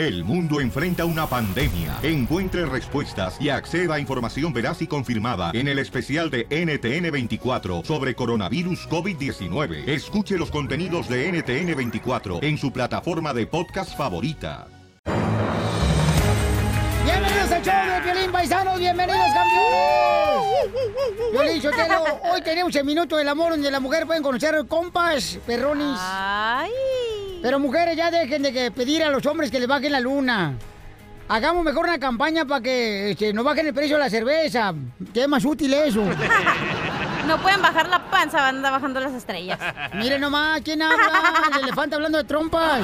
El 0.00 0.24
mundo 0.24 0.62
enfrenta 0.62 1.04
una 1.04 1.26
pandemia. 1.26 1.98
Encuentre 2.02 2.64
respuestas 2.64 3.38
y 3.38 3.50
acceda 3.50 3.96
a 3.96 4.00
información 4.00 4.50
veraz 4.50 4.80
y 4.80 4.86
confirmada 4.86 5.50
en 5.52 5.68
el 5.68 5.78
especial 5.78 6.30
de 6.30 6.48
NTN24 6.48 7.84
sobre 7.84 8.14
coronavirus 8.14 8.88
COVID-19. 8.88 9.86
Escuche 9.86 10.38
los 10.38 10.50
contenidos 10.50 11.06
de 11.06 11.30
NTN24 11.30 12.42
en 12.42 12.56
su 12.56 12.72
plataforma 12.72 13.34
de 13.34 13.46
podcast 13.46 13.94
favorita. 13.94 14.68
Bienvenidos 17.04 17.52
al 17.52 17.62
show 17.62 17.94
de 17.94 18.00
Piolín 18.02 18.32
Paisanos, 18.32 18.78
bienvenidos 18.78 19.20
campeones. 19.34 20.70
Piolín 21.30 21.60
Sotelo, 21.60 22.04
hoy 22.32 22.40
tenemos 22.40 22.74
el 22.74 22.86
minuto 22.86 23.18
del 23.18 23.28
amor 23.28 23.50
donde 23.50 23.70
la 23.70 23.80
mujer 23.80 24.06
pueden 24.06 24.22
conocer 24.22 24.64
compas, 24.66 25.38
perronis. 25.44 25.98
Ay. 26.00 26.70
Pero 27.42 27.58
mujeres, 27.58 27.96
ya 27.96 28.10
dejen 28.10 28.42
de 28.42 28.52
que 28.52 28.70
pedir 28.70 29.02
a 29.02 29.10
los 29.10 29.24
hombres 29.26 29.50
que 29.50 29.58
les 29.58 29.68
bajen 29.68 29.92
la 29.92 30.00
luna. 30.00 30.54
Hagamos 31.28 31.64
mejor 31.64 31.84
una 31.84 31.98
campaña 31.98 32.44
para 32.44 32.60
que 32.60 33.12
este, 33.12 33.32
no 33.32 33.44
bajen 33.44 33.66
el 33.66 33.74
precio 33.74 33.96
de 33.96 34.02
la 34.02 34.10
cerveza. 34.10 34.74
Que 35.14 35.22
es 35.22 35.28
más 35.28 35.44
útil 35.44 35.72
eso. 35.74 36.02
No 37.26 37.40
pueden 37.40 37.60
bajar 37.62 37.88
la 37.88 38.10
panza, 38.10 38.38
van 38.38 38.60
bajando 38.62 38.98
las 38.98 39.12
estrellas. 39.12 39.58
Mire 39.94 40.18
nomás, 40.18 40.62
¿quién 40.62 40.82
habla? 40.82 41.22
El 41.54 41.62
elefante 41.64 41.94
hablando 41.94 42.18
de 42.18 42.24
trompas. 42.24 42.80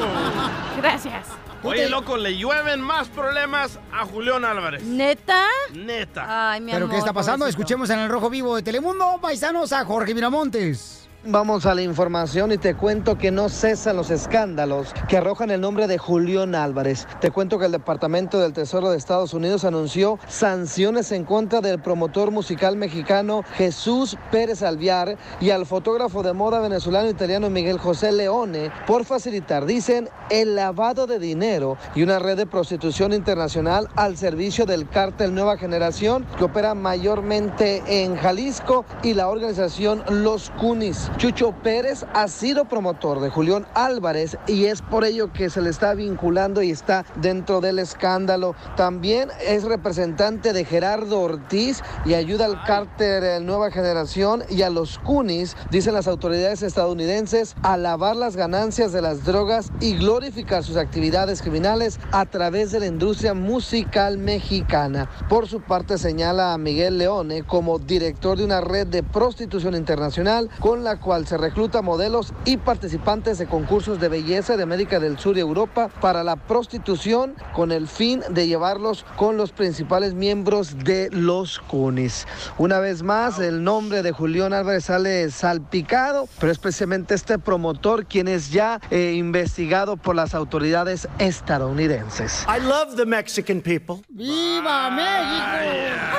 Gracias. 0.76 1.26
Oye, 1.62 1.88
loco, 1.88 2.16
le 2.16 2.36
llueven 2.36 2.80
más 2.80 3.08
problemas 3.08 3.78
a 3.92 4.06
Julián 4.06 4.44
Álvarez. 4.44 4.82
¿Neta? 4.82 5.44
Neta. 5.74 6.52
Ay, 6.52 6.62
mi 6.62 6.72
¿Pero 6.72 6.86
amor, 6.86 6.94
qué 6.94 6.98
está 6.98 7.12
pasando? 7.12 7.44
pobrecito. 7.44 7.60
Escuchemos 7.60 7.90
en 7.90 7.98
el 8.00 8.08
Rojo 8.08 8.30
Vivo 8.30 8.56
de 8.56 8.62
Telemundo, 8.62 9.18
paisanos, 9.20 9.72
a 9.72 9.84
Jorge 9.84 10.14
Miramontes. 10.14 10.99
Vamos 11.26 11.66
a 11.66 11.74
la 11.74 11.82
información 11.82 12.50
y 12.50 12.56
te 12.56 12.74
cuento 12.74 13.18
que 13.18 13.30
no 13.30 13.50
cesan 13.50 13.96
los 13.96 14.10
escándalos 14.10 14.94
que 15.06 15.18
arrojan 15.18 15.50
el 15.50 15.60
nombre 15.60 15.86
de 15.86 15.98
Julián 15.98 16.54
Álvarez. 16.54 17.06
Te 17.20 17.30
cuento 17.30 17.58
que 17.58 17.66
el 17.66 17.72
Departamento 17.72 18.40
del 18.40 18.54
Tesoro 18.54 18.88
de 18.88 18.96
Estados 18.96 19.34
Unidos 19.34 19.66
anunció 19.66 20.18
sanciones 20.28 21.12
en 21.12 21.24
contra 21.24 21.60
del 21.60 21.78
promotor 21.78 22.30
musical 22.30 22.76
mexicano 22.76 23.44
Jesús 23.52 24.16
Pérez 24.30 24.62
Alviar 24.62 25.18
y 25.42 25.50
al 25.50 25.66
fotógrafo 25.66 26.22
de 26.22 26.32
moda 26.32 26.58
venezolano 26.58 27.10
italiano 27.10 27.50
Miguel 27.50 27.78
José 27.78 28.12
Leone 28.12 28.72
por 28.86 29.04
facilitar, 29.04 29.66
dicen, 29.66 30.08
el 30.30 30.56
lavado 30.56 31.06
de 31.06 31.18
dinero 31.18 31.76
y 31.94 32.02
una 32.02 32.18
red 32.18 32.38
de 32.38 32.46
prostitución 32.46 33.12
internacional 33.12 33.88
al 33.94 34.16
servicio 34.16 34.64
del 34.64 34.88
cártel 34.88 35.34
Nueva 35.34 35.58
Generación 35.58 36.24
que 36.38 36.44
opera 36.44 36.74
mayormente 36.74 37.82
en 37.86 38.16
Jalisco 38.16 38.86
y 39.02 39.12
la 39.12 39.28
organización 39.28 40.02
Los 40.08 40.48
Cunis. 40.58 41.09
Chucho 41.16 41.52
Pérez 41.52 42.06
ha 42.14 42.28
sido 42.28 42.64
promotor 42.64 43.20
de 43.20 43.28
Julián 43.28 43.66
Álvarez 43.74 44.38
y 44.46 44.66
es 44.66 44.80
por 44.80 45.04
ello 45.04 45.32
que 45.32 45.50
se 45.50 45.60
le 45.60 45.68
está 45.68 45.92
vinculando 45.92 46.62
y 46.62 46.70
está 46.70 47.04
dentro 47.16 47.60
del 47.60 47.78
escándalo. 47.78 48.54
También 48.76 49.28
es 49.46 49.64
representante 49.64 50.54
de 50.54 50.64
Gerardo 50.64 51.20
Ortiz 51.20 51.82
y 52.06 52.14
ayuda 52.14 52.46
al 52.46 52.62
cártel 52.64 53.24
eh, 53.24 53.40
Nueva 53.40 53.70
Generación 53.70 54.44
y 54.48 54.62
a 54.62 54.70
los 54.70 54.98
Cunis, 54.98 55.56
dicen 55.70 55.92
las 55.92 56.08
autoridades 56.08 56.62
estadounidenses, 56.62 57.54
a 57.62 57.76
lavar 57.76 58.16
las 58.16 58.36
ganancias 58.36 58.92
de 58.92 59.02
las 59.02 59.24
drogas 59.24 59.70
y 59.80 59.96
glorificar 59.96 60.64
sus 60.64 60.76
actividades 60.76 61.42
criminales 61.42 62.00
a 62.12 62.24
través 62.24 62.72
de 62.72 62.80
la 62.80 62.86
industria 62.86 63.34
musical 63.34 64.16
mexicana. 64.16 65.10
Por 65.28 65.48
su 65.48 65.60
parte 65.60 65.98
señala 65.98 66.54
a 66.54 66.58
Miguel 66.58 66.98
Leone 66.98 67.42
como 67.42 67.78
director 67.78 68.38
de 68.38 68.44
una 68.44 68.60
red 68.60 68.86
de 68.86 69.02
prostitución 69.02 69.74
internacional 69.74 70.48
con 70.60 70.84
la 70.84 70.99
cual 71.00 71.26
se 71.26 71.36
recluta 71.36 71.82
modelos 71.82 72.32
y 72.44 72.58
participantes 72.58 73.38
de 73.38 73.46
concursos 73.46 73.98
de 73.98 74.08
belleza 74.08 74.56
de 74.56 74.62
América 74.62 75.00
del 75.00 75.18
Sur 75.18 75.36
y 75.36 75.40
Europa 75.40 75.88
para 76.00 76.22
la 76.22 76.36
prostitución 76.36 77.34
con 77.54 77.72
el 77.72 77.88
fin 77.88 78.22
de 78.30 78.46
llevarlos 78.46 79.04
con 79.16 79.36
los 79.36 79.52
principales 79.52 80.14
miembros 80.14 80.78
de 80.84 81.08
los 81.10 81.58
CUNIS. 81.58 82.26
Una 82.58 82.78
vez 82.78 83.02
más, 83.02 83.38
el 83.38 83.64
nombre 83.64 84.02
de 84.02 84.12
Julián 84.12 84.52
Álvarez 84.52 84.84
sale 84.84 85.30
salpicado, 85.30 86.28
pero 86.38 86.52
es 86.52 86.58
precisamente 86.58 87.14
este 87.14 87.38
promotor 87.38 88.06
quien 88.06 88.28
es 88.28 88.50
ya 88.50 88.80
eh, 88.90 89.14
investigado 89.16 89.96
por 89.96 90.14
las 90.14 90.34
autoridades 90.34 91.08
estadounidenses. 91.18 92.46
I 92.46 92.60
love 92.60 92.96
the 92.96 93.06
Mexican 93.06 93.60
people. 93.60 94.02
¡Viva 94.08 94.90
México! 94.90 96.10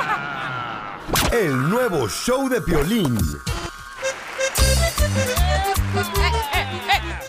El 1.31 1.69
nuevo 1.69 2.07
show 2.09 2.49
de 2.49 2.61
Piolín. 2.61 3.17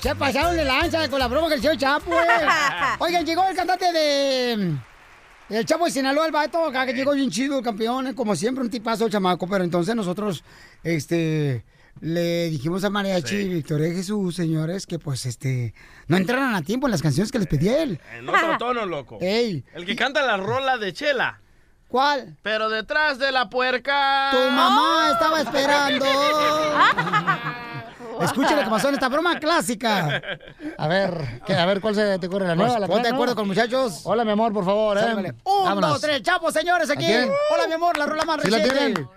Se 0.00 0.14
pasaron 0.16 0.56
de 0.56 0.64
lanza 0.64 1.08
con 1.08 1.18
la 1.18 1.28
broma 1.28 1.48
que 1.48 1.54
el 1.54 1.60
señor 1.60 1.76
Chapo, 1.76 2.12
eh. 2.12 2.26
Oigan, 2.98 3.24
llegó 3.24 3.46
el 3.48 3.54
cantante 3.54 3.92
de... 3.92 4.74
El 5.48 5.66
Chapo 5.66 5.84
de 5.84 5.90
Sinaloa, 5.90 6.26
el 6.26 6.32
vato, 6.32 6.64
acá 6.64 6.86
que 6.86 6.92
llegó 6.92 7.12
bien 7.12 7.30
chido, 7.30 7.58
el 7.58 7.64
campeón, 7.64 8.08
eh, 8.08 8.14
como 8.14 8.34
siempre, 8.34 8.64
un 8.64 8.70
tipazo 8.70 9.06
el 9.06 9.12
chamaco, 9.12 9.46
pero 9.46 9.62
entonces 9.64 9.94
nosotros, 9.94 10.44
este, 10.82 11.64
le 12.00 12.50
dijimos 12.50 12.82
a 12.84 12.90
Mariachi 12.90 13.36
y 13.36 13.48
Victoria 13.48 13.92
Jesús, 13.92 14.34
señores, 14.34 14.86
que 14.86 14.98
pues, 14.98 15.26
este, 15.26 15.74
no 16.08 16.16
entraran 16.16 16.54
a 16.54 16.62
tiempo 16.62 16.86
en 16.86 16.90
las 16.92 17.02
canciones 17.02 17.30
que 17.30 17.38
les 17.38 17.48
pedí 17.48 17.68
a 17.68 17.82
él. 17.82 18.00
En 18.16 18.28
otro 18.28 18.56
tono, 18.58 18.86
loco. 18.86 19.18
Ey. 19.20 19.64
El 19.74 19.84
que 19.84 19.94
canta 19.94 20.22
la 20.22 20.36
rola 20.36 20.78
de 20.78 20.92
Chela. 20.92 21.40
¿Cuál? 21.88 22.38
Pero 22.42 22.70
detrás 22.70 23.18
de 23.18 23.30
la 23.30 23.50
puerca. 23.50 24.30
Tu 24.32 24.38
mamá 24.38 25.10
estaba 25.12 25.42
esperando. 25.42 26.06
Escuchen 28.24 28.56
lo 28.56 28.64
que 28.64 28.70
pasó 28.70 28.88
en 28.88 28.94
esta 28.94 29.08
broma 29.08 29.38
clásica. 29.38 30.22
A 30.78 30.88
ver, 30.88 31.40
¿qué? 31.46 31.54
a 31.54 31.66
ver, 31.66 31.80
¿cuál 31.80 31.94
se 31.94 32.18
te 32.18 32.26
ocurre? 32.26 32.46
¿La 32.46 32.54
nueva? 32.54 32.70
Pues, 32.72 32.80
¿La 32.80 32.86
ponte 32.88 33.08
de 33.08 33.14
acuerdo 33.14 33.34
con 33.34 33.46
muchachos? 33.48 34.00
Hola, 34.04 34.24
mi 34.24 34.32
amor, 34.32 34.52
por 34.52 34.64
favor, 34.64 34.98
¿eh? 34.98 35.00
Sálvale. 35.00 35.34
Un, 35.44 35.64
Vámonos. 35.64 35.90
dos, 35.90 36.00
tres, 36.00 36.22
Chapo, 36.22 36.50
señores, 36.50 36.90
aquí. 36.90 37.06
Hola, 37.06 37.66
mi 37.68 37.74
amor, 37.74 37.96
la 37.98 38.06
rola 38.06 38.24
más 38.24 38.42
¿Sí 38.42 38.50
la 38.50 38.58
reciente. 38.58 38.78
tienen? 38.78 39.08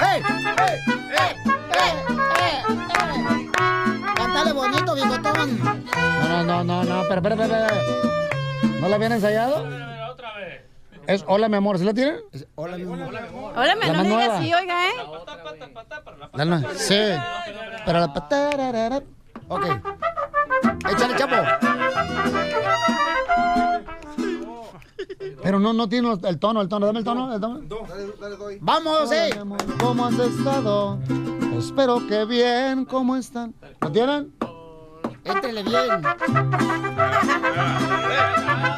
¡Ey! 0.00 0.22
¡Ey! 0.68 0.78
¡Ey! 1.10 1.36
¡Ey! 2.40 3.50
Cántale 4.16 4.52
bonito, 4.52 4.94
bigotón. 4.94 5.58
No, 5.64 6.28
no, 6.28 6.44
no, 6.44 6.64
no, 6.64 6.84
no, 6.84 7.02
pero, 7.08 7.22
pero, 7.22 7.36
pero, 7.36 7.48
pero. 7.48 8.80
¿No 8.80 8.88
la 8.88 8.96
habían 8.96 9.12
ensayado? 9.12 9.66
Es 11.08 11.24
Hola, 11.26 11.48
mi 11.48 11.56
amor, 11.56 11.78
¿sí 11.78 11.84
la 11.86 11.94
tienen? 11.94 12.16
Hola, 12.54 12.76
mi 12.76 12.82
amor. 12.82 12.98
Hola, 13.56 13.76
me 13.76 13.86
La 13.86 13.92
no 13.94 14.02
digas 14.02 14.18
nueva. 14.26 14.38
así, 14.38 14.52
oiga, 14.52 14.86
¿eh? 14.88 14.92
La 16.34 16.44
no- 16.44 16.60
sí. 16.76 16.98
Pero 17.86 18.00
la 18.00 18.12
patararara. 18.12 19.02
Ok. 19.48 19.64
Échale, 20.90 21.16
Chapo. 21.16 21.36
Pero 25.42 25.58
no, 25.58 25.72
no 25.72 25.88
tiene 25.88 26.12
el 26.12 26.38
tono, 26.38 26.60
el 26.60 26.68
tono. 26.68 26.84
Dame 26.86 26.98
el 26.98 27.04
tono, 27.06 27.34
el 27.34 27.40
tono. 27.40 27.60
Vamos, 28.60 29.08
Hola, 29.08 29.28
eh. 29.28 29.30
mi 29.34 29.40
amor, 29.40 29.78
¿Cómo 29.80 30.04
has 30.04 30.18
estado? 30.18 30.98
Espero 31.58 32.06
que 32.06 32.26
bien, 32.26 32.84
¿cómo 32.84 33.16
están? 33.16 33.54
¿Lo 33.80 33.90
tienen? 33.90 34.30
Éntrele 35.24 35.62
bien. 35.62 36.02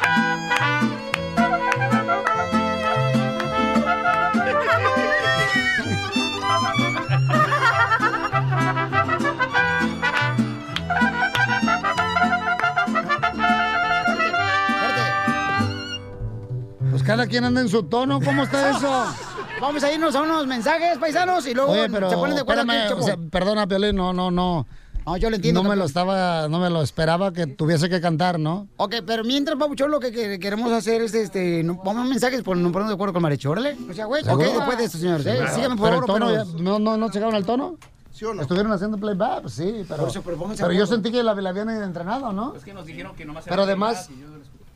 Pues 17.01 17.07
cada 17.07 17.25
quien 17.25 17.43
anda 17.43 17.61
en 17.61 17.67
su 17.69 17.81
tono, 17.81 18.19
¿cómo 18.21 18.43
está 18.43 18.77
eso? 18.77 19.05
Vamos 19.59 19.83
a 19.83 19.91
irnos 19.91 20.13
a 20.15 20.21
unos 20.21 20.45
mensajes, 20.45 20.99
paisanos, 20.99 21.47
y 21.47 21.53
luego 21.55 21.71
Oye, 21.71 21.89
pero 21.89 22.11
se 22.11 22.15
ponen 22.15 22.35
de 22.35 22.41
acuerdo 22.41 22.61
aquí, 22.61 22.71
espérame, 22.75 22.99
o 22.99 23.03
sea, 23.03 23.17
perdona, 23.31 23.65
Piolín, 23.65 23.95
no, 23.95 24.13
no, 24.13 24.29
no. 24.29 24.67
No, 25.03 25.17
yo 25.17 25.31
lo 25.31 25.35
entiendo. 25.37 25.63
No 25.63 25.69
me 25.69 25.75
lo 25.75 25.85
estaba, 25.85 26.47
no 26.47 26.59
me 26.59 26.69
lo 26.69 26.83
esperaba 26.83 27.33
que 27.33 27.47
tuviese 27.47 27.89
que 27.89 27.99
cantar, 27.99 28.39
¿no? 28.39 28.67
Ok, 28.77 28.97
pero 29.07 29.23
mientras, 29.23 29.57
Pabuchón, 29.57 29.89
lo 29.89 29.99
que, 29.99 30.11
que- 30.11 30.37
queremos 30.37 30.71
hacer 30.71 31.01
es, 31.01 31.15
este, 31.15 31.63
no, 31.63 31.81
pongan 31.81 32.07
mensajes 32.07 32.43
por 32.43 32.55
no 32.55 32.71
ponernos 32.71 32.89
de 32.91 32.93
acuerdo 32.95 33.13
con 33.13 33.23
Mariachi, 33.23 33.47
órale. 33.47 33.75
O 33.89 33.93
sea, 33.95 34.05
güey, 34.05 34.21
ok, 34.27 34.39
después 34.39 34.77
de 34.77 34.83
esto, 34.83 34.97
señores, 34.99 35.25
eh, 35.25 35.37
Claro. 35.37 35.55
síganme 35.55 35.75
por 35.77 35.89
Pero 35.89 36.01
el 36.01 36.05
favor, 36.05 36.19
tono, 36.21 36.31
pero- 36.31 36.45
ya- 36.59 36.63
no, 36.63 36.77
no, 36.77 36.97
no 36.97 37.09
llegaron 37.09 37.33
al 37.33 37.45
tono. 37.47 37.77
¿Sí 38.11 38.25
o 38.25 38.33
no? 38.35 38.43
Estuvieron 38.43 38.71
haciendo 38.73 38.99
playback, 38.99 39.41
pues 39.41 39.53
sí, 39.55 39.85
pero. 39.87 40.01
Por 40.01 40.09
eso, 40.09 40.21
pero 40.55 40.71
yo 40.71 40.85
sentí 40.85 41.11
que 41.11 41.23
la, 41.23 41.33
la 41.33 41.49
habían 41.49 41.67
entrenado, 41.71 42.31
¿no? 42.31 42.53
Es 42.55 42.63
que 42.63 42.75
nos 42.75 42.85
dijeron 42.85 43.15
que 43.15 43.25
nomás 43.25 43.45
Pero 43.49 43.63
además. 43.63 44.07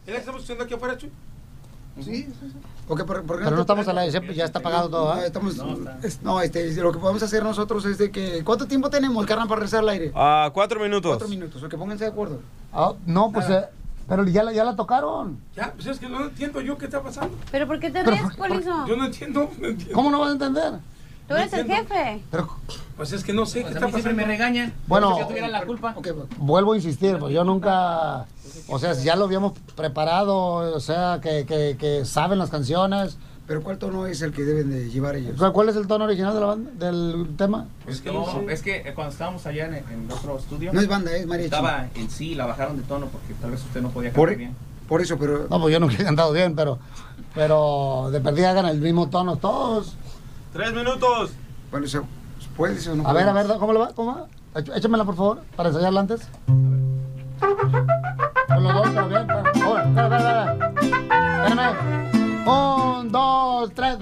¿Ya 0.07 0.15
estamos 0.15 0.41
haciendo 0.41 0.63
aquí 0.63 0.73
afuera, 0.73 0.97
Chuy? 0.97 1.11
Sí, 2.03 2.27
Ok, 2.87 3.03
¿por- 3.05 3.25
Pero 3.25 3.51
no 3.51 3.61
estamos 3.61 3.87
al 3.87 3.97
aire, 3.97 4.11
siempre 4.11 4.35
ya 4.35 4.45
está 4.45 4.59
pagado 4.59 4.89
todo, 4.89 5.15
No, 5.15 5.21
¿eh? 5.21 5.25
estamos, 5.27 5.55
es- 6.03 6.21
no, 6.21 6.39
este, 6.41 6.71
lo 6.75 6.91
que 6.91 6.99
podemos 6.99 7.23
hacer 7.23 7.41
nosotros 7.41 7.83
es 7.85 7.97
de 7.97 8.11
que... 8.11 8.43
¿Cuánto 8.43 8.67
tiempo 8.67 8.89
tenemos, 8.91 9.25
carnal, 9.25 9.47
para 9.47 9.61
rezar 9.61 9.79
al 9.79 9.89
aire? 9.89 10.11
Ah, 10.13 10.51
cuatro 10.53 10.79
minutos. 10.79 11.09
Cuatro 11.09 11.27
minutos, 11.27 11.63
o 11.63 11.69
que 11.69 11.77
pónganse 11.77 12.03
de 12.03 12.11
acuerdo. 12.11 12.41
Ah, 12.73 12.93
no, 13.07 13.31
pues. 13.31 13.49
eh, 13.49 13.63
pero 14.07 14.23
ya, 14.27 14.43
la- 14.43 14.51
ya 14.51 14.63
la 14.63 14.75
tocaron. 14.75 15.39
Ya, 15.55 15.71
pues 15.73 15.87
es 15.87 15.97
que 15.99 16.07
no 16.09 16.25
entiendo 16.25 16.61
yo 16.61 16.77
qué 16.77 16.85
está 16.85 17.01
pasando. 17.01 17.35
¿Pero 17.49 17.65
por 17.65 17.79
qué 17.79 17.89
te 17.89 18.03
ríes? 18.03 18.21
Yo 18.87 18.95
no 18.97 19.05
entiendo, 19.05 19.49
no 19.59 19.67
entiendo. 19.67 19.95
¿Cómo 19.95 20.11
no 20.11 20.19
vas 20.19 20.29
a 20.29 20.33
entender? 20.33 20.73
Tú 21.27 21.33
eres 21.35 21.53
el 21.53 21.65
jefe. 21.67 22.21
Pues 22.97 23.11
es 23.11 23.23
que 23.23 23.33
no 23.33 23.45
sé 23.45 23.59
qué 23.59 23.63
Pues 23.63 23.75
a 23.75 23.77
está 23.79 23.87
mí 23.87 23.93
pasando. 23.93 24.15
me 24.17 24.25
regañan. 24.25 24.73
Bueno. 24.87 25.17
Yo 25.19 25.27
tuviera 25.27 25.47
la 25.47 25.65
culpa. 25.65 25.95
Vuelvo 26.37 26.73
a 26.73 26.75
insistir, 26.75 27.17
pues 27.17 27.33
yo 27.33 27.43
nunca, 27.43 28.25
o 28.67 28.79
sea, 28.79 28.93
ya 28.93 29.15
lo 29.15 29.25
habíamos 29.25 29.53
preparado, 29.75 30.37
o 30.75 30.79
sea, 30.79 31.19
que, 31.21 31.45
que, 31.45 31.75
que 31.79 32.05
saben 32.05 32.37
las 32.39 32.49
canciones. 32.49 33.17
Pero 33.47 33.61
¿cuál 33.61 33.77
tono 33.77 34.07
es 34.07 34.21
el 34.23 34.33
que 34.33 34.41
deben 34.43 34.71
de 34.71 34.89
llevar 34.89 35.15
ellos? 35.15 35.35
¿Cuál- 35.37 35.51
¿Cuál 35.53 35.69
es 35.69 35.75
el 35.75 35.85
tono 35.85 36.05
original 36.05 36.33
de 36.33 36.39
la 36.39 36.45
banda, 36.47 36.71
del 36.79 37.27
tema? 37.37 37.67
Es 37.85 38.01
que, 38.01 38.11
no, 38.11 38.25
es 38.49 38.61
que 38.63 38.77
eh, 38.77 38.93
cuando 38.95 39.11
estábamos 39.11 39.45
allá 39.45 39.65
en, 39.67 39.75
en 39.75 40.11
otro 40.11 40.39
estudio. 40.39 40.73
No 40.73 40.79
es 40.81 40.87
banda, 40.87 41.15
es 41.15 41.27
mariachi. 41.27 41.45
Estaba 41.53 41.87
en 41.93 42.09
sí, 42.09 42.33
la 42.33 42.47
bajaron 42.47 42.77
de 42.77 42.83
tono 42.83 43.05
porque 43.07 43.35
tal 43.39 43.51
vez 43.51 43.61
usted 43.63 43.81
no 43.83 43.89
podía 43.89 44.11
Por, 44.13 44.29
cantar 44.29 44.37
bien. 44.39 44.55
por 44.87 44.99
eso, 45.01 45.17
pero... 45.19 45.45
No, 45.47 45.61
pues 45.61 45.71
yo 45.73 45.79
nunca 45.79 45.93
he 45.93 46.03
cantado 46.03 46.31
bien, 46.33 46.55
pero, 46.55 46.79
pero 47.35 48.09
de 48.11 48.19
perdida 48.19 48.49
hagan 48.49 48.65
el 48.65 48.79
mismo 48.81 49.09
tono 49.09 49.35
todos. 49.37 49.93
Tres 50.55 50.71
minutos. 50.73 51.31
Bueno, 51.69 51.85
¿se 51.85 51.99
puede 52.55 52.89
o 52.89 52.95
no 52.95 53.05
A 53.05 53.11
ver, 53.11 53.27
a 53.27 53.33
ver, 53.33 53.45
¿cómo 53.59 53.73
le 53.73 53.79
va? 53.79 53.89
¿Cómo 53.93 54.15
va? 54.15 54.27
Éch- 54.61 54.71
Échamela, 54.73 55.03
por 55.03 55.17
favor, 55.17 55.41
para 55.57 55.67
ensayarla 55.67 55.99
antes. 55.99 56.29
Con 58.47 58.63
los 58.63 58.73
dos, 58.73 58.87
pero 58.93 59.09
bien. 59.09 59.29
Ahora, 59.29 59.83
espera, 59.83 60.17
espera, 60.17 60.43
espera. 60.45 60.71
Espérame. 61.43 62.47
Un, 62.47 63.11
dos, 63.11 63.69
tres. 63.75 63.97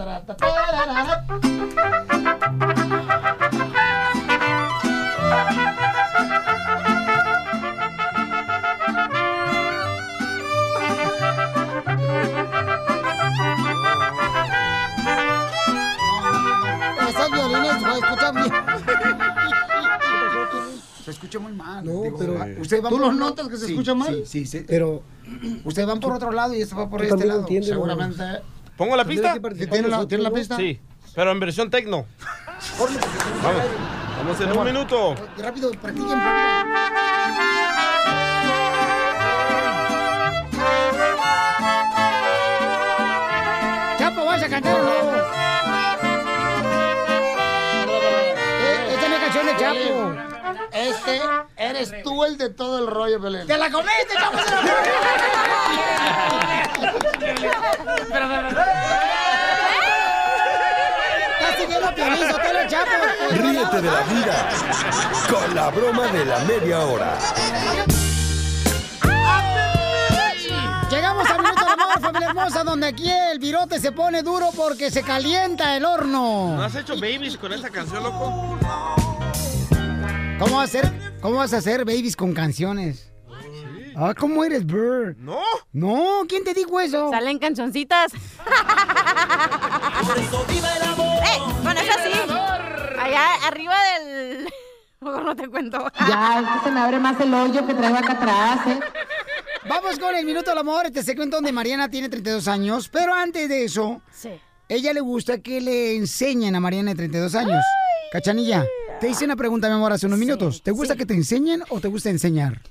Escucha 21.23 21.39
muy 21.39 21.53
mal. 21.53 21.85
No, 21.85 22.01
digo, 22.03 22.17
pero- 22.17 22.37
ah, 22.41 22.47
ustedes 22.59 22.83
van 22.83 22.89
¿Tú 22.91 22.97
por 22.97 23.07
los 23.07 23.15
notas 23.15 23.47
que 23.47 23.57
se 23.57 23.65
Sí, 23.67 23.71
escucha 23.73 23.93
mal? 23.95 24.13
Sí, 24.25 24.45
sí, 24.45 24.45
sí, 24.45 24.65
pero 24.67 25.01
ustedes 25.65 25.87
van 25.87 25.99
por 25.99 26.13
otro 26.13 26.31
lado 26.31 26.53
y 26.53 26.61
esto 26.61 26.75
va 26.75 26.89
por 26.89 27.01
este 27.01 27.25
lado. 27.25 27.41
entiendes, 27.41 27.69
Seguramente. 27.69 28.23
¿Pongo 28.77 28.95
la 28.95 29.05
pista? 29.05 29.33
¿Sí 29.35 29.67
¿Tiene 29.67 29.87
la, 29.87 30.07
tiene 30.07 30.23
la 30.23 30.31
pista? 30.31 30.57
Sí, 30.57 30.79
pero 31.15 31.31
en 31.31 31.39
versión 31.39 31.69
tecno. 31.69 32.05
Vamos, 32.79 33.61
vamos 34.17 34.41
en 34.41 34.57
un 34.57 34.65
minuto. 34.65 35.15
Rápido, 35.37 35.71
practiquen 35.71 36.09
rápido. 36.19 37.63
Este 50.95 51.21
eres 51.57 52.03
tú 52.03 52.23
el 52.23 52.37
de 52.37 52.49
todo 52.49 52.79
el 52.79 52.87
rollo, 52.87 53.19
Belén. 53.19 53.47
¡Te 53.47 53.57
la 53.57 53.71
comiste, 53.71 54.13
Chapo! 54.13 54.37
¡Te 58.09 58.19
la 58.19 58.49
¡Estás 61.39 61.57
siguiendo 61.59 61.87
a 61.87 61.95
Piolín, 61.95 62.29
Sotelo, 62.29 62.67
Chapo! 62.67 62.91
Ríete 63.31 63.81
de 63.81 63.91
la 63.91 64.01
vida 64.01 64.49
con 65.29 65.55
la 65.55 65.69
broma 65.69 66.07
de 66.07 66.25
la 66.25 66.39
media 66.39 66.79
hora. 66.79 67.17
Llegamos 70.89 71.27
al 71.27 71.41
minuto 71.41 71.65
de 71.65 71.71
amor, 71.71 71.99
familia 71.99 72.27
hermosa, 72.29 72.63
donde 72.63 72.87
aquí 72.87 73.09
el 73.09 73.39
virote 73.39 73.79
se 73.79 73.91
pone 73.91 74.21
duro 74.21 74.51
porque 74.55 74.91
se 74.91 75.01
calienta 75.01 75.75
el 75.75 75.85
horno. 75.85 76.53
¿No 76.55 76.63
has 76.63 76.75
hecho 76.75 76.93
babies 76.93 77.35
con 77.37 77.51
esta 77.51 77.71
canción, 77.71 78.03
loco? 78.03 78.59
¿Cómo 80.43 80.57
vas 80.57 80.75
a 80.75 80.79
hacer, 80.79 80.91
cómo 81.21 81.37
vas 81.37 81.53
a 81.53 81.57
hacer 81.57 81.85
babies 81.85 82.17
con 82.17 82.33
canciones? 82.33 83.09
Ah, 83.95 84.13
¿cómo 84.17 84.43
eres, 84.43 84.65
Bird? 84.65 85.15
¿No? 85.17 85.39
No, 85.71 86.23
¿quién 86.27 86.43
te 86.43 86.53
dijo 86.53 86.81
eso? 86.81 87.09
Salen 87.11 87.39
cancioncitas. 87.39 88.11
¡Eh! 88.13 88.17
Bueno, 91.63 91.79
es 91.79 91.89
así. 91.89 92.11
Allá 92.99 93.35
arriba 93.47 93.73
del. 93.99 94.49
No 95.01 95.35
te 95.35 95.47
cuento. 95.49 95.85
Ya, 96.07 96.39
es 96.39 96.47
que 96.59 96.65
se 96.69 96.71
me 96.73 96.79
abre 96.79 96.97
más 96.99 97.19
el 97.19 97.33
hoyo 97.33 97.65
que 97.67 97.73
traigo 97.73 97.97
acá 97.97 98.13
atrás, 98.13 98.67
¿eh? 98.67 98.79
Vamos 99.67 99.99
con 99.99 100.15
el 100.15 100.25
minuto 100.25 100.49
del 100.51 100.59
amor, 100.59 100.85
este 100.85 101.03
segmento 101.03 101.35
donde 101.37 101.51
Mariana 101.51 101.89
tiene 101.89 102.07
32 102.09 102.47
años, 102.47 102.87
pero 102.89 103.13
antes 103.13 103.47
de 103.49 103.65
eso, 103.65 104.01
Sí. 104.11 104.29
ella 104.69 104.93
le 104.93 105.01
gusta 105.01 105.39
que 105.39 105.59
le 105.59 105.95
enseñen 105.97 106.55
a 106.55 106.61
Mariana 106.61 106.91
de 106.91 106.95
32 106.97 107.35
años. 107.35 107.61
Cachanilla, 108.13 108.65
te 109.03 109.09
hice 109.09 109.25
una 109.25 109.35
pregunta, 109.35 109.67
mi 109.67 109.73
amor, 109.73 109.91
hace 109.91 110.05
unos 110.05 110.17
minutos. 110.17 110.63
¿Te 110.63 110.71
gusta 110.71 110.93
sí. 110.93 110.99
que 110.99 111.05
te 111.05 111.13
enseñen 111.13 111.61
o 111.67 111.81
te 111.81 111.89
gusta 111.89 112.09
enseñar? 112.09 112.61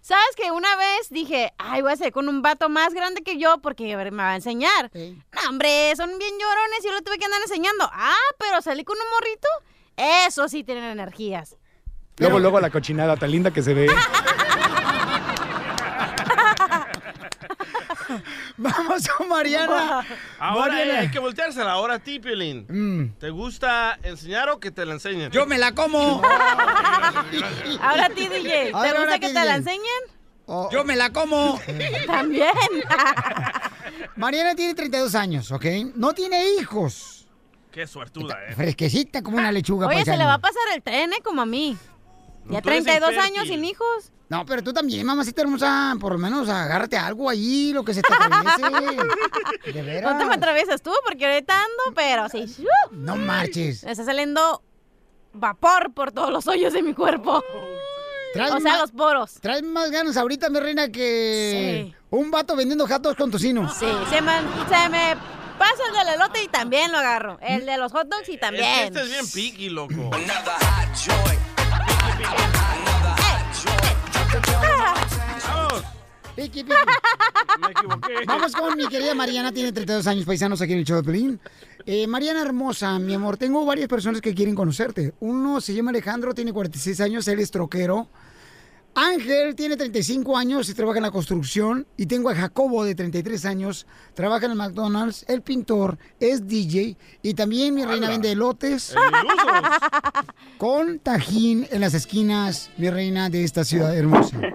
¿Sabes 0.00 0.34
que 0.34 0.50
una 0.50 0.74
vez 0.76 1.10
dije, 1.10 1.52
ay, 1.58 1.82
voy 1.82 1.92
a 1.92 1.96
ser 1.96 2.10
con 2.10 2.26
un 2.26 2.40
vato 2.40 2.70
más 2.70 2.94
grande 2.94 3.20
que 3.20 3.36
yo 3.36 3.58
porque 3.58 3.94
me 3.98 4.10
va 4.10 4.30
a 4.30 4.36
enseñar? 4.36 4.90
No, 4.94 5.50
hombre, 5.50 5.92
son 5.94 6.08
bien 6.18 6.32
llorones 6.32 6.80
y 6.80 6.84
yo 6.86 6.94
le 6.94 7.02
tuve 7.02 7.18
que 7.18 7.26
andar 7.26 7.42
enseñando. 7.42 7.84
Ah, 7.92 8.14
pero 8.38 8.62
salí 8.62 8.82
con 8.82 8.96
un 8.96 9.04
morrito. 9.10 9.48
Eso 10.26 10.48
sí 10.48 10.64
tienen 10.64 10.84
energías. 10.84 11.58
Luego, 12.16 12.38
luego 12.38 12.58
la 12.58 12.70
cochinada 12.70 13.14
tan 13.18 13.30
linda 13.30 13.50
que 13.50 13.62
se 13.62 13.74
ve. 13.74 13.88
Vamos 18.60 19.08
con 19.08 19.28
Mariana. 19.28 20.04
Ahora 20.38 20.72
Mariana. 20.74 20.92
eh, 20.92 20.98
hay 20.98 21.10
que 21.10 21.18
volteársela. 21.18 21.72
Ahora 21.72 21.94
a 21.94 21.98
ti, 21.98 22.20
Piolín. 22.20 22.66
Mm. 22.68 23.18
¿Te 23.18 23.30
gusta 23.30 23.98
enseñar 24.02 24.50
o 24.50 24.60
que 24.60 24.70
te 24.70 24.84
la 24.84 24.92
enseñen? 24.92 25.30
Yo 25.32 25.46
me 25.46 25.56
la 25.56 25.72
como. 25.74 26.20
Ahora 27.80 28.06
a 28.06 28.10
ti, 28.10 28.28
DJ. 28.28 28.66
¿Te 28.66 28.72
ahora 28.74 29.00
gusta 29.00 29.18
que 29.18 29.28
te 29.28 29.44
la 29.44 29.56
enseñen? 29.56 30.02
Yo 30.70 30.84
me 30.84 30.94
la 30.96 31.10
como. 31.10 31.58
También. 32.06 32.50
Mariana 34.16 34.54
tiene 34.54 34.74
32 34.74 35.14
años, 35.14 35.50
¿ok? 35.52 35.64
No 35.94 36.12
tiene 36.12 36.50
hijos. 36.60 37.28
Qué 37.72 37.86
suertuda, 37.86 38.36
eh. 38.46 38.54
Fresquecita 38.54 39.22
como 39.22 39.38
una 39.38 39.52
lechuga. 39.52 39.86
Oye, 39.86 40.04
se 40.04 40.16
le 40.18 40.24
va 40.24 40.34
a 40.34 40.40
pasar 40.40 40.62
el 40.74 40.82
tren, 40.82 41.12
¿eh? 41.14 41.20
Como 41.24 41.40
a 41.40 41.46
mí. 41.46 41.78
Ya 42.48 42.60
tú 42.60 42.68
eres 42.68 42.84
32 42.84 43.10
infértil. 43.12 43.32
años 43.32 43.48
sin 43.48 43.64
hijos. 43.64 44.12
No, 44.30 44.46
pero 44.46 44.62
tú 44.62 44.72
también, 44.72 45.04
mamacita 45.04 45.42
hermosa, 45.42 45.94
por 46.00 46.12
lo 46.12 46.18
menos 46.18 46.48
agárrate 46.48 46.96
algo 46.96 47.28
ahí, 47.28 47.72
lo 47.74 47.84
que 47.84 47.92
se 47.92 48.00
te 48.00 48.14
atraviese. 48.14 48.62
De 49.74 49.82
veras. 49.82 50.12
No 50.12 50.18
te 50.18 50.24
me 50.24 50.34
atraviesas 50.34 50.80
tú 50.80 50.92
porque 51.04 51.26
ahorita 51.26 51.52
ando, 51.54 51.94
pero 51.96 52.28
sí. 52.28 52.64
No 52.92 53.16
marches. 53.16 53.82
Me 53.84 53.90
está 53.90 54.04
saliendo 54.04 54.62
vapor 55.32 55.92
por 55.92 56.12
todos 56.12 56.30
los 56.30 56.46
hoyos 56.46 56.72
de 56.72 56.82
mi 56.82 56.94
cuerpo. 56.94 57.42
Traes 58.32 58.52
O 58.52 58.60
sea, 58.60 58.78
los 58.78 58.92
poros. 58.92 59.34
Traes 59.40 59.64
más 59.64 59.90
ganas 59.90 60.16
ahorita, 60.16 60.48
mi 60.48 60.60
reina, 60.60 60.88
que 60.90 61.88
Sí. 61.90 61.94
un 62.10 62.30
vato 62.30 62.54
vendiendo 62.54 62.86
gatos 62.86 63.16
con 63.16 63.32
tocino. 63.32 63.68
Sí, 63.74 63.86
se 64.10 64.20
me, 64.22 64.32
se 64.68 64.88
me 64.88 65.16
pasa 65.58 65.82
el 65.88 65.92
del 66.06 66.14
elote 66.14 66.44
y 66.44 66.46
también 66.48 66.92
lo 66.92 66.98
agarro. 66.98 67.36
El 67.42 67.66
de 67.66 67.76
los 67.76 67.90
hot 67.90 68.06
dogs 68.08 68.28
y 68.28 68.38
también. 68.38 68.64
este 68.84 69.00
es 69.00 69.08
bien 69.10 69.28
piqui, 69.28 69.68
loco. 69.70 70.10
Piqui, 76.40 76.64
piqui. 76.64 76.76
Me 77.60 77.70
equivoqué. 77.70 78.14
Vamos 78.26 78.52
con 78.52 78.76
mi 78.76 78.88
querida 78.88 79.14
Mariana, 79.14 79.52
tiene 79.52 79.72
32 79.72 80.06
años, 80.06 80.24
paisanos 80.24 80.62
aquí 80.62 80.72
en 80.72 80.78
el 80.78 80.84
show 80.86 80.96
de 80.96 81.02
Pelín. 81.02 81.40
Eh, 81.84 82.06
Mariana 82.06 82.40
hermosa, 82.40 82.98
mi 82.98 83.12
amor, 83.12 83.36
tengo 83.36 83.64
varias 83.66 83.88
personas 83.88 84.22
que 84.22 84.34
quieren 84.34 84.54
conocerte. 84.54 85.12
Uno 85.20 85.60
se 85.60 85.74
llama 85.74 85.90
Alejandro, 85.90 86.34
tiene 86.34 86.52
46 86.52 87.00
años, 87.02 87.28
él 87.28 87.40
es 87.40 87.50
troquero. 87.50 88.08
Ángel 88.94 89.54
tiene 89.54 89.76
35 89.76 90.36
años 90.36 90.68
y 90.68 90.74
trabaja 90.74 90.98
en 90.98 91.04
la 91.04 91.10
construcción. 91.10 91.86
Y 91.98 92.06
tengo 92.06 92.30
a 92.30 92.34
Jacobo 92.34 92.84
de 92.84 92.94
33 92.94 93.44
años, 93.44 93.86
trabaja 94.14 94.46
en 94.46 94.52
el 94.52 94.58
McDonald's, 94.58 95.26
el 95.28 95.42
pintor, 95.42 95.98
es 96.18 96.48
DJ. 96.48 96.96
Y 97.22 97.34
también 97.34 97.74
mi 97.74 97.84
reina 97.84 98.08
vende 98.08 98.32
elotes 98.32 98.94
ilusos. 98.94 99.60
con 100.58 100.98
tajín 101.00 101.68
en 101.70 101.82
las 101.82 101.92
esquinas, 101.94 102.70
mi 102.78 102.88
reina 102.88 103.28
de 103.28 103.44
esta 103.44 103.62
ciudad 103.62 103.94
hermosa. 103.96 104.40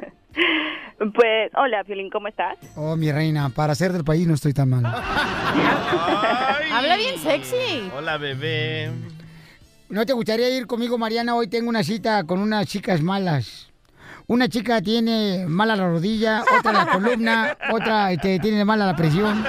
Pues, 0.97 1.51
hola, 1.55 1.83
Piolín, 1.83 2.09
¿cómo 2.09 2.29
estás? 2.29 2.57
Oh, 2.75 2.95
mi 2.95 3.11
reina, 3.11 3.49
para 3.49 3.75
ser 3.75 3.91
del 3.91 4.05
país 4.05 4.25
no 4.27 4.33
estoy 4.33 4.53
tan 4.53 4.69
mal. 4.69 4.85
Habla 6.73 6.95
bien 6.97 7.17
sexy. 7.19 7.91
Hola, 7.95 8.17
bebé. 8.17 8.91
¿No 9.89 10.05
te 10.05 10.13
gustaría 10.13 10.49
ir 10.49 10.67
conmigo, 10.67 10.97
Mariana? 10.97 11.35
Hoy 11.35 11.47
tengo 11.47 11.69
una 11.69 11.83
cita 11.83 12.23
con 12.23 12.39
unas 12.39 12.65
chicas 12.67 13.01
malas. 13.01 13.69
Una 14.27 14.47
chica 14.47 14.81
tiene 14.81 15.45
mala 15.47 15.75
la 15.75 15.87
rodilla, 15.87 16.43
otra 16.57 16.71
la 16.71 16.87
columna, 16.87 17.57
otra 17.71 18.11
este, 18.11 18.39
tiene 18.39 18.65
mala 18.65 18.87
la 18.87 18.95
presión. 18.95 19.45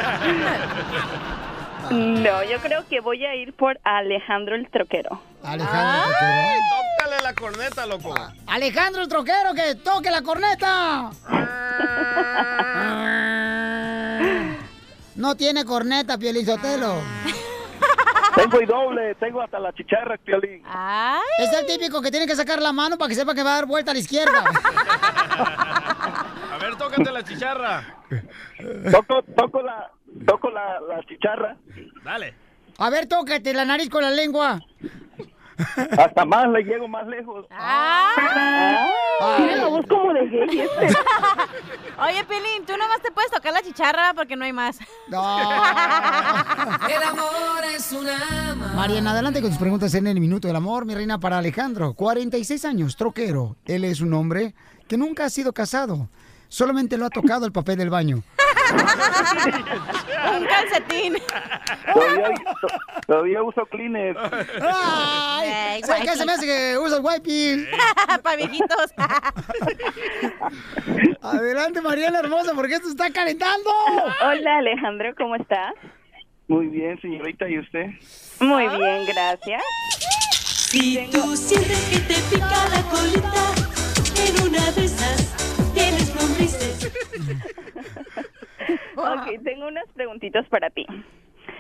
No, 1.90 2.43
yo 2.45 2.59
creo 2.61 2.87
que 2.88 3.00
voy 3.00 3.25
a 3.25 3.35
ir 3.35 3.52
por 3.52 3.78
Alejandro 3.85 4.55
el 4.55 4.69
Troquero. 4.69 5.21
Alejandro 5.43 6.05
el 6.07 6.16
troquero. 6.19 6.61
Tócale 6.99 7.23
la 7.23 7.35
corneta, 7.35 7.87
loco. 7.87 8.14
Alejandro 8.47 9.02
el 9.02 9.09
troquero, 9.09 9.55
que 9.55 9.75
toque 9.76 10.11
la 10.11 10.23
corneta. 10.23 11.11
No 15.14 15.35
tiene 15.35 15.64
corneta, 15.64 16.19
Pielizotelo. 16.19 16.97
Tengo 18.35 18.61
y 18.61 18.66
doble, 18.66 19.14
tengo 19.14 19.40
hasta 19.40 19.59
la 19.59 19.73
chicharra, 19.73 20.19
Piolín. 20.19 20.62
Es 21.38 21.52
el 21.55 21.64
típico 21.66 22.02
que 22.02 22.11
tiene 22.11 22.26
que 22.26 22.37
sacar 22.37 22.61
la 22.61 22.71
mano 22.73 22.99
para 22.99 23.09
que 23.09 23.14
sepa 23.14 23.35
que 23.35 23.43
va 23.43 23.52
a 23.52 23.55
dar 23.55 23.66
vuelta 23.66 23.93
a 23.93 23.95
la 23.95 24.00
izquierda. 24.00 24.45
A 26.56 26.58
ver, 26.58 26.76
tócate 26.76 27.12
la 27.12 27.22
chicharra. 27.22 27.84
Toco, 28.90 29.22
toco 29.36 29.60
la, 29.60 29.90
toco 30.26 30.48
la, 30.50 30.80
la 30.80 31.04
chicharra. 31.04 31.54
Dale. 32.02 32.34
A 32.78 32.88
ver, 32.88 33.06
tócate 33.06 33.52
la 33.52 33.66
nariz 33.66 33.90
con 33.90 34.02
la 34.02 34.10
lengua. 34.10 34.60
Hasta 35.98 36.25
más 36.25 36.48
le 36.48 36.62
llego 36.62 36.88
más 36.88 37.06
lejos. 37.06 37.44
Ah. 37.50 38.88
Tiene 39.36 39.56
la 39.56 39.66
voz 39.66 39.84
como 39.86 40.14
de 40.14 40.26
gay. 40.28 40.60
este. 40.60 40.86
Oye, 41.98 42.25
Pelín, 42.25 42.64
tú 42.66 42.72
nomás 42.72 43.02
te 43.02 43.10
puedes 43.10 43.30
tocar 43.30 43.52
la 43.52 43.60
chicharra 43.62 44.14
porque 44.14 44.34
no 44.36 44.44
hay 44.46 44.52
más. 44.54 44.78
El 45.08 47.02
amor 47.02 47.64
es 47.75 47.92
una 47.92 48.54
Mariana, 48.75 49.10
adelante 49.12 49.40
con 49.42 49.50
tus 49.50 49.58
preguntas 49.58 49.94
en 49.94 50.06
el 50.06 50.20
Minuto 50.20 50.48
del 50.48 50.56
Amor, 50.56 50.84
mi 50.86 50.94
reina, 50.94 51.18
para 51.18 51.38
Alejandro. 51.38 51.92
46 51.94 52.64
años, 52.64 52.96
troquero. 52.96 53.56
Él 53.66 53.84
es 53.84 54.00
un 54.00 54.12
hombre 54.14 54.54
que 54.88 54.96
nunca 54.96 55.25
ha 55.25 55.30
sido 55.30 55.52
casado. 55.52 56.08
Solamente 56.49 56.97
lo 56.97 57.07
ha 57.07 57.11
tocado 57.11 57.47
el 57.47 57.53
papel 57.53 57.79
del 57.79 57.91
baño. 57.91 58.23
Un 60.37 60.47
calcetín. 60.47 61.15
Todavía, 61.93 62.29
to- 62.61 62.69
todavía 63.07 63.43
uso 63.43 63.65
Kleenex. 63.67 64.19
¡Ay! 64.61 65.81
¿Sabes 65.85 66.03
qué 66.11 66.17
se 66.17 66.26
me 66.26 66.33
hace 66.33 66.47
que 66.47 66.79
usas 66.79 67.00
wiping? 67.03 67.67
Para 68.23 68.37
viejitos. 68.37 68.93
Adelante, 71.23 71.81
Mariana 71.81 72.19
hermosa, 72.21 72.53
porque 72.55 72.75
esto 72.75 72.88
está 72.88 73.11
calentando. 73.11 73.71
Hola, 74.25 74.59
Alejandro, 74.59 75.15
¿cómo 75.17 75.37
estás? 75.37 75.73
Muy 76.49 76.67
bien, 76.69 77.00
señorita, 77.00 77.49
¿y 77.49 77.59
usted? 77.59 77.87
Muy 78.41 78.69
bien, 78.69 79.07
gracias. 79.07 79.62
Si 80.71 81.09
tú 81.12 81.37
sientes 81.37 81.79
que 81.91 81.99
te 82.00 82.15
pica 82.31 82.69
la 82.71 82.83
colita, 82.91 83.55
en 84.25 84.49
una 84.49 84.71
de 84.73 84.85
esas 84.85 85.25
Ok, 88.97 89.43
tengo 89.45 89.69
unas 89.69 89.87
preguntitas 89.95 90.45
para 90.49 90.71
ti. 90.71 90.87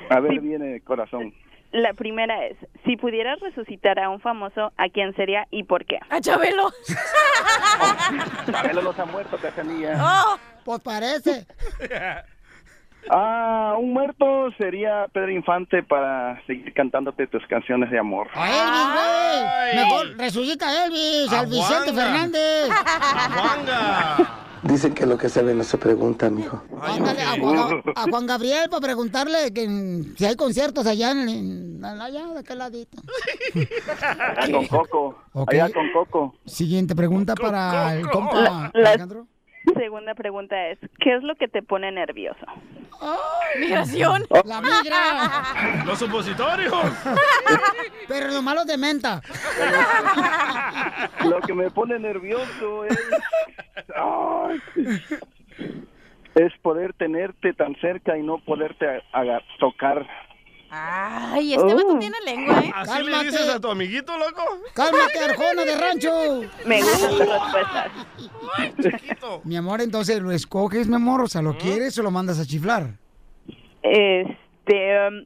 A 0.08 0.18
ver, 0.20 0.40
viene 0.40 0.80
corazón. 0.80 1.34
La 1.70 1.92
primera 1.92 2.46
es, 2.46 2.56
si 2.84 2.96
pudieras 2.96 3.38
resucitar 3.40 3.98
a 3.98 4.08
un 4.08 4.20
famoso, 4.20 4.72
¿a 4.76 4.88
quién 4.88 5.14
sería 5.14 5.46
y 5.50 5.64
por 5.64 5.84
qué? 5.84 5.98
A 6.08 6.18
Chabelo. 6.20 6.70
Chabelo 8.50 8.80
no 8.82 8.92
se 8.94 9.02
ha 9.02 9.04
muerto, 9.04 9.36
Cachanilla. 9.36 9.98
Oh. 10.00 10.38
Pues 10.64 10.80
parece. 10.80 11.46
Ah, 13.08 13.76
un 13.78 13.92
muerto 13.92 14.50
sería 14.58 15.06
Pedro 15.12 15.30
Infante 15.30 15.80
para 15.84 16.44
seguir 16.44 16.74
cantándote 16.74 17.28
tus 17.28 17.46
canciones 17.46 17.88
de 17.88 18.00
amor. 18.00 18.26
A 18.34 18.48
Elvis, 18.48 18.88
güey. 18.96 19.76
Mejor 19.76 20.16
resucita 20.18 20.68
a 20.68 20.86
Elvis, 20.86 21.32
al 21.32 21.46
Vicente 21.46 21.92
Juanga. 21.92 22.66
Dicen 24.68 24.94
que 24.94 25.06
lo 25.06 25.16
que 25.16 25.28
se 25.28 25.42
ve 25.42 25.54
no 25.54 25.62
se 25.64 25.78
pregunta, 25.78 26.28
mijo. 26.30 26.62
Ándale, 26.80 27.22
a, 27.22 27.38
Juan, 27.38 27.82
a 27.94 28.02
Juan 28.10 28.26
Gabriel 28.26 28.68
para 28.68 28.80
preguntarle 28.80 29.52
que 29.52 30.02
si 30.16 30.24
hay 30.24 30.34
conciertos 30.36 30.86
allá 30.86 31.10
en, 31.12 31.28
en- 31.28 31.84
allá 31.84 32.26
de 32.26 32.38
aquel 32.38 32.58
ladito. 32.58 32.98
Allá 34.36 34.52
con 34.52 34.66
Coco. 34.66 35.18
Allá 35.46 35.70
con 35.72 35.92
Coco. 35.92 36.34
Siguiente 36.46 36.94
pregunta 36.96 37.34
para 37.34 37.94
el 37.96 38.08
compa 38.10 38.40
La, 38.40 38.70
la 38.74 38.88
Alejandro. 38.90 39.26
Segunda 39.74 40.14
pregunta 40.14 40.68
es, 40.68 40.78
¿qué 41.00 41.16
es 41.16 41.22
lo 41.22 41.34
que 41.34 41.48
te 41.48 41.62
pone 41.62 41.90
nervioso? 41.92 42.46
Migración. 43.58 44.24
La 44.44 44.60
migra. 44.60 45.82
Los 45.86 45.98
supositorios. 45.98 46.72
Pero 48.08 48.28
lo 48.28 48.42
malo 48.42 48.64
de 48.64 48.76
menta. 48.76 49.20
Lo 51.24 51.40
que 51.40 51.54
me 51.54 51.70
pone 51.70 51.98
nervioso 51.98 52.84
es... 52.84 52.98
Ay, 53.94 54.60
es 56.36 56.52
poder 56.62 56.92
tenerte 56.94 57.54
tan 57.54 57.74
cerca 57.76 58.16
y 58.16 58.22
no 58.22 58.38
poderte 58.38 59.02
tocar. 59.58 60.06
Ay, 60.78 61.54
este 61.54 61.74
vato 61.74 61.98
tiene 61.98 62.16
lengua, 62.24 62.60
¿eh? 62.60 62.72
¿Así 62.74 63.02
le 63.02 63.24
dices 63.24 63.48
a 63.48 63.60
tu 63.60 63.70
amiguito, 63.70 64.16
loco? 64.18 64.42
Cálmate, 64.74 65.18
Arjona 65.18 65.64
de 65.64 65.76
rancho. 65.76 66.42
Me 66.66 66.82
gustan 66.82 67.10
tus 67.10 67.28
respuestas. 67.28 67.92
Mi 69.44 69.56
amor, 69.56 69.80
entonces 69.80 70.20
lo 70.20 70.30
escoges, 70.30 70.88
mi 70.88 70.96
amor, 70.96 71.22
o 71.22 71.28
sea, 71.28 71.42
¿lo 71.42 71.56
quieres 71.56 71.98
o 71.98 72.02
lo 72.02 72.10
mandas 72.10 72.38
a 72.38 72.44
chiflar? 72.44 72.94
Este, 73.82 75.08
um, 75.08 75.24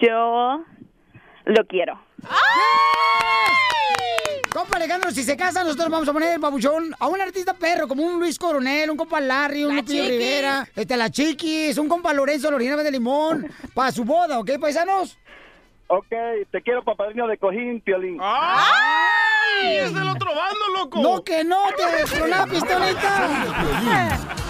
yo 0.00 0.64
lo 1.46 1.66
quiero. 1.66 1.98
Compa 4.52 4.76
Alejandro, 4.76 5.10
si 5.10 5.22
se 5.22 5.36
casan, 5.36 5.64
nosotros 5.64 5.88
vamos 5.88 6.08
a 6.08 6.12
poner 6.12 6.38
babuchón 6.38 6.94
a 6.98 7.06
un 7.06 7.20
artista 7.20 7.54
perro, 7.54 7.88
como 7.88 8.02
un 8.02 8.18
Luis 8.18 8.38
Coronel, 8.38 8.90
un 8.90 8.96
compa 8.98 9.18
Larry, 9.20 9.64
un 9.64 9.70
La 9.70 9.76
Lupillo. 9.76 10.04
Rivera, 10.04 10.68
este, 10.76 10.96
la 10.96 11.10
Chiquis, 11.10 11.78
un 11.78 11.88
compa 11.88 12.12
Lorenzo 12.12 12.50
Lorina 12.50 12.76
de 12.76 12.90
Limón, 12.90 13.50
para 13.74 13.90
su 13.92 14.04
boda, 14.04 14.38
¿ok, 14.38 14.50
paisanos? 14.60 15.18
Ok, 15.86 16.08
te 16.50 16.62
quiero 16.62 16.84
papadrino 16.84 17.26
de 17.26 17.38
cojín, 17.38 17.80
Piolín. 17.80 18.18
¡Ay! 18.20 19.76
¡Es 19.76 19.94
del 19.94 20.08
otro 20.08 20.34
bando, 20.34 20.68
loco! 20.74 21.02
No, 21.02 21.24
que 21.24 21.44
no, 21.44 21.58
te 21.76 22.18
con 22.18 22.30
la 22.30 22.46
pistolita. 22.46 24.48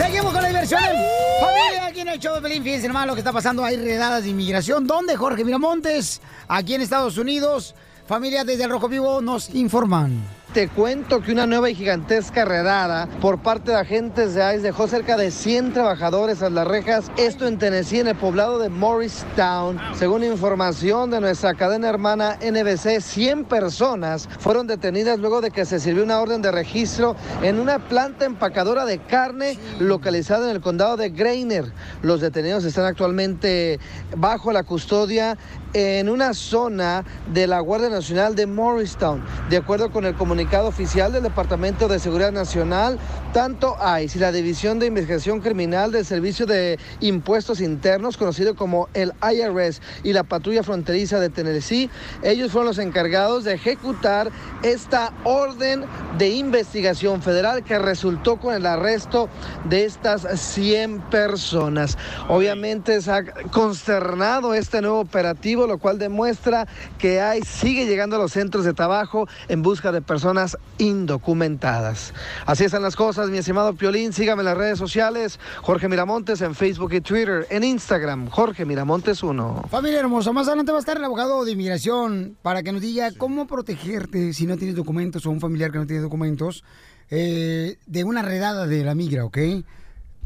Seguimos 0.00 0.32
con 0.32 0.40
la 0.40 0.48
diversión. 0.48 0.80
Familia, 0.80 1.86
aquí 1.86 2.00
en 2.00 2.08
el 2.08 2.18
show 2.18 2.34
de 2.34 2.40
Pelín, 2.40 2.62
fíjense 2.62 2.88
nomás 2.88 3.06
lo 3.06 3.12
que 3.12 3.20
está 3.20 3.34
pasando. 3.34 3.62
Hay 3.62 3.76
redadas 3.76 4.22
de 4.24 4.30
inmigración. 4.30 4.86
¿Dónde, 4.86 5.14
Jorge 5.14 5.44
Miramontes? 5.44 6.22
Aquí 6.48 6.74
en 6.74 6.80
Estados 6.80 7.18
Unidos. 7.18 7.74
Familia 8.06 8.42
desde 8.42 8.64
el 8.64 8.70
Rojo 8.70 8.88
Vivo 8.88 9.20
nos 9.20 9.50
informan. 9.50 10.39
Te 10.52 10.66
cuento 10.66 11.20
que 11.20 11.30
una 11.30 11.46
nueva 11.46 11.70
y 11.70 11.76
gigantesca 11.76 12.44
redada 12.44 13.08
por 13.20 13.38
parte 13.38 13.70
de 13.70 13.76
agentes 13.76 14.34
de 14.34 14.40
ICE 14.56 14.62
dejó 14.62 14.88
cerca 14.88 15.16
de 15.16 15.30
100 15.30 15.74
trabajadores 15.74 16.42
a 16.42 16.50
las 16.50 16.66
rejas, 16.66 17.12
esto 17.16 17.46
en 17.46 17.56
Tennessee, 17.56 18.00
en 18.00 18.08
el 18.08 18.16
poblado 18.16 18.58
de 18.58 18.68
Morristown. 18.68 19.78
Según 19.94 20.24
información 20.24 21.08
de 21.12 21.20
nuestra 21.20 21.54
cadena 21.54 21.88
hermana 21.88 22.36
NBC, 22.42 23.00
100 23.00 23.44
personas 23.44 24.28
fueron 24.40 24.66
detenidas 24.66 25.20
luego 25.20 25.40
de 25.40 25.52
que 25.52 25.64
se 25.64 25.78
sirvió 25.78 26.02
una 26.02 26.18
orden 26.18 26.42
de 26.42 26.50
registro 26.50 27.14
en 27.42 27.60
una 27.60 27.78
planta 27.78 28.24
empacadora 28.24 28.84
de 28.84 28.98
carne 28.98 29.56
localizada 29.78 30.50
en 30.50 30.56
el 30.56 30.60
condado 30.60 30.96
de 30.96 31.10
Greiner. 31.10 31.72
Los 32.02 32.20
detenidos 32.20 32.64
están 32.64 32.86
actualmente 32.86 33.78
bajo 34.16 34.50
la 34.50 34.64
custodia 34.64 35.38
en 35.74 36.08
una 36.08 36.34
zona 36.34 37.04
de 37.32 37.46
la 37.46 37.60
Guardia 37.60 37.88
Nacional 37.88 38.34
de 38.34 38.48
Morristown. 38.48 39.22
De 39.48 39.56
acuerdo 39.56 39.92
con 39.92 40.04
el 40.04 40.16
comunicado 40.16 40.39
oficial 40.40 41.12
del 41.12 41.22
Departamento 41.22 41.86
de 41.86 41.98
Seguridad 41.98 42.32
Nacional, 42.32 42.98
tanto 43.34 43.76
ICE 44.02 44.18
y 44.18 44.20
la 44.20 44.32
División 44.32 44.78
de 44.78 44.86
Investigación 44.86 45.40
Criminal 45.40 45.92
del 45.92 46.06
Servicio 46.06 46.46
de 46.46 46.78
Impuestos 47.00 47.60
Internos, 47.60 48.16
conocido 48.16 48.56
como 48.56 48.88
el 48.94 49.12
IRS, 49.22 49.82
y 50.02 50.14
la 50.14 50.24
Patrulla 50.24 50.62
Fronteriza 50.62 51.20
de 51.20 51.28
Tennessee, 51.28 51.90
ellos 52.22 52.52
fueron 52.52 52.68
los 52.68 52.78
encargados 52.78 53.44
de 53.44 53.52
ejecutar 53.52 54.30
esta 54.62 55.12
orden 55.24 55.84
de 56.16 56.30
investigación 56.30 57.20
federal 57.20 57.62
que 57.62 57.78
resultó 57.78 58.38
con 58.38 58.54
el 58.54 58.64
arresto 58.64 59.28
de 59.68 59.84
estas 59.84 60.26
100 60.40 61.02
personas. 61.10 61.98
Obviamente 62.28 63.00
se 63.02 63.12
ha 63.12 63.24
consternado 63.50 64.54
este 64.54 64.80
nuevo 64.80 65.00
operativo, 65.00 65.66
lo 65.66 65.78
cual 65.78 65.98
demuestra 65.98 66.66
que 66.98 67.20
hay 67.20 67.42
sigue 67.42 67.86
llegando 67.86 68.16
a 68.16 68.18
los 68.18 68.32
centros 68.32 68.64
de 68.64 68.72
trabajo 68.72 69.28
en 69.48 69.60
busca 69.60 69.92
de 69.92 70.00
personas 70.00 70.29
indocumentadas. 70.78 72.12
Así 72.46 72.64
están 72.64 72.82
las 72.82 72.96
cosas, 72.96 73.30
mi 73.30 73.38
estimado 73.38 73.74
Piolín. 73.74 74.12
Sígame 74.12 74.42
en 74.42 74.46
las 74.46 74.56
redes 74.56 74.78
sociales, 74.78 75.38
Jorge 75.62 75.88
Miramontes 75.88 76.40
en 76.40 76.54
Facebook 76.54 76.92
y 76.94 77.00
Twitter, 77.00 77.46
en 77.50 77.64
Instagram, 77.64 78.28
Jorge 78.28 78.64
Miramontes 78.64 79.22
1. 79.22 79.64
Familia 79.70 80.00
hermosa, 80.00 80.32
más 80.32 80.46
adelante 80.48 80.72
va 80.72 80.78
a 80.78 80.80
estar 80.80 80.96
el 80.96 81.04
abogado 81.04 81.44
de 81.44 81.52
inmigración 81.52 82.36
para 82.42 82.62
que 82.62 82.72
nos 82.72 82.80
diga 82.80 83.10
cómo 83.16 83.46
protegerte 83.46 84.32
si 84.32 84.46
no 84.46 84.56
tienes 84.56 84.76
documentos 84.76 85.26
o 85.26 85.30
un 85.30 85.40
familiar 85.40 85.70
que 85.72 85.78
no 85.78 85.86
tiene 85.86 86.02
documentos 86.02 86.64
eh, 87.10 87.78
de 87.86 88.04
una 88.04 88.22
redada 88.22 88.66
de 88.66 88.84
la 88.84 88.94
migra, 88.94 89.24
¿ok? 89.24 89.38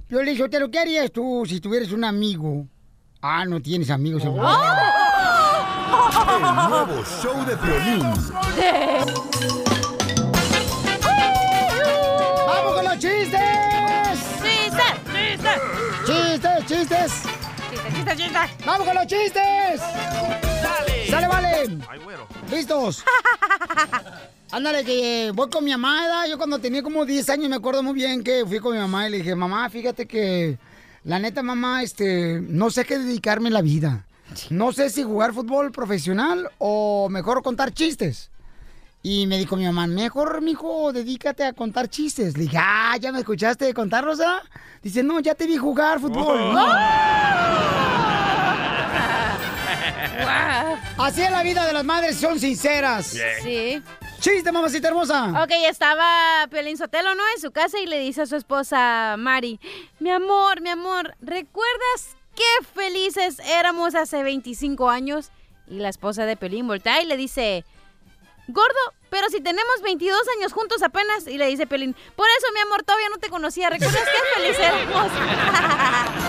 Yo 0.09 0.23
le 0.23 0.33
dije, 0.33 0.45
¿qué 0.71 0.79
harías 0.79 1.11
tú 1.11 1.45
si 1.47 1.61
tuvieras 1.61 1.93
un 1.93 2.05
amigo? 2.05 2.67
Ah, 3.23 3.45
no 3.47 3.61
tienes 3.61 3.89
amigos. 3.91 4.23
El 4.23 4.33
nuevo 6.69 7.03
show 7.05 7.45
de 7.47 7.57
Piolín. 7.57 8.05
¡Chistes, 18.17 18.33
chistes, 18.33 18.47
chistes! 18.47 18.67
¡Vamos 18.67 18.87
con 18.87 18.95
los 18.95 19.07
chistes! 19.07 19.81
¡Dale! 20.63 21.11
¡Sale, 21.11 21.27
vale! 21.27 21.79
Ay, 21.89 21.99
güero. 21.99 22.29
¿Listos? 22.49 23.05
Ándale, 24.53 24.85
que 24.85 25.33
voy 25.35 25.51
con 25.51 25.65
mi 25.65 25.73
mamá, 25.73 26.03
¿verdad? 26.03 26.27
Yo 26.29 26.39
cuando 26.39 26.61
tenía 26.61 26.83
como 26.83 27.05
10 27.05 27.29
años 27.31 27.49
me 27.49 27.57
acuerdo 27.57 27.83
muy 27.83 27.95
bien 27.95 28.23
que 28.23 28.45
fui 28.47 28.61
con 28.61 28.73
mi 28.73 28.79
mamá 28.79 29.09
y 29.09 29.11
le 29.11 29.17
dije, 29.19 29.35
mamá, 29.35 29.69
fíjate 29.69 30.07
que 30.07 30.59
la 31.03 31.19
neta, 31.19 31.43
mamá, 31.43 31.83
este, 31.83 32.41
no 32.41 32.71
sé 32.71 32.83
a 32.83 32.85
qué 32.85 32.99
dedicarme 32.99 33.49
en 33.49 33.55
la 33.55 33.63
vida. 33.63 34.07
No 34.51 34.73
sé 34.73 34.91
si 34.91 35.03
jugar 35.03 35.33
fútbol 35.33 35.73
profesional 35.73 36.51
o 36.59 37.09
mejor 37.11 37.43
contar 37.43 37.73
chistes. 37.73 38.31
Y 39.03 39.27
me 39.27 39.39
dijo 39.39 39.57
mi 39.57 39.65
mamá, 39.65 39.87
mejor, 39.87 40.41
mijo, 40.41 40.93
dedícate 40.93 41.45
a 41.45 41.53
contar 41.53 41.89
chistes. 41.89 42.37
Le 42.37 42.45
dije, 42.45 42.59
ah, 42.59 42.97
¿ya 43.01 43.13
me 43.13 43.19
escuchaste 43.19 43.65
de 43.65 43.75
contarlos, 43.75 44.21
ah? 44.21 44.41
Dice, 44.83 45.03
no, 45.03 45.19
ya 45.21 45.35
te 45.35 45.47
vi 45.47 45.57
jugar 45.57 46.01
fútbol. 46.01 46.55
Así 50.99 51.23
es 51.23 51.31
la 51.31 51.43
vida 51.43 51.67
de 51.67 51.73
las 51.73 51.85
madres, 51.85 52.17
son 52.19 52.39
sinceras. 52.39 53.17
Sí. 53.43 53.83
Chiste, 54.21 54.53
mamacita 54.53 54.89
hermosa. 54.89 55.43
Ok, 55.43 55.51
estaba 55.69 56.47
Piolín 56.51 56.79
Sotelo, 56.79 57.15
¿no? 57.15 57.23
En 57.35 57.43
su 57.43 57.51
casa 57.51 57.79
y 57.79 57.87
le 57.87 57.99
dice 57.99 58.23
a 58.23 58.27
su 58.27 58.37
esposa 58.37 59.17
Mari, 59.19 59.61
mi 59.99 60.11
amor, 60.11 60.61
mi 60.63 60.71
amor, 60.71 61.15
¿recuerdas 61.21 62.17
qué 62.35 62.67
felices 62.75 63.39
éramos 63.41 63.95
hace 63.95 64.23
25 64.23 64.89
años? 64.89 65.31
Y 65.69 65.75
la 65.75 65.89
esposa 65.89 66.25
de 66.25 66.37
Piolín 66.37 66.67
voltea 66.67 67.03
y 67.03 67.07
le 67.07 67.17
dice, 67.17 67.65
gordo, 68.49 68.95
pero 69.11 69.29
si 69.29 69.41
tenemos 69.41 69.83
22 69.83 70.19
años 70.39 70.53
juntos 70.53 70.83
apenas. 70.83 71.27
Y 71.27 71.39
le 71.39 71.47
dice 71.47 71.67
Piolín, 71.67 71.95
por 72.17 72.27
eso, 72.39 72.47
mi 72.53 72.61
amor, 72.61 72.83
todavía 72.83 73.09
no 73.11 73.19
te 73.19 73.29
conocía. 73.29 73.71
¿Recuerdas 73.71 74.03
qué 74.03 74.41
felices 74.41 74.61
éramos? 74.61 75.13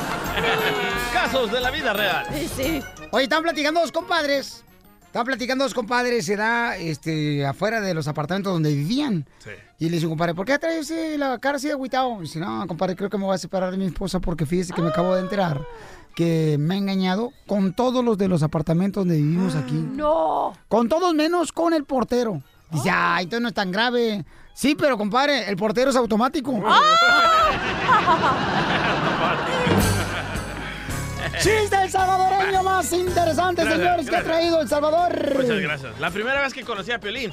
Casos 1.13 1.51
de 1.51 1.60
la 1.60 1.72
vida 1.72 1.94
real. 1.94 2.25
Sí, 2.34 2.50
sí. 2.56 2.82
Oye, 3.12 3.24
estaban 3.24 3.44
platicando 3.44 3.82
dos 3.82 3.92
compadres. 3.92 4.63
Estaban 5.06 5.27
platicando 5.27 5.63
dos 5.63 5.74
compadres, 5.74 6.25
se 6.25 6.36
da 6.36 6.75
este, 6.75 7.46
afuera 7.46 7.80
de 7.80 7.94
los 7.94 8.10
apartamentos 8.10 8.51
donde 8.51 8.75
vivían. 8.75 9.25
Y 9.80 9.86
le 9.86 9.96
dice, 9.96 10.10
compadre, 10.10 10.36
¿por 10.36 10.46
qué 10.46 10.60
traes 10.60 10.92
eh, 10.92 11.18
la 11.18 11.39
cara 11.39 11.56
así 11.56 11.68
de 11.68 11.74
agüitado? 11.74 12.20
Dice, 12.20 12.39
no, 12.39 12.68
compadre, 12.68 12.98
creo 12.98 13.10
que 13.10 13.18
me 13.18 13.24
voy 13.24 13.36
a 13.36 13.38
separar 13.38 13.72
de 13.72 13.77
mi 13.77 13.86
esposa 13.86 14.20
porque 14.20 14.46
fíjese 14.46 14.74
que 14.74 14.82
me 14.82 14.89
acabo 14.89 15.15
de 15.15 15.22
enterar 15.22 15.62
que 16.15 16.56
me 16.58 16.75
ha 16.75 16.77
engañado 16.77 17.34
con 17.46 17.74
todos 17.74 18.04
los 18.04 18.18
de 18.18 18.27
los 18.27 18.42
apartamentos 18.42 19.01
donde 19.01 19.18
vivimos 19.18 19.56
aquí. 19.56 19.75
No. 19.75 20.54
Con 20.70 20.89
todos 20.89 21.13
menos 21.13 21.51
con 21.51 21.74
el 21.74 21.84
portero. 21.84 22.42
Dice, 22.72 22.89
ay, 22.92 23.25
entonces 23.25 23.42
no 23.42 23.50
es 23.50 23.54
tan 23.54 23.72
grave. 23.72 24.25
Sí, 24.54 24.75
pero 24.75 24.98
compadre, 24.98 25.50
el 25.50 25.58
portero 25.58 25.92
es 25.92 25.96
automático. 25.96 26.51
¡Chiste 31.46 31.75
el 31.84 31.92
salvadoreño 31.92 32.64
más 32.64 32.92
interesante, 32.92 33.62
Gracias, 33.64 33.80
señores, 33.86 34.10
que 34.10 34.16
ha 34.16 34.22
gracias. 34.22 34.38
traído 34.40 34.62
El 34.62 34.68
Salvador! 34.68 35.36
Muchas 35.36 35.60
gracias. 35.60 36.00
La 36.00 36.10
primera 36.10 36.42
vez 36.42 36.54
que 36.54 36.64
conocí 36.64 36.92
a 36.92 37.00
Piolín, 37.00 37.32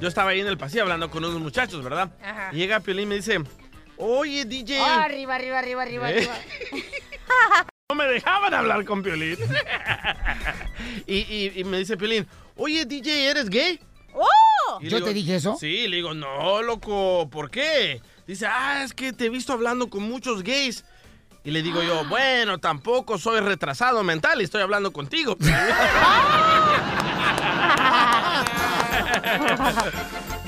yo 0.00 0.08
estaba 0.08 0.30
ahí 0.30 0.40
en 0.40 0.48
el 0.48 0.58
pasillo 0.58 0.82
hablando 0.82 1.08
con 1.08 1.24
unos 1.24 1.40
muchachos, 1.40 1.84
¿verdad? 1.84 2.10
Ajá. 2.20 2.50
Y 2.52 2.56
llega 2.56 2.80
Piolín 2.80 3.04
y 3.04 3.06
me 3.06 3.14
dice, 3.14 3.38
oye, 3.96 4.44
DJ... 4.44 4.80
Ah, 4.80 5.04
arriba, 5.04 5.36
arriba, 5.36 5.58
arriba, 5.60 5.82
arriba, 5.82 6.10
¿Eh? 6.10 6.16
arriba. 6.16 6.34
No 7.90 7.94
me 7.94 8.04
dejaban 8.04 8.52
hablar 8.52 8.84
con 8.84 9.02
Piolín. 9.02 9.38
y, 11.06 11.16
y- 11.16 11.52
y 11.60 11.64
me 11.64 11.78
dice 11.78 11.96
Piolín, 11.96 12.26
oye, 12.56 12.84
DJ, 12.84 13.30
¿eres 13.30 13.48
gay? 13.48 13.80
¡Oh! 14.12 14.78
Y 14.80 14.88
¿Yo 14.88 14.96
digo, 14.96 15.06
te 15.08 15.14
dije 15.14 15.36
eso? 15.36 15.56
Sí, 15.58 15.86
le 15.88 15.96
digo, 15.96 16.12
no, 16.12 16.60
loco, 16.60 17.30
¿por 17.30 17.50
qué? 17.50 18.02
Dice, 18.26 18.46
ah, 18.46 18.82
es 18.84 18.92
que 18.92 19.12
te 19.14 19.26
he 19.26 19.28
visto 19.30 19.52
hablando 19.54 19.88
con 19.88 20.02
muchos 20.02 20.42
gays. 20.42 20.84
Y 21.44 21.50
le 21.50 21.62
digo 21.62 21.82
yo, 21.82 22.04
bueno, 22.04 22.58
tampoco 22.58 23.16
soy 23.18 23.40
retrasado 23.40 24.02
mental 24.02 24.40
y 24.40 24.44
estoy 24.44 24.62
hablando 24.62 24.92
contigo. 24.92 25.36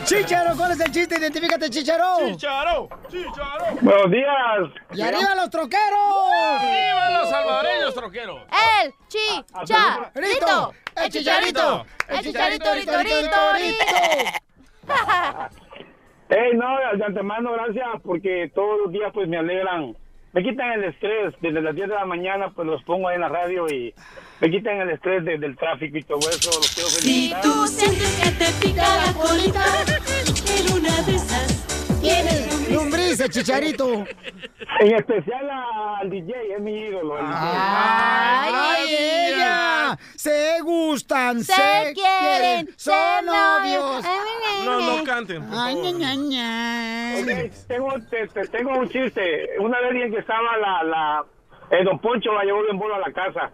¡Chicharo! 0.05 0.57
¿Cuál 0.57 0.73
es 0.73 0.81
el 0.81 0.91
chiste? 0.91 1.19
Identifícate, 1.19 1.71
Chicharo. 1.71 2.17
¡Chicharo! 2.27 2.89
¡Chicharo! 3.09 3.65
Buenos 3.81 4.11
días. 4.11 4.71
¡Y 4.93 5.03
arriba 5.03 5.35
los 5.37 5.51
troqueros! 5.51 6.31
¡Arriba 6.59 7.11
los 7.11 7.31
salvadoreños, 7.31 7.95
troqueros! 7.95 8.43
¡El 8.83 8.93
chicharito! 9.09 10.75
¡El 10.97 11.11
chicharito! 11.11 11.87
¡El 12.09 12.21
chicharito, 12.21 12.75
rito, 12.75 12.99
rito, 12.99 13.53
rito! 13.55 13.85
Hey, 16.29 16.51
no, 16.55 16.97
de 16.97 17.05
antemano, 17.05 17.53
gracias, 17.53 17.87
porque 18.05 18.51
todos 18.55 18.81
los 18.85 18.93
días 18.93 19.11
pues 19.13 19.29
me 19.29 19.37
alegran, 19.37 19.97
me 20.33 20.43
quitan 20.43 20.71
el 20.73 20.85
estrés, 20.85 21.35
desde 21.41 21.61
las 21.61 21.75
10 21.75 21.89
de 21.89 21.95
la 21.95 22.05
mañana 22.05 22.51
pues 22.51 22.67
los 22.67 22.83
pongo 22.85 23.09
ahí 23.09 23.17
en 23.17 23.23
la 23.23 23.29
radio 23.29 23.67
y 23.69 23.93
me 24.41 24.51
quitan 24.51 24.81
el 24.81 24.91
estrés 24.91 25.25
de- 25.25 25.39
del 25.39 25.57
tráfico 25.57 25.99
y 25.99 26.03
todo 26.03 26.21
eso, 26.31 26.51
los 26.51 26.71
quiero 26.75 26.89
Si 26.91 27.01
felicitar. 27.03 27.43
tú 27.43 27.67
sientes 27.67 28.21
que 28.21 28.31
te 28.45 28.67
pica 28.67 28.83
la 29.07 29.13
colita, 29.13 29.65
en 30.57 30.73
una 30.73 31.03
de 31.03 31.15
esas 31.17 31.70
tienes 32.01 32.71
Lombrices, 32.71 33.31
Chicharito. 33.31 34.05
En 34.81 34.95
especial 34.95 35.51
al 36.01 36.09
DJ, 36.11 36.55
es 36.55 36.61
mi 36.61 36.75
ídolo. 36.79 37.19
el 37.19 37.27
DJ. 37.27 37.39
¡Ay, 37.39 38.95
ella! 38.99 39.99
Se 40.17 40.61
gustan, 40.63 41.41
se, 41.43 41.53
Se 41.53 41.95
quieren, 41.95 42.69
son 42.77 43.27
novios. 43.27 44.05
No, 44.65 44.81
no 44.99 45.05
canten. 45.05 45.43
por 45.49 45.59
Ay, 45.59 45.75
favor. 45.75 45.93
ña, 45.95 46.15
ña, 46.15 46.15
ña. 46.15 47.15
Ok, 47.21 47.53
tengo, 47.67 47.93
te- 48.11 48.29
te- 48.29 48.49
tengo 48.49 48.79
un 48.79 48.89
chiste. 48.89 49.49
Una 49.59 49.81
vez 49.81 49.93
bien 49.93 50.13
que 50.13 50.19
estaba 50.19 50.57
la, 50.59 50.83
la 50.85 51.25
eh, 51.71 51.83
don 51.85 51.99
Poncho 51.99 52.33
la 52.33 52.45
llevó 52.45 52.63
bien 52.63 52.79
bolo 52.79 52.95
a 52.95 52.99
la 53.01 53.13
casa 53.13 53.51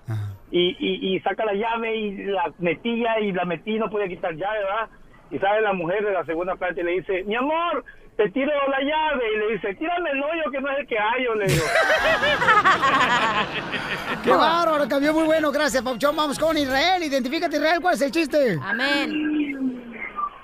y, 0.51 0.77
y, 0.79 1.17
y 1.17 1.21
saca 1.21 1.45
la 1.45 1.55
llave 1.55 1.97
y 1.97 2.25
la 2.25 2.53
metía 2.59 3.19
y 3.21 3.33
la 3.33 3.45
metí 3.45 3.79
no 3.79 3.89
podía 3.91 4.09
quitar 4.09 4.35
llave, 4.35 4.59
¿verdad? 4.59 4.89
Y 5.31 5.39
sale 5.39 5.61
la 5.63 5.73
mujer 5.73 6.05
de 6.05 6.13
la 6.13 6.25
segunda 6.25 6.55
planta 6.57 6.81
y 6.81 6.85
le 6.85 6.93
dice, 6.93 7.25
mi 7.25 7.35
amor, 7.35 7.85
te 8.17 8.31
tiro 8.31 8.51
la 8.69 8.81
llave. 8.81 9.25
Y 9.35 9.39
le 9.39 9.53
dice, 9.55 9.75
tírame 9.75 10.11
el 10.11 10.23
hoyo 10.23 10.51
que 10.51 10.61
no 10.61 10.71
es 10.71 10.79
el 10.79 10.87
que 10.87 10.99
hay, 10.99 11.25
yo 11.25 11.35
le 11.35 11.47
digo. 11.47 11.65
¡Qué 14.25 14.31
bárbaro! 14.31 14.89
Cambió 14.89 15.13
muy 15.13 15.25
bueno, 15.25 15.53
gracias, 15.53 15.83
Pauchón. 15.83 16.17
Vamos 16.17 16.39
con 16.39 16.57
Israel. 16.57 17.03
Identifícate, 17.03 17.57
Israel, 17.57 17.81
¿cuál 17.81 17.95
es 17.95 18.03
el 18.03 18.11
chiste? 18.11 18.59
Amén. 18.63 19.93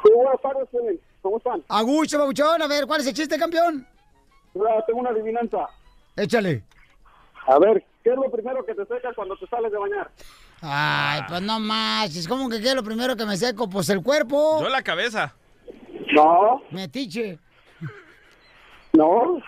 buenas 0.03 0.41
tardes, 0.43 0.69
¿cómo 1.23 1.39
están? 1.39 1.63
Agucho, 1.69 2.19
Pauchón. 2.19 2.63
A 2.63 2.67
ver, 2.67 2.87
¿cuál 2.87 3.01
es 3.01 3.07
el 3.07 3.15
chiste, 3.15 3.39
campeón? 3.39 3.87
Tengo 4.87 5.01
una 5.01 5.11
adivinanza. 5.11 5.69
Échale. 6.17 6.63
A 7.47 7.59
ver, 7.59 7.85
¿qué 8.05 8.11
es 8.11 8.17
lo 8.17 8.31
primero 8.31 8.65
que 8.65 8.75
te 8.75 8.85
seca 8.85 9.11
cuando 9.15 9.37
te 9.37 9.47
sales 9.47 9.73
de 9.73 9.79
bañar? 9.79 10.11
Ay, 10.61 11.23
pues 11.27 11.41
no 11.41 11.59
más. 11.59 12.15
Es 12.15 12.29
como 12.29 12.49
que 12.49 12.61
qué 12.61 12.69
es 12.69 12.75
lo 12.75 12.85
primero 12.85 13.17
que 13.17 13.25
me 13.25 13.37
seco. 13.37 13.69
Pues 13.69 13.89
el 13.89 14.03
cuerpo. 14.03 14.61
Yo 14.61 14.69
la 14.69 14.83
cabeza. 14.83 15.35
No. 16.13 16.63
Metiche. 16.71 17.39
No. 18.93 19.41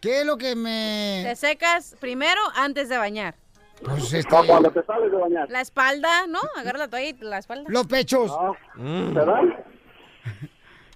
¿Qué 0.00 0.20
es 0.20 0.26
lo 0.26 0.36
que 0.36 0.54
me. 0.54 1.22
Te 1.24 1.36
secas 1.36 1.96
primero 2.00 2.40
antes 2.54 2.88
de 2.88 2.98
bañar. 2.98 3.34
Pues 3.82 4.12
este. 4.12 4.36
cuando 4.46 4.70
te 4.70 4.82
sales 4.84 5.10
de 5.10 5.16
bañar. 5.16 5.50
La 5.50 5.60
espalda, 5.60 6.26
¿no? 6.28 6.40
Agarra 6.56 6.78
la 6.78 6.88
toalla 6.88 7.08
y 7.08 7.16
la 7.20 7.38
espalda. 7.38 7.64
Los 7.68 7.86
pechos. 7.86 8.32
¿Verdad? 8.76 9.42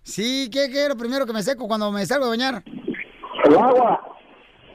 Sí, 0.02 0.48
¿qué, 0.52 0.70
¿qué 0.70 0.84
es 0.84 0.88
lo 0.88 0.96
primero 0.96 1.26
que 1.26 1.32
me 1.32 1.42
seco 1.42 1.66
cuando 1.66 1.90
me 1.92 2.06
salgo 2.06 2.26
de 2.26 2.30
bañar? 2.30 2.62
El 3.44 3.56
agua. 3.56 4.16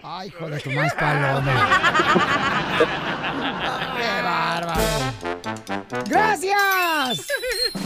Ay, 0.03 0.27
hijo 0.27 0.49
de 0.49 0.59
tu 0.59 0.69
más 0.71 0.93
paloma. 0.95 1.69
¡Qué 3.97 4.21
bárbaro! 4.21 4.81
¡Gracias! 6.07 7.27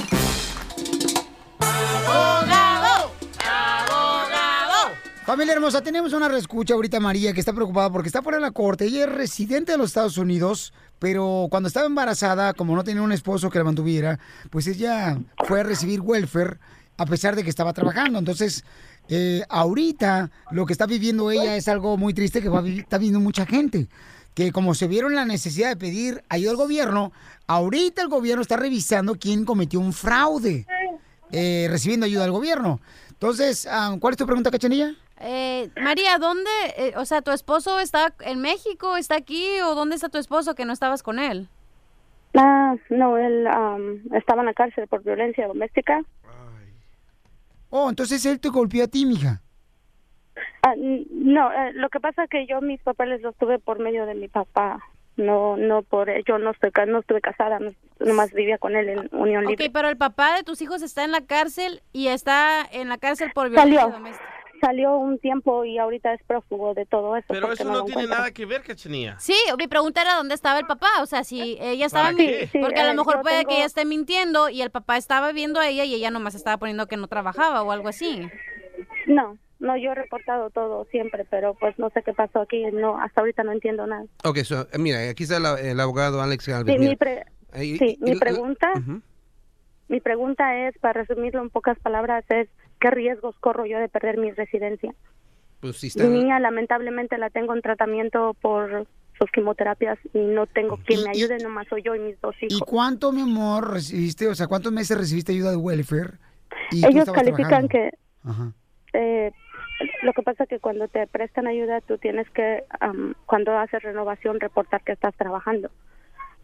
Familia 5.27 5.55
hermosa, 5.55 5.81
tenemos 5.81 6.13
una 6.13 6.29
reescucha 6.29 6.73
ahorita 6.73 7.01
María 7.01 7.33
que 7.33 7.41
está 7.41 7.51
preocupada 7.51 7.91
porque 7.91 8.07
está 8.07 8.21
fuera 8.21 8.37
de 8.37 8.43
la 8.43 8.51
corte. 8.51 8.85
Ella 8.85 9.03
es 9.03 9.11
residente 9.11 9.73
de 9.73 9.77
los 9.77 9.89
Estados 9.89 10.17
Unidos, 10.17 10.71
pero 10.99 11.47
cuando 11.49 11.67
estaba 11.67 11.85
embarazada, 11.85 12.53
como 12.53 12.77
no 12.77 12.85
tenía 12.85 13.01
un 13.01 13.11
esposo 13.11 13.49
que 13.49 13.57
la 13.57 13.65
mantuviera, 13.65 14.19
pues 14.49 14.67
ella 14.67 15.19
fue 15.45 15.59
a 15.59 15.63
recibir 15.63 15.99
welfare 15.99 16.59
a 16.95 17.05
pesar 17.05 17.35
de 17.35 17.43
que 17.43 17.49
estaba 17.49 17.73
trabajando. 17.73 18.19
Entonces, 18.19 18.63
eh, 19.09 19.43
ahorita 19.49 20.31
lo 20.51 20.65
que 20.65 20.71
está 20.71 20.85
viviendo 20.85 21.29
ella 21.29 21.57
es 21.57 21.67
algo 21.67 21.97
muy 21.97 22.13
triste 22.13 22.41
que 22.41 22.47
está 22.77 22.97
viviendo 22.97 23.19
mucha 23.19 23.45
gente. 23.45 23.89
Que 24.33 24.53
como 24.53 24.75
se 24.75 24.87
vieron 24.87 25.13
la 25.13 25.25
necesidad 25.25 25.67
de 25.67 25.75
pedir 25.75 26.23
ayuda 26.29 26.51
al 26.51 26.57
gobierno, 26.57 27.11
ahorita 27.47 28.01
el 28.01 28.07
gobierno 28.07 28.43
está 28.43 28.55
revisando 28.55 29.15
quién 29.15 29.43
cometió 29.43 29.81
un 29.81 29.91
fraude 29.91 30.65
eh, 31.33 31.67
recibiendo 31.69 32.05
ayuda 32.05 32.21
del 32.21 32.31
gobierno. 32.31 32.79
Entonces, 33.09 33.67
ah, 33.69 33.97
¿cuál 33.99 34.13
es 34.13 34.17
tu 34.17 34.25
pregunta, 34.25 34.51
Cachanilla? 34.51 34.95
Eh, 35.19 35.69
María, 35.81 36.17
¿dónde? 36.19 36.49
eh, 36.77 36.93
o 36.95 37.05
sea, 37.05 37.21
¿tu 37.21 37.31
esposo 37.31 37.79
está 37.79 38.13
en 38.19 38.39
México, 38.41 38.97
está 38.97 39.15
aquí 39.15 39.59
o 39.61 39.73
dónde 39.75 39.95
está 39.95 40.09
tu 40.09 40.17
esposo 40.17 40.53
que 40.55 40.65
no 40.65 40.73
estabas 40.73 41.01
con 41.03 41.17
él? 41.19 41.47
Ah, 42.35 42.75
no, 42.89 43.17
él 43.17 43.47
estaba 44.13 44.41
en 44.41 44.45
la 44.47 44.53
cárcel 44.53 44.87
por 44.87 45.03
violencia 45.03 45.47
doméstica. 45.47 46.01
Oh, 47.69 47.89
entonces 47.89 48.25
él 48.25 48.39
te 48.39 48.49
golpeó 48.49 48.83
a 48.83 48.87
ti, 48.87 49.05
mija. 49.05 49.41
Ah, 50.61 50.73
no, 50.77 51.51
eh, 51.51 51.73
lo 51.73 51.89
que 51.89 51.99
pasa 51.99 52.23
es 52.25 52.29
que 52.29 52.45
yo 52.45 52.61
mis 52.61 52.81
papeles 52.81 53.21
los 53.21 53.35
tuve 53.37 53.59
por 53.59 53.79
medio 53.79 54.05
de 54.05 54.13
mi 54.15 54.27
papá. 54.27 54.79
No, 55.15 55.57
no 55.57 55.81
por 55.81 56.09
yo 56.25 56.37
no 56.37 56.51
estoy 56.51 56.69
no 56.87 56.99
estuve 56.99 57.21
casada, 57.21 57.57
no, 57.57 57.71
nomás 57.99 58.31
vivía 58.33 58.59
con 58.59 58.75
él 58.75 58.87
en 58.89 59.09
unión 59.13 59.45
Ok, 59.45 59.49
libre. 59.49 59.71
pero 59.71 59.89
el 59.89 59.97
papá 59.97 60.35
de 60.35 60.43
tus 60.43 60.61
hijos 60.61 60.83
está 60.83 61.03
en 61.03 61.11
la 61.11 61.21
cárcel 61.21 61.81
y 61.91 62.09
está 62.09 62.61
en 62.71 62.87
la 62.87 62.99
cárcel 62.99 63.31
por 63.33 63.49
violencia 63.49 63.81
Salió. 63.81 63.97
doméstica. 63.97 64.29
Salió 64.61 64.95
un 64.97 65.19
tiempo 65.19 65.63
y 65.65 65.77
ahorita 65.77 66.13
es 66.13 66.23
prófugo 66.23 66.73
de 66.73 66.85
todo 66.85 67.15
eso. 67.15 67.27
Pero 67.29 67.51
eso 67.51 67.63
no 67.65 67.83
tiene 67.85 68.07
nada 68.07 68.31
que 68.31 68.45
ver, 68.45 68.61
cachanía. 68.63 69.19
Sí, 69.19 69.35
mi 69.57 69.67
pregunta 69.67 70.01
era 70.01 70.15
dónde 70.15 70.35
estaba 70.35 70.59
el 70.59 70.65
papá, 70.65 70.87
o 71.01 71.05
sea, 71.05 71.23
si 71.23 71.57
ella 71.61 71.85
estaba... 71.85 72.05
¿Para 72.05 72.17
qué? 72.17 72.47
Sí, 72.51 72.59
porque 72.59 72.79
a 72.79 72.85
eh, 72.85 72.87
lo 72.89 72.95
mejor 72.95 73.17
yo 73.17 73.21
puede 73.21 73.45
que 73.45 73.55
ella 73.55 73.65
esté 73.65 73.85
mintiendo 73.85 74.49
y 74.49 74.61
el 74.61 74.71
papá 74.71 74.97
estaba 74.97 75.31
viendo 75.31 75.59
a 75.59 75.67
ella 75.67 75.83
y 75.85 75.93
ella 75.93 76.11
nomás 76.11 76.35
estaba 76.35 76.57
poniendo 76.57 76.87
que 76.87 76.97
no 76.97 77.07
trabajaba 77.07 77.61
o 77.63 77.71
algo 77.71 77.87
así. 77.89 78.27
No, 79.05 79.37
no, 79.59 79.77
yo 79.77 79.91
he 79.91 79.95
reportado 79.95 80.49
todo 80.49 80.85
siempre, 80.91 81.25
pero 81.29 81.53
pues 81.55 81.77
no 81.79 81.89
sé 81.91 82.03
qué 82.03 82.13
pasó 82.13 82.41
aquí, 82.41 82.63
no, 82.73 82.99
hasta 82.99 83.21
ahorita 83.21 83.43
no 83.43 83.51
entiendo 83.51 83.87
nada. 83.87 84.05
Ok, 84.23 84.39
so, 84.39 84.67
eh, 84.71 84.77
mira, 84.77 85.09
aquí 85.09 85.23
está 85.23 85.39
la- 85.39 85.59
el 85.59 85.79
abogado 85.79 86.21
Alex 86.21 86.47
Galvez. 86.47 86.75
Sí, 86.75 86.87
mi, 86.87 86.95
pre- 86.95 87.25
Ahí- 87.53 87.77
sí, 87.77 87.97
y- 87.99 88.03
mi 88.03 88.11
y- 88.11 88.19
pregunta, 88.19 88.71
mi 89.87 90.01
pregunta 90.01 90.67
es, 90.67 90.77
para 90.79 91.01
resumirlo 91.03 91.41
en 91.41 91.49
pocas 91.49 91.79
palabras, 91.79 92.25
es 92.29 92.49
¿qué 92.79 92.89
riesgos 92.91 93.35
corro 93.39 93.65
yo 93.65 93.79
de 93.79 93.89
perder 93.89 94.17
mi 94.17 94.31
residencia? 94.31 94.93
Pues 95.59 95.77
si 95.77 95.99
Mi 95.99 96.07
niña 96.09 96.39
lamentablemente 96.39 97.17
la 97.17 97.29
tengo 97.29 97.55
en 97.55 97.61
tratamiento 97.61 98.35
por 98.41 98.85
sus 99.17 99.31
quimioterapias 99.31 99.97
y 100.13 100.19
no 100.19 100.45
tengo 100.45 100.77
quien 100.77 101.03
me 101.03 101.09
ayude, 101.09 101.39
nomás 101.39 101.67
soy 101.67 101.81
yo 101.81 101.95
y 101.95 101.99
mis 101.99 102.21
dos 102.21 102.35
¿Y 102.41 102.47
hijos. 102.47 102.61
cuánto, 102.67 103.11
mi 103.11 103.21
amor, 103.21 103.73
recibiste? 103.73 104.27
O 104.27 104.35
sea, 104.35 104.45
¿cuántos 104.47 104.71
meses 104.71 104.95
recibiste 104.97 105.31
ayuda 105.31 105.51
de 105.51 105.57
welfare? 105.57 106.19
Y 106.71 106.85
Ellos 106.85 107.05
califican 107.11 107.67
trabajando. 107.67 107.69
que 107.69 107.89
Ajá. 108.23 108.51
eh, 108.93 109.31
lo 110.03 110.13
que 110.13 110.21
pasa 110.21 110.45
que 110.45 110.59
cuando 110.59 110.87
te 110.87 111.05
prestan 111.07 111.47
ayuda 111.47 111.81
tú 111.81 111.97
tienes 111.97 112.29
que 112.31 112.63
am, 112.79 113.15
cuando 113.25 113.57
haces 113.57 113.81
renovación 113.81 114.39
reportar 114.39 114.83
que 114.83 114.91
estás 114.91 115.15
trabajando 115.15 115.69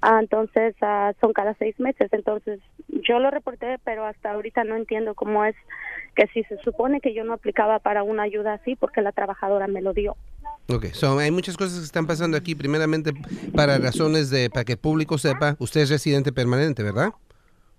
Ah, 0.05 0.19
entonces 0.19 0.75
ah, 0.81 1.13
son 1.21 1.31
cada 1.31 1.53
seis 1.53 1.79
meses 1.79 2.09
entonces 2.11 2.59
yo 2.89 3.19
lo 3.19 3.31
reporté 3.31 3.77
pero 3.85 4.05
hasta 4.05 4.31
ahorita 4.31 4.65
no 4.65 4.75
entiendo 4.75 5.15
cómo 5.15 5.45
es 5.45 5.55
que 6.13 6.27
si 6.33 6.43
se 6.43 6.57
supone 6.57 6.99
que 6.99 7.13
yo 7.13 7.23
no 7.23 7.31
aplicaba 7.31 7.79
para 7.79 8.03
una 8.03 8.23
ayuda 8.23 8.55
así 8.55 8.75
porque 8.75 9.01
la 9.01 9.13
trabajadora 9.13 9.67
me 9.67 9.81
lo 9.81 9.93
dio 9.93 10.17
Ok, 10.67 10.87
so, 10.87 11.17
hay 11.19 11.31
muchas 11.31 11.55
cosas 11.55 11.79
que 11.79 11.85
están 11.85 12.05
pasando 12.07 12.37
aquí. 12.37 12.55
Primeramente, 12.55 13.11
para 13.53 13.77
razones 13.79 14.29
de, 14.29 14.49
para 14.49 14.63
que 14.63 14.73
el 14.73 14.77
público 14.77 15.17
sepa, 15.17 15.55
usted 15.59 15.81
es 15.81 15.89
residente 15.89 16.31
permanente, 16.31 16.83
¿verdad? 16.83 17.09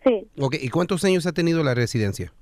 sí 0.04 0.26
Ok, 0.38 0.56
¿y 0.60 0.68
cuántos 0.68 1.04
años 1.04 1.26
ha 1.26 1.32
tenido 1.32 1.62
la 1.62 1.74
residencia? 1.74 2.32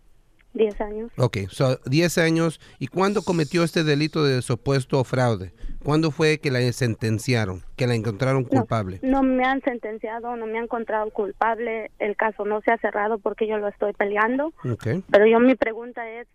Diez 0.55 0.81
años 0.81 1.11
Ok, 1.17 1.39
so 1.49 1.79
10 1.87 2.19
años. 2.19 2.61
¿Y 2.79 2.87
cuándo 2.89 3.23
cometió 3.23 3.63
este 3.65 3.85
delito 3.85 4.25
de 4.25 4.43
supuesto 4.43 5.03
fraude? 5.05 5.53
¿Cuándo 5.83 6.11
fue 6.11 6.39
que 6.39 6.51
la 6.51 6.61
sentenciaron, 6.73 7.63
que 7.77 7.87
la 7.87 7.95
encontraron 7.95 8.45
culpable? 8.45 9.01
no 9.03 9.23
me 9.23 9.45
han 9.45 9.61
sentenciado 9.63 10.37
no 10.37 10.47
me 10.47 10.59
han 10.59 10.65
encontrado 10.65 11.11
culpable 11.11 11.91
el 11.99 12.17
caso 12.17 12.45
no 12.45 12.61
se 12.61 12.71
ha 12.73 12.79
cerrado 12.79 13.19
porque 13.19 13.47
yo 13.47 13.59
lo 13.59 13.69
estoy 13.69 13.93
peleando 13.93 14.53
Ok. 14.65 14.87
Pero 15.11 15.27
yo 15.27 15.41
mi 15.41 15.55
pregunta 15.55 16.09
es, 16.09 16.29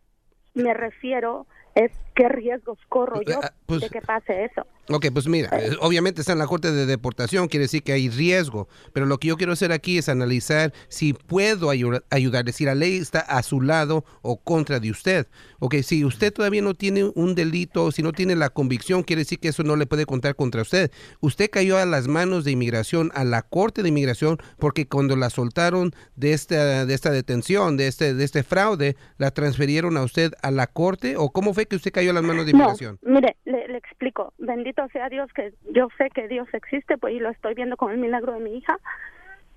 me 0.54 0.74
refiero, 0.74 1.46
es 1.76 1.92
qué 2.16 2.28
riesgos 2.28 2.80
corro 2.90 3.22
yo 3.22 3.40
Ah, 3.44 3.54
pues- 3.68 3.82
de 3.82 3.90
que 3.90 4.02
pase 4.02 4.46
eso. 4.46 4.66
Ok, 4.90 5.08
pues 5.14 5.28
mira, 5.28 5.50
eh, 5.60 5.76
obviamente 5.82 6.22
está 6.22 6.32
en 6.32 6.40
la 6.40 6.48
corte 6.48 6.72
de 6.72 6.86
deportación, 6.86 7.50
quiere 7.50 7.66
decir 7.66 7.84
que 7.84 7.92
hay 7.92 8.10
riesgo, 8.10 8.70
pero 8.94 9.06
lo 9.06 9.18
que 9.18 9.28
yo 9.28 9.36
quiero 9.36 9.52
hacer 9.52 9.74
aquí 9.74 9.98
es 9.98 10.08
analizar 10.08 10.74
si 10.88 11.12
puedo 11.14 11.74
ayu- 11.74 12.02
ayudar, 12.10 12.50
si 12.54 12.64
la 12.64 12.74
ley 12.74 12.96
está 12.98 13.20
a 13.20 13.44
su 13.44 13.60
lado 13.62 14.06
o 14.22 14.38
contra 14.38 14.80
de 14.80 14.90
usted. 14.90 15.28
Ok, 15.60 15.76
si 15.84 16.06
usted 16.06 16.32
todavía 16.32 16.62
no 16.62 16.74
tiene 16.74 17.12
un 17.16 17.36
delito, 17.36 17.92
si 17.92 18.02
no 18.02 18.14
tiene 18.14 18.36
la 18.38 18.50
convicción, 18.50 19.04
quiere 19.04 19.24
decir 19.24 19.40
que 19.40 19.50
eso 19.50 19.64
no 19.64 19.76
le 19.76 19.86
puede 19.88 20.06
contar 20.06 20.36
contra 20.36 20.62
usted. 20.62 20.90
Usted 21.20 21.50
cayó 21.50 21.78
a 21.78 21.86
las 21.86 22.08
manos 22.08 22.46
de 22.46 22.52
inmigración, 22.52 23.12
a 23.14 23.26
la 23.26 23.42
corte 23.42 23.84
de 23.84 23.90
inmigración, 23.90 24.38
porque 24.58 24.88
cuando 24.88 25.18
la 25.18 25.30
soltaron 25.30 25.94
de 26.16 26.32
esta, 26.32 26.86
de 26.86 26.94
esta 26.94 27.12
detención, 27.12 27.76
de 27.76 27.88
este, 27.88 28.14
de 28.14 28.24
este 28.24 28.44
fraude, 28.44 28.96
la 29.18 29.32
transfirieron 29.32 29.98
a 29.98 30.04
usted 30.04 30.32
a 30.42 30.52
la 30.52 30.68
corte, 30.68 31.18
o 31.18 31.32
cómo 31.32 31.54
fue 31.54 31.66
que 31.66 31.76
usted 31.76 31.92
cayó 31.92 32.12
a 32.12 32.14
las 32.14 32.24
manos 32.24 32.46
de 32.46 32.54
No, 32.54 32.60
inmigración? 32.60 33.00
mire, 33.02 33.36
le, 33.68 33.78
explico. 33.78 34.34
Bendito 34.38 34.88
sea 34.94 35.10
Dios 35.10 35.32
que 35.34 35.54
yo 35.74 35.88
sé 35.98 36.10
que 36.14 36.28
Dios 36.28 36.48
existe, 36.54 36.98
pues 36.98 37.14
y 37.16 37.20
lo 37.20 37.30
estoy 37.30 37.54
viendo 37.54 37.78
con 37.78 37.92
el 37.92 37.98
milagro 37.98 38.34
de 38.34 38.40
mi 38.40 38.58
hija. 38.58 38.78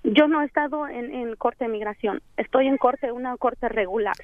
Yo 0.03 0.27
no 0.27 0.41
he 0.41 0.45
estado 0.45 0.87
en, 0.87 1.13
en 1.13 1.35
corte 1.35 1.65
de 1.65 1.69
migración, 1.71 2.21
estoy 2.35 2.65
en 2.67 2.77
corte, 2.77 3.11
una 3.11 3.37
corte 3.37 3.69
regular, 3.69 4.15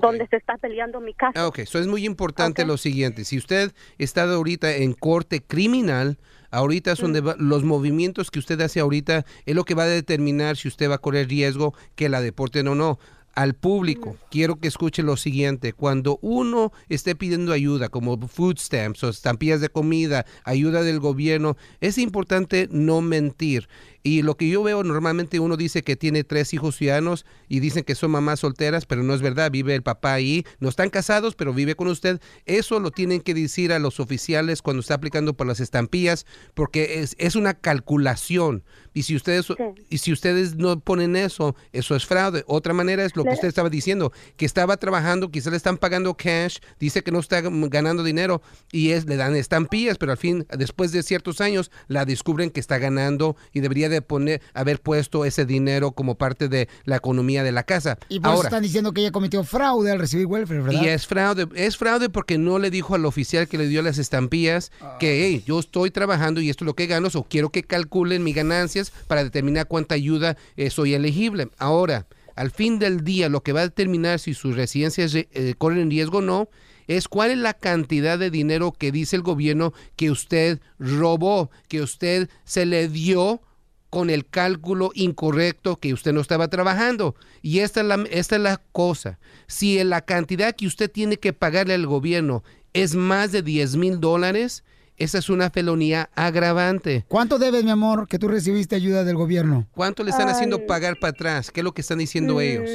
donde 0.00 0.26
se 0.28 0.36
está 0.36 0.56
peleando 0.56 1.00
mi 1.00 1.12
caso. 1.12 1.32
Ah, 1.36 1.46
ok, 1.46 1.58
eso 1.60 1.78
es 1.78 1.86
muy 1.86 2.06
importante 2.06 2.64
lo 2.64 2.78
siguiente. 2.78 3.24
Si 3.26 3.36
usted 3.36 3.72
está 3.98 4.22
ahorita 4.22 4.72
en 4.76 4.94
corte 4.94 5.42
criminal, 5.42 6.16
ahorita 6.50 6.96
son 6.96 7.12
de- 7.12 7.34
los 7.38 7.64
movimientos 7.64 8.30
que 8.30 8.38
usted 8.38 8.58
hace 8.62 8.80
ahorita 8.80 9.24
es 9.44 9.54
lo 9.54 9.64
que 9.64 9.74
va 9.74 9.82
a 9.82 9.88
determinar 9.88 10.56
si 10.56 10.68
usted 10.68 10.88
va 10.90 10.94
a 10.94 10.98
correr 10.98 11.28
riesgo 11.28 11.74
que 11.94 12.08
la 12.08 12.22
deporten 12.22 12.68
o 12.68 12.74
no. 12.74 12.98
Al 13.38 13.54
público, 13.54 14.16
quiero 14.32 14.56
que 14.56 14.66
escuche 14.66 15.04
lo 15.04 15.16
siguiente. 15.16 15.72
Cuando 15.72 16.18
uno 16.22 16.72
esté 16.88 17.14
pidiendo 17.14 17.52
ayuda, 17.52 17.88
como 17.88 18.18
food 18.26 18.58
stamps 18.58 19.04
o 19.04 19.10
estampillas 19.10 19.60
de 19.60 19.68
comida, 19.68 20.26
ayuda 20.42 20.82
del 20.82 20.98
gobierno, 20.98 21.56
es 21.80 21.98
importante 21.98 22.68
no 22.72 23.00
mentir. 23.00 23.68
Y 24.02 24.22
lo 24.22 24.36
que 24.36 24.48
yo 24.48 24.62
veo 24.62 24.84
normalmente 24.84 25.40
uno 25.40 25.56
dice 25.56 25.82
que 25.82 25.96
tiene 25.96 26.24
tres 26.24 26.54
hijos 26.54 26.76
ciudadanos 26.76 27.26
y 27.48 27.60
dicen 27.60 27.84
que 27.84 27.94
son 27.94 28.12
mamás 28.12 28.40
solteras, 28.40 28.86
pero 28.86 29.02
no 29.02 29.14
es 29.14 29.22
verdad, 29.22 29.50
vive 29.50 29.74
el 29.74 29.82
papá 29.82 30.14
ahí, 30.14 30.44
no 30.60 30.68
están 30.68 30.90
casados, 30.90 31.34
pero 31.34 31.52
vive 31.52 31.74
con 31.74 31.88
usted. 31.88 32.20
Eso 32.46 32.80
lo 32.80 32.90
tienen 32.90 33.20
que 33.20 33.34
decir 33.34 33.72
a 33.72 33.78
los 33.78 34.00
oficiales 34.00 34.62
cuando 34.62 34.80
está 34.80 34.94
aplicando 34.94 35.34
por 35.34 35.46
las 35.46 35.60
estampillas, 35.60 36.26
porque 36.54 37.00
es, 37.00 37.16
es 37.18 37.36
una 37.36 37.54
calculación. 37.54 38.64
Y 38.94 39.02
si 39.04 39.14
ustedes 39.14 39.46
y 39.90 39.98
si 39.98 40.12
ustedes 40.12 40.56
no 40.56 40.80
ponen 40.80 41.14
eso, 41.14 41.54
eso 41.72 41.94
es 41.94 42.04
fraude. 42.06 42.44
Otra 42.46 42.74
manera 42.74 43.04
es 43.04 43.14
lo 43.14 43.24
que 43.24 43.30
usted 43.30 43.48
estaba 43.48 43.70
diciendo, 43.70 44.12
que 44.36 44.44
estaba 44.44 44.76
trabajando, 44.76 45.30
quizá 45.30 45.50
le 45.50 45.56
están 45.56 45.76
pagando 45.76 46.16
cash, 46.16 46.58
dice 46.80 47.02
que 47.02 47.12
no 47.12 47.20
está 47.20 47.40
ganando 47.42 48.02
dinero 48.02 48.42
y 48.72 48.90
es 48.90 49.06
le 49.06 49.16
dan 49.16 49.36
estampillas, 49.36 49.98
pero 49.98 50.12
al 50.12 50.18
fin 50.18 50.46
después 50.56 50.92
de 50.92 51.02
ciertos 51.02 51.40
años 51.40 51.70
la 51.86 52.04
descubren 52.04 52.50
que 52.50 52.60
está 52.60 52.78
ganando 52.78 53.36
y 53.52 53.60
debería 53.60 53.87
de 53.88 54.02
poner 54.02 54.40
haber 54.54 54.80
puesto 54.80 55.24
ese 55.24 55.44
dinero 55.44 55.92
como 55.92 56.16
parte 56.16 56.48
de 56.48 56.68
la 56.84 56.96
economía 56.96 57.42
de 57.42 57.52
la 57.52 57.62
casa. 57.62 57.98
Y 58.08 58.20
por 58.20 58.30
eso 58.30 58.36
Ahora, 58.36 58.48
están 58.48 58.62
diciendo 58.62 58.92
que 58.92 59.02
ella 59.02 59.12
cometió 59.12 59.44
fraude 59.44 59.92
al 59.92 59.98
recibir 59.98 60.26
welfare, 60.26 60.62
¿verdad? 60.62 60.82
y 60.82 60.88
es 60.88 61.06
fraude, 61.06 61.48
es 61.54 61.76
fraude 61.76 62.08
porque 62.08 62.38
no 62.38 62.58
le 62.58 62.70
dijo 62.70 62.94
al 62.94 63.06
oficial 63.06 63.48
que 63.48 63.58
le 63.58 63.68
dio 63.68 63.82
las 63.82 63.98
estampillas 63.98 64.70
que, 64.98 65.24
hey, 65.24 65.42
yo 65.46 65.58
estoy 65.60 65.90
trabajando 65.90 66.40
y 66.40 66.50
esto 66.50 66.64
es 66.64 66.66
lo 66.66 66.74
que 66.74 66.86
gano, 66.86 67.08
o 67.12 67.22
quiero 67.24 67.50
que 67.50 67.62
calculen 67.62 68.24
mis 68.24 68.34
ganancias 68.34 68.92
para 69.06 69.24
determinar 69.24 69.66
cuánta 69.66 69.94
ayuda 69.94 70.36
eh, 70.56 70.70
soy 70.70 70.94
elegible. 70.94 71.48
Ahora, 71.58 72.06
al 72.36 72.50
fin 72.50 72.78
del 72.78 73.02
día, 73.02 73.28
lo 73.28 73.42
que 73.42 73.52
va 73.52 73.60
a 73.60 73.64
determinar 73.64 74.18
si 74.18 74.34
sus 74.34 74.56
residencias 74.56 75.14
eh, 75.14 75.54
corren 75.58 75.80
en 75.80 75.90
riesgo 75.90 76.18
o 76.18 76.22
no, 76.22 76.48
es 76.86 77.06
cuál 77.08 77.30
es 77.30 77.38
la 77.38 77.54
cantidad 77.54 78.18
de 78.18 78.30
dinero 78.30 78.72
que 78.72 78.92
dice 78.92 79.16
el 79.16 79.22
gobierno 79.22 79.74
que 79.96 80.10
usted 80.10 80.60
robó, 80.78 81.50
que 81.68 81.82
usted 81.82 82.30
se 82.44 82.64
le 82.64 82.88
dio 82.88 83.42
con 83.90 84.10
el 84.10 84.26
cálculo 84.26 84.90
incorrecto 84.94 85.76
que 85.76 85.92
usted 85.92 86.12
no 86.12 86.20
estaba 86.20 86.48
trabajando. 86.48 87.14
Y 87.42 87.60
esta 87.60 87.80
es 87.80 87.86
la, 87.86 88.04
esta 88.10 88.36
es 88.36 88.42
la 88.42 88.60
cosa. 88.72 89.18
Si 89.46 89.82
la 89.84 90.02
cantidad 90.02 90.54
que 90.54 90.66
usted 90.66 90.90
tiene 90.90 91.16
que 91.16 91.32
pagarle 91.32 91.74
al 91.74 91.86
gobierno 91.86 92.42
es 92.72 92.94
más 92.94 93.32
de 93.32 93.42
10 93.42 93.76
mil 93.76 94.00
dólares, 94.00 94.64
esa 94.98 95.18
es 95.18 95.30
una 95.30 95.50
felonía 95.50 96.10
agravante. 96.14 97.04
¿Cuánto 97.08 97.38
debes, 97.38 97.64
mi 97.64 97.70
amor, 97.70 98.08
que 98.08 98.18
tú 98.18 98.28
recibiste 98.28 98.74
ayuda 98.74 99.04
del 99.04 99.16
gobierno? 99.16 99.66
¿Cuánto 99.72 100.02
le 100.02 100.10
están 100.10 100.28
haciendo 100.28 100.66
pagar 100.66 100.98
para 100.98 101.10
atrás? 101.12 101.50
¿Qué 101.50 101.60
es 101.60 101.64
lo 101.64 101.72
que 101.72 101.82
están 101.82 101.98
diciendo 101.98 102.40
ellos? 102.40 102.68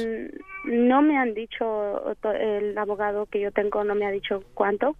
No 0.64 1.02
me 1.02 1.16
han 1.18 1.34
dicho, 1.34 2.16
el 2.40 2.76
abogado 2.78 3.26
que 3.26 3.40
yo 3.40 3.52
tengo 3.52 3.84
no 3.84 3.94
me 3.94 4.06
ha 4.06 4.10
dicho 4.10 4.42
cuánto, 4.54 4.96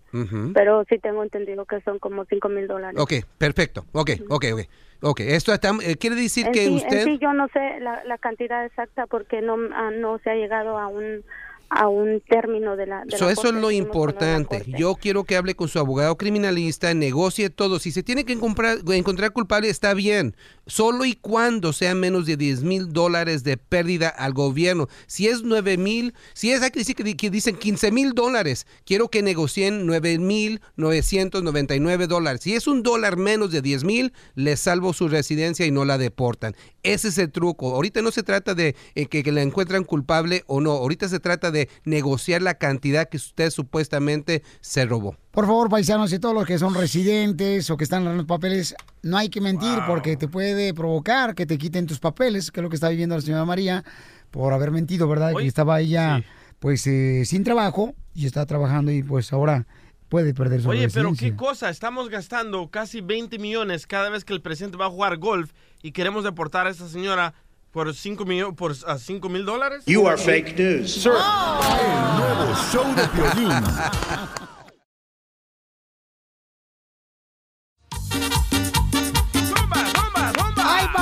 pero 0.53 0.85
sí 0.89 0.99
tengo 0.99 1.23
entendido 1.23 1.65
que 1.65 1.81
son 1.81 1.99
como 1.99 2.25
cinco 2.27 2.49
mil 2.49 2.67
dólares. 2.67 3.01
Ok, 3.01 3.13
perfecto. 3.39 3.85
Ok, 3.93 4.11
ok, 4.29 4.45
ok. 4.53 4.61
Ok, 5.07 5.21
esto 5.21 5.53
está- 5.53 5.73
eh, 5.83 5.97
quiere 5.97 6.17
decir 6.17 6.47
En 6.47 6.53
que 6.53 6.61
sí, 6.61 6.67
en 6.69 6.75
usted... 6.77 7.05
sí 7.05 7.19
yo 7.21 7.33
no 7.35 7.49
sé 7.49 7.81
la, 7.81 8.03
la 8.05 8.17
cantidad 8.19 8.65
exacta 8.65 9.07
porque 9.07 9.43
no, 9.43 9.57
ah, 9.75 9.91
no 9.91 10.19
se 10.19 10.31
ha 10.31 10.35
llegado 10.35 10.79
a 10.79 10.89
un 10.89 11.25
a 11.71 11.89
un 11.89 12.21
término 12.21 12.77
de 12.77 12.87
la. 12.87 13.05
De 13.05 13.17
So, 13.17 13.25
la 13.25 13.33
eso 13.33 13.43
corte, 13.43 13.57
es 13.57 13.63
lo 13.63 13.71
importante. 13.71 14.63
Yo 14.67 14.95
quiero 14.95 15.25
que 15.25 15.37
hable 15.37 15.55
con 15.57 15.67
su 15.69 15.79
abogado 15.79 16.17
criminalista, 16.17 16.93
negocie 16.95 17.51
todo. 17.51 17.79
Si 17.81 17.91
se 17.91 18.03
tiene 18.03 18.25
que 18.25 18.33
encontrar 18.35 19.33
culpable, 19.33 19.69
está 19.71 19.93
bien. 19.95 20.37
Solo 20.67 21.05
y 21.05 21.15
cuando 21.15 21.73
sea 21.73 21.95
menos 21.95 22.27
de 22.27 22.37
10 22.37 22.63
mil 22.63 22.93
dólares 22.93 23.45
de 23.45 23.57
pérdida 23.57 24.09
al 24.09 24.33
gobierno. 24.33 24.89
Si 25.07 25.29
es 25.29 25.43
9 25.43 25.77
mil, 25.77 26.15
si 26.33 26.53
es 26.53 26.63
que, 26.71 27.31
dicen 27.31 27.57
15 27.57 27.93
mil 27.93 28.13
dólares, 28.13 28.67
quiero 28.87 29.09
que 29.09 29.23
negocien 29.23 29.87
9 29.87 30.19
mil 30.19 30.61
999 30.77 32.07
dólares. 32.07 32.41
Si 32.43 32.55
es 32.55 32.67
un 32.67 32.83
dólar 32.83 33.17
menos 33.17 33.51
de 33.51 33.61
10 33.63 33.85
mil, 33.85 34.13
le 34.35 34.57
salvo 34.57 34.93
su 34.93 35.09
residencia 35.09 35.67
y 35.67 35.71
no 35.71 35.85
la 35.85 35.99
deportan. 35.99 36.55
Ese 36.83 37.09
es 37.09 37.19
el 37.19 37.31
truco. 37.31 37.75
Ahorita 37.75 38.01
no 38.03 38.11
se 38.11 38.23
trata 38.23 38.55
de 38.55 38.75
eh, 38.95 39.07
que, 39.07 39.23
que 39.23 39.33
la 39.33 39.43
encuentran 39.43 39.85
culpable 39.85 40.45
o 40.47 40.61
no. 40.61 40.73
Ahorita 40.73 41.09
se 41.09 41.21
trata 41.21 41.51
de 41.51 41.69
negociar 41.85 42.43
la 42.43 42.55
cantidad 42.55 43.09
que 43.09 43.19
usted 43.19 43.51
supuestamente 43.51 44.43
se 44.61 44.87
robó. 44.87 45.17
Por 45.35 45.47
favor, 45.47 45.69
paisanos 45.69 46.13
y 46.13 46.21
todos 46.21 46.33
los 46.33 46.47
que 46.47 46.61
son 46.61 46.75
residentes 46.75 47.69
o 47.69 47.77
que 47.77 47.83
están 47.83 48.07
en 48.07 48.17
los 48.17 48.27
papeles, 48.27 48.77
no 49.03 49.17
hay 49.17 49.29
que 49.29 49.41
mentir 49.41 49.81
porque 49.85 50.17
te 50.17 50.29
puede 50.29 50.73
provocar 50.75 51.35
que 51.35 51.45
te 51.45 51.59
quiten 51.59 51.87
tus 51.89 51.99
papeles, 51.99 52.53
que 52.53 52.61
es 52.61 52.63
lo 52.63 52.71
que 52.71 52.77
está 52.77 52.89
viviendo 52.89 53.17
la 53.17 53.21
señora 53.21 53.45
María 53.45 53.83
por 54.31 54.53
haber 54.53 54.71
mentido, 54.71 55.09
¿verdad? 55.09 55.33
Que 55.37 55.49
estaba 55.49 55.81
ella, 55.81 56.23
pues, 56.61 56.87
eh, 56.87 57.25
sin 57.25 57.43
trabajo 57.43 57.95
y 58.15 58.27
está 58.27 58.47
trabajando 58.47 58.93
y 58.93 59.03
pues 59.03 59.33
ahora 59.33 59.67
puede 60.09 60.35
perder 60.35 60.63
su 60.63 60.69
Oye, 60.69 60.89
pero 60.89 61.13
qué 61.19 61.35
cosa, 61.35 61.69
estamos 61.69 62.11
gastando 62.11 62.69
casi 62.71 63.01
20 63.01 63.41
millones 63.41 63.89
cada 63.89 64.11
vez 64.11 64.25
que 64.25 64.35
el 64.35 64.41
presidente 64.41 64.77
va 64.77 64.87
a 64.87 64.91
jugar 64.91 65.17
golf 65.17 65.51
y 65.83 65.91
queremos 65.91 66.23
deportar 66.23 66.69
a 66.69 66.71
esta 66.71 66.89
señora 66.89 67.35
por 67.73 67.93
5 67.93 68.25
millones, 68.25 68.57
por 68.57 68.73
5 68.77 69.29
mil 69.29 69.45
dólares. 69.45 69.83
You 69.87 70.07
are 70.07 70.17
fake 70.17 70.57
news. 70.57 70.93
Sir. 70.93 71.11
El 71.11 72.21
nuevo 72.21 72.55
show 72.71 72.85
de. 72.95 74.45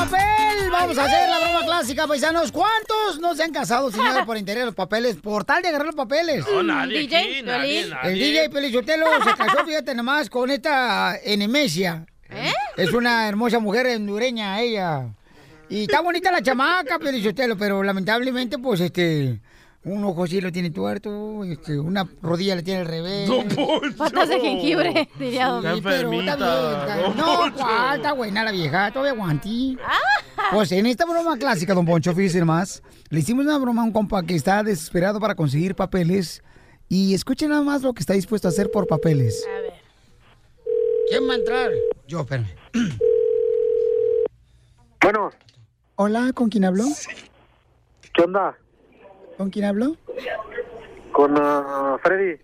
papel! 0.05 0.71
Vamos 0.71 0.99
a 0.99 1.05
hacer 1.05 1.29
la 1.29 1.39
broma 1.39 1.65
clásica, 1.65 2.07
paisanos. 2.07 2.51
¿Cuántos 2.51 3.21
no 3.21 3.35
se 3.35 3.43
han 3.43 3.53
casado 3.53 3.91
sin 3.91 4.03
nada 4.03 4.25
por 4.25 4.37
interés 4.37 4.65
los 4.65 4.75
papeles? 4.75 5.17
Por 5.17 5.45
tal 5.45 5.63
de 5.63 5.69
agarrar 5.69 5.87
los 5.87 5.95
papeles. 5.95 6.45
No, 6.47 6.63
nadie 6.63 7.01
DJ, 7.01 7.17
aquí, 7.17 7.43
nadie, 7.43 7.81
Piolín. 7.81 7.91
nadie. 7.91 8.13
El 8.13 8.19
DJ 8.19 8.51
Pelichotelo 8.51 9.07
se 9.23 9.35
casó, 9.35 9.65
fíjate 9.65 9.95
nomás, 9.95 10.31
con 10.31 10.51
esta 10.51 11.17
Enemesia. 11.23 12.07
¿Eh? 12.31 12.53
Es 12.77 12.93
una 12.93 13.29
hermosa 13.29 13.59
mujer 13.59 13.87
hondureña, 13.87 14.61
ella. 14.61 15.09
Y 15.69 15.83
está 15.83 16.01
bonita 16.01 16.31
la 16.31 16.43
chamaca, 16.43 16.99
Pelichotelo, 16.99 17.57
pero 17.57 17.83
lamentablemente, 17.83 18.59
pues, 18.59 18.81
este... 18.81 19.41
Un 19.85 20.05
ojo 20.05 20.29
sí 20.29 20.41
lo 20.41 20.53
tiene 20.53 20.71
tuerto, 20.71 21.43
este, 21.43 21.77
una 21.81 22.09
rodilla 22.23 22.55
le 22.55 22.63
tiene 22.63 22.81
al 22.83 22.87
revés. 22.87 23.29
Don 23.29 23.49
Poncho. 23.49 23.97
Patas 23.97 24.29
de 24.29 24.39
jengibre, 24.39 25.09
diría 25.19 25.49
Don 25.49 25.63
Sí, 25.63 25.69
Poncho. 25.69 25.83
pero 25.83 25.97
está 25.97 26.07
bien. 26.11 26.29
está- 26.29 26.97
Don 27.03 27.17
No, 27.17 27.47
está 27.97 28.13
buena 28.13 28.45
la 28.45 28.53
vieja, 28.53 28.93
todavía 28.93 29.13
aguantí. 29.13 29.77
Ah. 29.85 29.99
Pues 30.53 30.71
en 30.71 30.87
esta 30.87 31.05
broma 31.05 31.37
clásica, 31.37 31.75
don 31.75 31.85
Poncho, 31.85 32.15
fíjese 32.15 32.45
más, 32.45 32.81
le 33.09 33.19
hicimos 33.21 33.45
una 33.45 33.59
broma 33.59 33.83
a 33.83 33.85
un 33.87 33.93
compa 33.93 34.23
que 34.23 34.37
está 34.37 34.63
desesperado 34.63 35.19
para 35.19 35.35
conseguir 35.35 35.75
papeles. 35.75 36.45
Y 36.89 37.15
escuchen 37.15 37.49
nada 37.51 37.63
más 37.63 37.83
lo 37.83 37.93
que 37.93 38.01
está 38.01 38.13
dispuesto 38.13 38.47
a 38.47 38.51
hacer 38.51 38.71
por 38.71 38.87
papeles. 38.87 39.45
A 39.49 39.61
ver. 39.63 39.73
¿Quién 41.09 41.29
va 41.29 41.33
a 41.33 41.37
entrar? 41.37 41.71
Yo, 42.07 42.21
espérame. 42.21 42.49
Bueno. 45.03 45.31
Hola, 45.97 46.33
¿con 46.35 46.49
quién 46.51 46.65
habló? 46.65 46.85
¿Qué 48.15 48.23
onda? 48.23 48.57
¿Con 49.43 49.51
quién 49.51 49.65
habló? 49.65 49.97
Con 51.11 51.35
ah, 51.37 51.99
Freddy. 52.01 52.41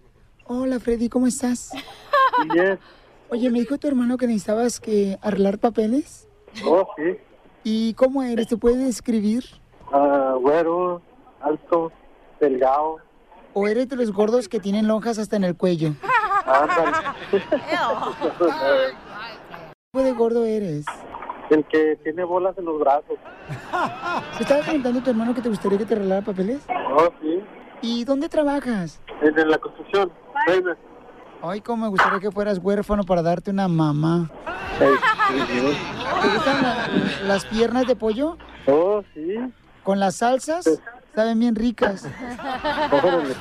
Hola, 0.47 0.81
Freddy, 0.81 1.09
¿cómo 1.09 1.29
estás? 1.29 1.71
Bien. 2.53 2.77
Oye, 3.29 3.51
me 3.51 3.61
dijo 3.61 3.79
tu 3.79 3.87
hermano 3.87 4.17
que 4.17 4.27
necesitabas 4.27 4.81
que 4.81 5.17
arreglar 5.23 5.61
papeles. 5.61 6.27
Oh, 6.67 6.89
sí. 6.97 7.17
¿Y 7.63 7.95
cómo 7.95 8.25
eres? 8.25 8.49
¿Te 8.49 8.57
puedes 8.57 8.85
describir? 8.85 9.45
Ah, 9.93 10.35
güero, 10.41 11.01
alto, 11.41 11.93
delgado. 12.41 12.97
¿O 13.55 13.69
eres 13.69 13.89
de 13.89 13.95
los 13.95 14.11
gordos 14.11 14.49
que 14.49 14.59
tienen 14.59 14.89
lonjas 14.89 15.21
hasta 15.21 15.37
en 15.37 15.45
el 15.45 15.55
cuello? 15.55 15.95
¿Qué 17.31 17.39
tipo 19.93 20.03
de 20.03 20.13
gordo 20.15 20.45
eres? 20.45 20.85
El 21.51 21.65
que 21.65 21.97
tiene 22.05 22.25
bolas 22.25 22.57
en 22.59 22.65
los 22.67 22.79
brazos. 22.79 23.17
¿Te 24.37 24.43
estaba 24.43 24.63
preguntando 24.63 25.01
a 25.01 25.03
tu 25.03 25.11
hermano 25.11 25.35
que 25.35 25.41
te 25.41 25.49
gustaría 25.49 25.79
que 25.79 25.87
te 25.87 25.95
arreglara 25.95 26.23
papeles? 26.23 26.61
Oh, 26.69 27.09
sí. 27.23 27.41
¿Y 27.81 28.05
dónde 28.05 28.29
trabajas? 28.29 29.01
En, 29.23 29.39
en 29.39 29.51
la 29.51 29.59
construcción. 29.59 30.13
Ay, 31.43 31.61
cómo 31.61 31.85
me 31.85 31.89
gustaría 31.89 32.19
que 32.21 32.31
fueras 32.31 32.59
huérfano 32.63 33.05
para 33.05 33.23
darte 33.23 33.51
una 33.51 33.69
mamá. 33.69 34.31
Sí, 34.79 34.85
sí. 35.47 35.77
¿Te 36.23 36.29
gustan 36.35 36.63
la- 36.63 36.89
las 37.27 37.45
piernas 37.47 37.87
de 37.87 37.97
pollo? 37.97 38.37
Oh, 38.67 39.03
sí. 39.15 39.37
¿Con 39.85 40.01
las 40.01 40.17
salsas? 40.17 40.81
Saben 41.15 41.39
bien 41.39 41.55
ricas. 41.55 42.07
Órale. 42.93 43.35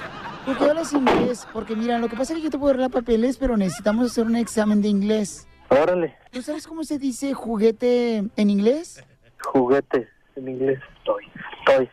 ¿Por 0.45 0.57
qué 0.57 0.63
hablas 0.69 0.93
inglés? 0.93 1.47
Porque 1.51 1.75
mira, 1.75 1.97
lo 1.99 2.07
que 2.07 2.15
pasa 2.15 2.33
es 2.33 2.37
que 2.39 2.45
yo 2.45 2.49
te 2.49 2.57
puedo 2.57 2.69
arreglar 2.69 2.91
papeles, 2.91 3.37
pero 3.37 3.57
necesitamos 3.57 4.11
hacer 4.11 4.25
un 4.25 4.35
examen 4.37 4.81
de 4.81 4.87
inglés. 4.87 5.46
Órale. 5.69 6.15
¿Tú 6.31 6.41
sabes 6.41 6.67
cómo 6.67 6.83
se 6.83 6.97
dice 6.97 7.33
juguete 7.33 8.23
en 8.35 8.49
inglés? 8.49 9.03
Juguete. 9.43 10.07
En 10.35 10.47
inglés. 10.47 10.79
Toy. 11.03 11.23
Toy. 11.65 11.89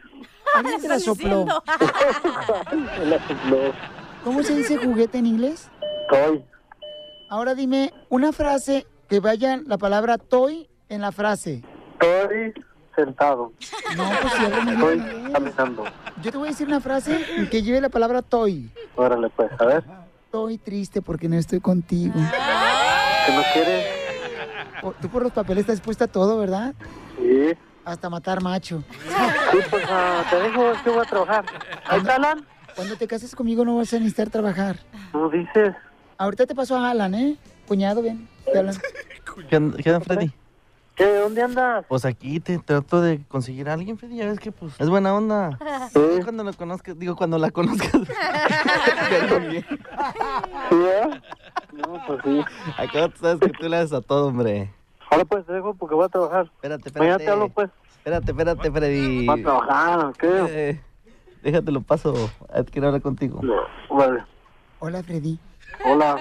Alguien 0.54 0.80
te 0.80 0.88
la 0.88 0.98
sopló. 1.00 1.44
La 3.04 3.26
sopló. 3.26 3.72
¿Cómo 4.22 4.42
se 4.42 4.54
dice 4.54 4.76
juguete 4.76 5.18
en 5.18 5.26
inglés? 5.26 5.68
Toy. 6.10 6.44
Ahora 7.28 7.54
dime 7.54 7.92
una 8.10 8.32
frase 8.32 8.86
que 9.08 9.20
vaya 9.20 9.60
la 9.66 9.78
palabra 9.78 10.18
toy 10.18 10.68
en 10.88 11.00
la 11.00 11.10
frase. 11.12 11.62
Toy 11.98 12.52
sentado. 12.94 13.52
No, 13.96 14.10
pues 14.22 14.64
muy 14.64 14.72
Estoy 14.72 15.00
bien. 15.00 15.32
caminando. 15.32 15.84
Yo 16.22 16.30
te 16.30 16.38
voy 16.38 16.48
a 16.48 16.50
decir 16.52 16.68
una 16.68 16.80
frase 16.80 17.48
que 17.50 17.62
lleve 17.62 17.80
la 17.80 17.88
palabra 17.88 18.22
toy. 18.22 18.70
Órale, 18.94 19.30
pues, 19.30 19.50
a 19.58 19.64
ver. 19.64 19.84
Estoy 20.26 20.58
triste 20.58 21.02
porque 21.02 21.28
no 21.28 21.36
estoy 21.36 21.60
contigo. 21.60 22.14
¿Que 23.26 23.32
no 23.32 23.42
quieres? 23.52 23.84
Tú 25.00 25.08
por 25.08 25.22
los 25.22 25.32
papeles 25.32 25.62
estás 25.62 25.76
dispuesta 25.76 26.04
a 26.04 26.08
todo, 26.08 26.38
¿verdad? 26.38 26.74
Sí. 27.18 27.52
Hasta 27.84 28.10
matar 28.10 28.42
macho. 28.42 28.82
Sí, 29.52 29.58
pues 29.70 29.84
ah, 29.88 30.24
te 30.30 30.36
dejo, 30.36 30.72
que 30.82 30.90
voy 30.90 30.98
a 31.00 31.08
trabajar. 31.08 31.44
¿Ahí 31.86 32.00
está 32.00 32.16
Alan? 32.16 32.46
Cuando 32.74 32.96
te 32.96 33.06
cases 33.06 33.34
conmigo 33.34 33.64
no 33.64 33.76
vas 33.76 33.92
a 33.92 33.98
necesitar 33.98 34.30
trabajar. 34.30 34.78
¿Cómo 35.12 35.28
dices? 35.30 35.74
Ahorita 36.18 36.46
te 36.46 36.54
paso 36.54 36.76
a 36.76 36.90
Alan, 36.90 37.14
¿eh? 37.14 37.36
Cuñado, 37.66 38.00
hablan. 38.00 38.76
¿Qué 39.48 39.56
onda, 39.56 39.76
qué 39.78 40.00
Freddy? 40.00 40.32
¿Qué? 40.94 41.18
¿Dónde 41.18 41.42
andas? 41.42 41.84
Pues 41.88 42.04
aquí 42.04 42.38
te 42.38 42.58
trato 42.58 43.00
de 43.00 43.24
conseguir 43.26 43.68
a 43.68 43.72
alguien, 43.72 43.98
Freddy. 43.98 44.16
Ya 44.16 44.26
ves 44.26 44.38
que 44.38 44.52
pues 44.52 44.74
es 44.78 44.88
buena 44.88 45.14
onda. 45.14 45.58
Sí. 45.92 46.00
Cuando 46.22 46.44
lo 46.44 46.52
conozcas, 46.52 46.98
digo, 46.98 47.16
cuando 47.16 47.38
la 47.38 47.50
conozcas. 47.50 47.92
Bien. 49.50 49.66
¿Sí, 50.70 50.76
eh? 50.76 51.22
No, 51.74 52.00
pues 52.06 52.20
sí. 52.24 52.44
Acá 52.78 53.08
tú 53.08 53.18
sabes 53.20 53.40
que 53.40 53.48
tú 53.50 53.68
le 53.68 53.76
haces 53.76 53.92
a 53.92 54.00
todo, 54.00 54.28
hombre. 54.28 54.72
Ahora 55.10 55.24
pues 55.24 55.46
te 55.46 55.52
dejo 55.52 55.74
porque 55.74 55.94
voy 55.94 56.04
a 56.04 56.08
trabajar. 56.08 56.46
Espérate, 56.46 56.88
espérate. 56.88 56.98
Mañana 56.98 57.18
te 57.18 57.30
hablo, 57.30 57.48
pues. 57.48 57.70
Espérate, 57.88 58.30
espérate, 58.30 58.70
Freddy. 58.70 59.26
¿Va 59.26 59.34
a 59.34 59.36
trabajar 59.36 60.12
qué? 60.18 60.46
Eh, 60.48 60.80
déjate 61.42 61.72
lo 61.72 61.80
paso. 61.80 62.14
Quiero 62.70 62.88
hablar 62.88 63.02
contigo. 63.02 63.40
Vale. 63.90 64.24
Hola, 64.80 65.02
Freddy. 65.02 65.38
Hola. 65.84 66.16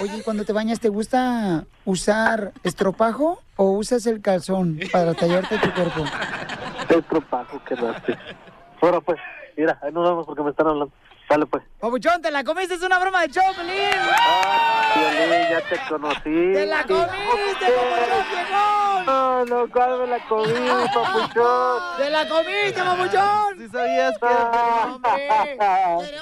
Oye, 0.00 0.22
cuando 0.22 0.44
te 0.44 0.52
bañas, 0.52 0.80
¿te 0.80 0.88
gusta 0.88 1.64
usar 1.84 2.52
estropajo 2.62 3.40
o 3.56 3.70
usas 3.72 4.06
el 4.06 4.20
calzón 4.20 4.78
para 4.92 5.14
tallarte 5.14 5.58
tu 5.58 5.72
cuerpo? 5.72 6.04
El 6.88 7.04
tropajo 7.04 7.62
que 7.64 7.74
daste. 7.74 8.16
Ahora 8.80 9.00
pues, 9.02 9.18
mira, 9.58 9.78
ahí 9.82 9.92
nos 9.92 10.08
vemos 10.08 10.26
porque 10.26 10.42
me 10.42 10.50
están 10.50 10.68
hablando. 10.68 10.90
Dale 11.28 11.44
pues. 11.44 11.62
Papuchón, 11.78 12.22
te 12.22 12.30
la 12.30 12.42
comiste, 12.42 12.74
es 12.74 12.82
una 12.82 12.98
broma 12.98 13.20
de 13.20 13.28
Choplin. 13.28 13.68
Piolín, 14.94 15.48
ya 15.50 15.60
te 15.68 15.78
conocí. 15.88 16.52
¡Te 16.54 16.66
la 16.66 16.82
comiste, 16.84 17.66
papuchón! 17.66 19.06
No, 19.06 19.44
no, 19.44 19.68
¿cuál 19.70 19.98
me 20.00 20.06
la 20.06 20.18
comí, 20.26 20.52
papuchón? 20.94 21.82
¡Te 21.98 22.10
la 22.10 22.26
comiste, 22.28 22.82
papuchón! 22.82 23.58
¿Sí 23.58 23.68
sabías 23.68 24.18
que... 24.18 24.26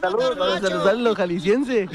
Saludos. 0.00 0.36
Vamos 0.36 0.56
a 0.56 0.60
saludar 0.60 0.96
lo 0.96 1.14
jalisciense. 1.14 1.88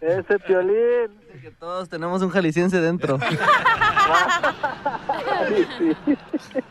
Ese 0.00 0.38
Piolín. 0.40 1.20
Que 1.40 1.50
todos 1.52 1.88
tenemos 1.88 2.20
un 2.22 2.30
jalisciense 2.30 2.80
dentro. 2.80 3.18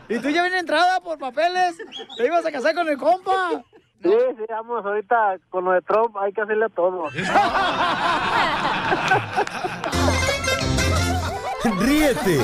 ¿Y 0.08 0.18
tú 0.20 0.28
ya 0.28 0.42
vienes 0.42 0.60
entrada 0.60 1.00
por 1.00 1.18
papeles? 1.18 1.76
¿Te 2.16 2.26
ibas 2.26 2.46
a 2.46 2.52
casar 2.52 2.74
con 2.74 2.88
el 2.88 2.96
compa? 2.96 3.64
Sí, 4.02 4.08
sí, 4.08 4.44
vamos, 4.48 4.84
ahorita 4.84 5.36
con 5.50 5.64
lo 5.66 5.72
de 5.72 5.82
Trump 5.82 6.16
hay 6.16 6.32
que 6.32 6.40
hacerle 6.40 6.64
a 6.64 6.68
todo. 6.70 7.08
Ríete 11.80 12.38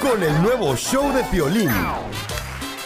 con 0.00 0.22
el 0.22 0.42
nuevo 0.42 0.76
show 0.76 1.12
de 1.12 1.24
Piolín. 1.24 1.70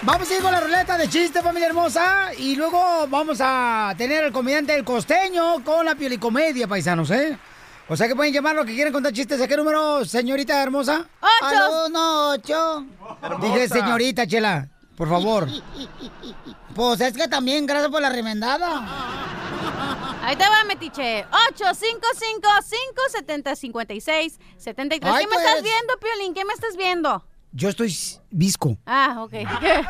Vamos 0.03 0.31
a 0.31 0.35
ir 0.35 0.43
con 0.43 0.51
la 0.53 0.61
ruleta 0.61 0.97
de 0.97 1.09
chiste, 1.09 1.43
familia 1.43 1.69
hermosa. 1.69 2.31
Y 2.39 2.57
luego 2.57 3.07
vamos 3.09 3.39
a 3.43 3.93
tener 3.99 4.25
al 4.25 4.33
comediante 4.33 4.75
El 4.75 4.85
Costeño 4.85 5.63
con 5.63 5.85
la 5.85 5.95
piolicomedia, 5.95 6.67
paisanos, 6.67 7.11
¿eh? 7.11 7.39
O 7.89 7.97
sea 7.97 8.09
que 8.09 8.17
pueden 8.17 8.33
llamar 8.33 8.57
lo 8.57 8.65
que 8.65 8.75
quieren 8.75 8.93
contar 8.95 9.13
chistes. 9.13 9.41
¿A 9.41 9.47
qué 9.47 9.57
número, 9.57 10.05
señorita 10.07 10.61
hermosa? 10.63 11.07
Ocho. 11.21 11.45
Al 11.45 11.91
uno, 11.91 12.31
ocho. 12.31 12.85
Dije 13.43 13.69
señorita, 13.69 14.27
Chela, 14.27 14.69
por 14.97 15.09
favor. 15.09 15.47
Pues 16.77 17.01
es 17.01 17.15
que 17.15 17.27
también, 17.27 17.65
gracias 17.65 17.91
por 17.91 18.03
la 18.03 18.11
remendada. 18.11 18.85
Ahí 20.23 20.37
te 20.37 20.47
va, 20.47 20.63
metiche. 20.65 21.25
855-570-5673. 21.57 24.39
Ay, 24.75 24.75
¿Qué 24.75 25.01
me 25.01 25.01
pues. 25.01 25.47
estás 25.47 25.63
viendo, 25.63 25.99
Piolín? 25.99 26.35
¿Qué 26.35 26.45
me 26.45 26.53
estás 26.53 26.77
viendo? 26.77 27.25
Yo 27.53 27.71
estoy 27.71 27.97
visco. 28.31 28.77
Ah, 28.85 29.17
ok. 29.21 29.31
¿Qué? 29.31 29.87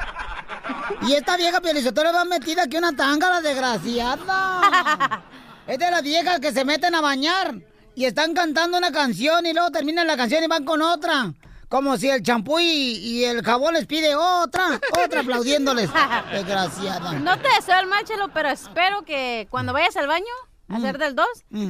Y 1.09 1.14
esta 1.14 1.37
vieja 1.37 1.61
piolizotora 1.61 2.12
va 2.12 2.25
metida 2.25 2.62
aquí 2.62 2.77
una 2.77 2.94
tanga, 2.94 3.31
la 3.31 3.40
desgraciada. 3.40 5.25
es 5.66 5.79
de 5.79 5.90
las 5.90 6.05
viejas 6.05 6.38
que 6.38 6.53
se 6.53 6.64
meten 6.64 6.94
a 6.94 7.01
bañar 7.01 7.57
y 7.96 8.05
están 8.05 8.33
cantando 8.33 8.79
una 8.79 8.92
canción 8.92 9.44
y 9.44 9.53
luego 9.53 9.72
terminan 9.72 10.07
la 10.07 10.16
canción 10.16 10.44
y 10.44 10.46
van 10.46 10.64
con 10.64 10.83
otra. 10.83 11.35
Como 11.77 11.97
si 11.97 12.09
el 12.09 12.23
champú 12.23 12.59
y, 12.59 12.65
y 12.65 13.25
el 13.25 13.43
jabón 13.43 13.75
les 13.75 13.87
pide 13.87 14.15
otra, 14.17 14.81
otra 15.05 15.21
aplaudiéndoles. 15.21 15.91
Desgraciada. 16.33 17.12
No 17.12 17.37
te 17.39 17.49
deseo 17.57 17.79
el 17.81 17.87
mal, 17.87 18.05
Chelo, 18.05 18.29
pero 18.33 18.49
espero 18.49 19.03
que 19.05 19.47
cuando 19.51 19.73
vayas 19.73 19.97
al 19.97 20.07
baño 20.07 20.25
a 20.69 20.77
hacer 20.77 20.99
del 20.99 21.15
2, 21.15 21.27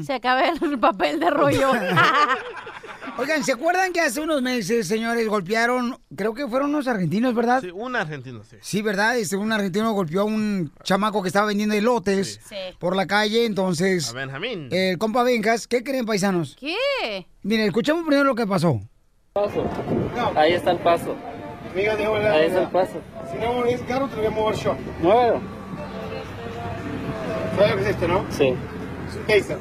se 0.06 0.14
acabe 0.14 0.48
el 0.60 0.78
papel 0.80 1.20
de 1.20 1.30
rollo. 1.30 1.72
Oigan, 3.18 3.42
¿se 3.44 3.52
acuerdan 3.52 3.92
que 3.94 4.00
hace 4.00 4.20
unos 4.20 4.42
meses, 4.42 4.86
señores, 4.86 5.26
golpearon, 5.26 5.98
creo 6.14 6.34
que 6.34 6.46
fueron 6.46 6.68
unos 6.70 6.86
argentinos, 6.86 7.34
¿verdad? 7.34 7.62
Sí, 7.62 7.70
un 7.72 7.96
argentino, 7.96 8.44
sí. 8.44 8.56
Sí, 8.60 8.82
¿verdad? 8.82 9.16
Este, 9.16 9.36
un 9.36 9.52
argentino 9.52 9.90
golpeó 9.92 10.20
a 10.20 10.24
un 10.24 10.70
chamaco 10.84 11.22
que 11.22 11.28
estaba 11.28 11.46
vendiendo 11.46 11.74
elotes 11.74 12.40
Sí. 12.46 12.56
por 12.78 12.94
la 12.94 13.06
calle, 13.06 13.46
entonces... 13.46 14.10
A 14.10 14.12
Benjamín. 14.12 14.68
El 14.70 14.98
compa 14.98 15.22
Benjas, 15.22 15.66
¿qué 15.66 15.82
creen, 15.82 16.04
paisanos? 16.04 16.56
¿Qué? 16.60 17.26
Miren, 17.42 17.66
escuchemos 17.68 18.02
primero 18.06 18.24
lo 18.24 18.34
que 18.34 18.46
pasó. 18.46 18.80
Ahí 20.34 20.52
está 20.52 20.70
el 20.70 20.78
paso. 20.78 21.14
Amiga, 21.72 21.92
Ahí 22.32 22.46
está 22.46 22.62
el 22.62 22.68
paso. 22.68 23.00
Si 23.30 23.38
no 23.38 23.64
es 23.66 23.82
caro, 23.82 24.08
te 24.08 24.16
lo 24.16 24.22
voy 24.22 24.26
a 24.26 24.30
mover 24.30 24.56
yo. 24.56 24.74
Muévelo. 25.02 25.40
¿Sabes 27.56 27.70
lo 27.70 27.76
que 27.76 27.82
es 27.82 27.88
esto, 27.88 28.08
no? 28.08 28.24
Sí. 28.30 28.54
Es 29.08 29.16
un 29.16 29.22
taser. 29.26 29.58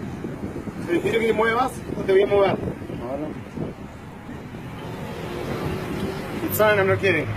Te 0.88 1.02
quiero 1.02 1.20
que 1.20 1.28
le 1.28 1.34
muevas 1.34 1.72
o 2.00 2.02
te 2.04 2.12
voy 2.14 2.22
a 2.22 2.28
mover. 2.28 2.56
On, 6.58 6.78
I'm 6.78 6.88
not 6.88 7.02
kidding. 7.02 7.28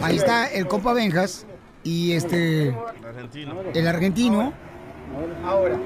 Ahí 0.00 0.16
está 0.16 0.46
el 0.46 0.68
compa 0.68 0.92
Benjas 0.92 1.44
y 1.82 2.12
este... 2.12 2.68
El 2.68 2.76
argentino. 3.04 3.54
El 3.74 3.88
argentino 3.88 4.52
Ahora. 5.44 5.76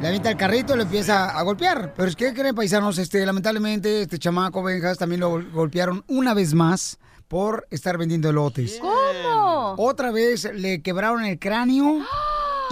Le 0.00 0.06
avienta 0.06 0.30
el 0.30 0.36
carrito 0.36 0.74
y 0.74 0.76
le 0.78 0.82
empieza 0.84 1.36
a 1.36 1.42
golpear. 1.42 1.92
Pero 1.96 2.08
es 2.08 2.16
que, 2.16 2.26
¿qué 2.26 2.34
creen, 2.34 2.54
paisanos? 2.54 2.98
Este, 2.98 3.24
lamentablemente, 3.26 4.02
este 4.02 4.18
chamaco 4.18 4.62
Benjas 4.62 4.98
también 4.98 5.20
lo 5.20 5.30
gol- 5.30 5.50
golpearon 5.52 6.04
una 6.08 6.34
vez 6.34 6.54
más 6.54 6.98
por 7.28 7.66
estar 7.70 7.98
vendiendo 7.98 8.30
elotes. 8.30 8.78
¿Cómo? 8.80 9.74
Otra 9.78 10.10
vez 10.10 10.50
le 10.54 10.82
quebraron 10.82 11.24
el 11.24 11.38
cráneo. 11.38 12.00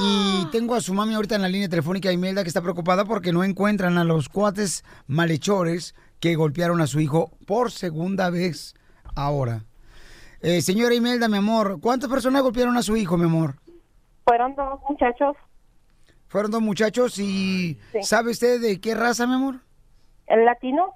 Y 0.01 0.47
tengo 0.53 0.77
a 0.77 0.81
su 0.81 0.95
mami 0.95 1.15
ahorita 1.15 1.35
en 1.35 1.43
la 1.43 1.49
línea 1.49 1.69
telefónica, 1.69 2.13
Imelda, 2.13 2.45
que 2.45 2.49
está 2.49 2.63
preocupada 2.63 3.05
porque 3.05 3.33
no 3.33 3.43
encuentran 3.43 3.99
a 3.99 4.05
los 4.05 4.29
cuates 4.29 4.85
malhechores 5.09 5.97
que 6.21 6.37
golpearon 6.37 6.81
a 6.81 6.87
su 6.87 7.01
hijo 7.01 7.33
por 7.47 7.73
segunda 7.73 8.31
vez 8.31 8.77
ahora. 9.17 9.65
Eh, 10.41 10.63
señora 10.63 10.95
Imelda, 10.95 11.27
mi 11.27 11.39
amor, 11.39 11.81
¿cuántas 11.81 12.09
personas 12.09 12.43
golpearon 12.43 12.77
a 12.77 12.83
su 12.85 12.97
hijo, 12.97 13.17
mi 13.17 13.25
amor? 13.25 13.57
Fueron 14.25 14.55
dos 14.55 14.79
muchachos, 14.89 15.35
Fueron 16.29 16.51
dos 16.51 16.63
muchachos 16.63 17.19
y 17.19 17.79
Sí. 17.93 18.03
¿sabe 18.03 18.31
usted 18.31 18.61
de 18.61 18.81
qué 18.81 18.95
raza, 18.95 19.27
mi 19.27 19.35
amor? 19.35 19.57
el 20.27 20.45
latino. 20.45 20.93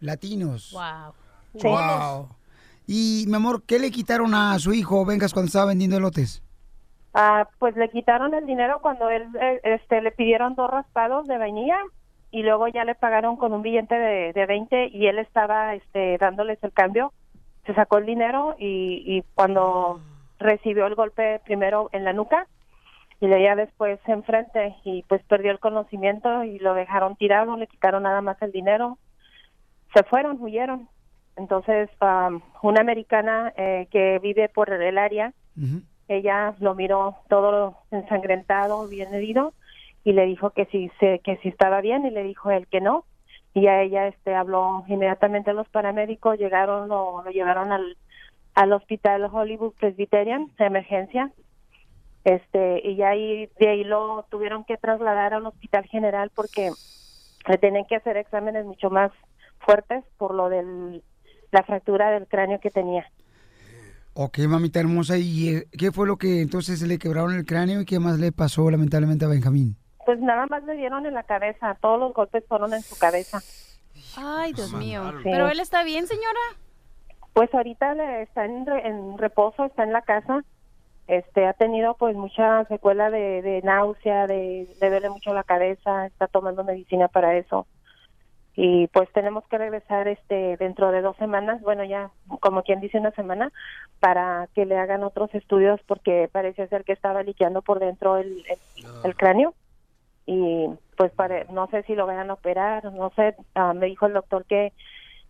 Latinos. 0.00 0.72
Wow. 0.72 1.12
Sí. 1.54 1.68
Wow. 1.68 2.28
Y, 2.86 3.24
mi 3.28 3.36
amor, 3.36 3.62
¿qué 3.64 3.78
le 3.78 3.90
quitaron 3.90 4.34
a 4.34 4.58
su 4.58 4.72
hijo, 4.72 5.04
Vengas, 5.04 5.32
cuando 5.34 5.48
estaba 5.48 5.66
vendiendo 5.66 5.98
elotes? 5.98 6.42
Ah, 7.12 7.46
pues 7.58 7.76
le 7.76 7.90
quitaron 7.90 8.32
el 8.34 8.46
dinero 8.46 8.78
cuando 8.80 9.10
él, 9.10 9.28
eh, 9.40 9.60
este, 9.64 10.00
le 10.00 10.12
pidieron 10.12 10.54
dos 10.54 10.70
raspados 10.70 11.26
de 11.26 11.36
vainilla 11.36 11.76
y 12.30 12.42
luego 12.42 12.68
ya 12.68 12.84
le 12.84 12.94
pagaron 12.94 13.36
con 13.36 13.52
un 13.52 13.62
billete 13.62 13.94
de, 13.96 14.32
de 14.32 14.46
20 14.46 14.88
y 14.88 15.06
él 15.08 15.18
estaba, 15.18 15.74
este, 15.74 16.16
dándoles 16.18 16.58
el 16.62 16.72
cambio. 16.72 17.12
Se 17.66 17.74
sacó 17.74 17.98
el 17.98 18.06
dinero 18.06 18.56
y, 18.58 19.02
y 19.04 19.22
cuando 19.34 20.00
recibió 20.38 20.86
el 20.86 20.94
golpe 20.94 21.40
primero 21.44 21.90
en 21.92 22.04
la 22.04 22.12
nuca 22.14 22.46
y 23.20 23.28
ya 23.28 23.54
después 23.54 24.00
enfrente 24.06 24.74
y 24.84 25.02
pues 25.02 25.22
perdió 25.24 25.50
el 25.52 25.58
conocimiento 25.58 26.42
y 26.42 26.58
lo 26.58 26.72
dejaron 26.72 27.16
tirado, 27.16 27.56
le 27.56 27.66
quitaron 27.66 28.04
nada 28.04 28.22
más 28.22 28.40
el 28.40 28.50
dinero. 28.50 28.98
Se 29.94 30.02
fueron, 30.04 30.40
huyeron. 30.40 30.88
Entonces, 31.36 31.90
am, 32.00 32.42
una 32.62 32.80
americana 32.80 33.52
eh, 33.56 33.88
que 33.90 34.18
vive 34.20 34.48
por 34.48 34.72
el 34.72 34.98
área, 34.98 35.32
ella 36.08 36.54
lo 36.60 36.74
miró 36.74 37.16
todo 37.28 37.76
ensangrentado, 37.90 38.88
bien 38.88 39.12
herido, 39.14 39.52
y 40.02 40.12
le 40.12 40.24
dijo 40.26 40.50
que 40.50 40.64
si 40.66 40.90
se, 40.98 41.18
que 41.20 41.36
si 41.38 41.48
estaba 41.48 41.80
bien, 41.82 42.06
y 42.06 42.10
le 42.10 42.22
dijo 42.22 42.50
él 42.50 42.66
que 42.68 42.80
no. 42.80 43.04
Y 43.52 43.66
a 43.66 43.82
ella 43.82 44.06
este 44.06 44.34
habló 44.34 44.84
inmediatamente 44.88 45.50
a 45.50 45.54
los 45.54 45.68
paramédicos, 45.68 46.38
llegaron, 46.38 46.88
lo, 46.88 47.22
lo 47.22 47.30
llevaron 47.30 47.72
al, 47.72 47.96
al 48.54 48.72
hospital 48.72 49.28
Hollywood 49.30 49.74
Presbyterian 49.78 50.50
de 50.58 50.64
emergencia. 50.64 51.30
Este, 52.24 52.80
y 52.86 52.96
ya 52.96 53.10
ahí, 53.10 53.48
de 53.58 53.68
ahí 53.68 53.84
lo 53.84 54.26
tuvieron 54.30 54.64
que 54.64 54.76
trasladar 54.76 55.32
al 55.34 55.46
hospital 55.46 55.84
general 55.86 56.30
porque 56.34 56.70
le 57.48 57.58
tienen 57.58 57.86
que 57.86 57.96
hacer 57.96 58.16
exámenes 58.18 58.66
mucho 58.66 58.90
más 58.90 59.10
fuertes 59.60 60.04
por 60.18 60.34
lo 60.34 60.48
de 60.50 61.02
la 61.50 61.62
fractura 61.62 62.10
del 62.10 62.26
cráneo 62.28 62.60
que 62.60 62.70
tenía. 62.70 63.06
Ok, 64.12 64.38
mamita 64.40 64.80
hermosa, 64.80 65.16
¿y 65.16 65.48
eh, 65.56 65.66
qué 65.78 65.92
fue 65.92 66.06
lo 66.06 66.16
que 66.16 66.42
entonces 66.42 66.82
le 66.82 66.98
quebraron 66.98 67.34
el 67.34 67.46
cráneo 67.46 67.80
y 67.80 67.84
qué 67.86 67.98
más 68.00 68.18
le 68.18 68.32
pasó 68.32 68.70
lamentablemente 68.70 69.24
a 69.24 69.28
Benjamín? 69.28 69.76
Pues 70.04 70.18
nada 70.20 70.46
más 70.46 70.62
le 70.64 70.74
dieron 70.76 71.06
en 71.06 71.14
la 71.14 71.22
cabeza, 71.22 71.78
todos 71.80 71.98
los 72.00 72.12
golpes 72.12 72.44
fueron 72.48 72.74
en 72.74 72.82
su 72.82 72.98
cabeza. 72.98 73.40
Ay, 74.16 74.52
Dios 74.52 74.72
mío. 74.74 75.10
Sí. 75.22 75.28
¿Pero 75.30 75.48
él 75.48 75.60
está 75.60 75.84
bien, 75.84 76.06
señora? 76.06 76.40
Pues 77.32 77.54
ahorita 77.54 77.94
le 77.94 78.22
está 78.22 78.44
en, 78.44 78.66
re- 78.66 78.86
en 78.86 79.16
reposo, 79.16 79.64
está 79.64 79.84
en 79.84 79.92
la 79.92 80.02
casa. 80.02 80.42
Este 81.10 81.44
ha 81.44 81.54
tenido 81.54 81.94
pues 81.94 82.14
mucha 82.14 82.64
secuela 82.66 83.10
de, 83.10 83.42
de 83.42 83.62
náusea, 83.62 84.28
de 84.28 84.68
le 84.80 84.90
duele 84.90 85.10
mucho 85.10 85.34
la 85.34 85.42
cabeza, 85.42 86.06
está 86.06 86.28
tomando 86.28 86.62
medicina 86.62 87.08
para 87.08 87.36
eso. 87.36 87.66
Y 88.54 88.86
pues 88.88 89.10
tenemos 89.12 89.44
que 89.48 89.58
regresar 89.58 90.06
este 90.06 90.56
dentro 90.56 90.92
de 90.92 91.02
dos 91.02 91.16
semanas, 91.16 91.60
bueno 91.62 91.82
ya 91.82 92.12
como 92.38 92.62
quien 92.62 92.78
dice 92.78 92.98
una 92.98 93.10
semana, 93.10 93.50
para 93.98 94.48
que 94.54 94.64
le 94.66 94.78
hagan 94.78 95.02
otros 95.02 95.34
estudios 95.34 95.80
porque 95.84 96.28
parece 96.30 96.68
ser 96.68 96.84
que 96.84 96.92
estaba 96.92 97.24
liqueando 97.24 97.60
por 97.60 97.80
dentro 97.80 98.16
el, 98.16 98.44
el, 98.48 98.58
el 99.02 99.16
cráneo 99.16 99.54
y 100.26 100.68
pues 100.96 101.10
no 101.50 101.66
sé 101.70 101.82
si 101.84 101.96
lo 101.96 102.06
vayan 102.06 102.30
a 102.30 102.34
operar, 102.34 102.84
no 102.84 103.10
sé, 103.16 103.34
ah, 103.56 103.74
me 103.74 103.86
dijo 103.86 104.06
el 104.06 104.12
doctor 104.12 104.44
que 104.44 104.72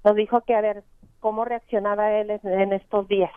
nos 0.04 0.14
dijo 0.14 0.42
que 0.42 0.54
a 0.54 0.60
ver 0.60 0.82
cómo 1.20 1.46
reaccionaba 1.46 2.12
él 2.12 2.28
en, 2.30 2.40
en 2.60 2.74
estos 2.74 3.08
días. 3.08 3.32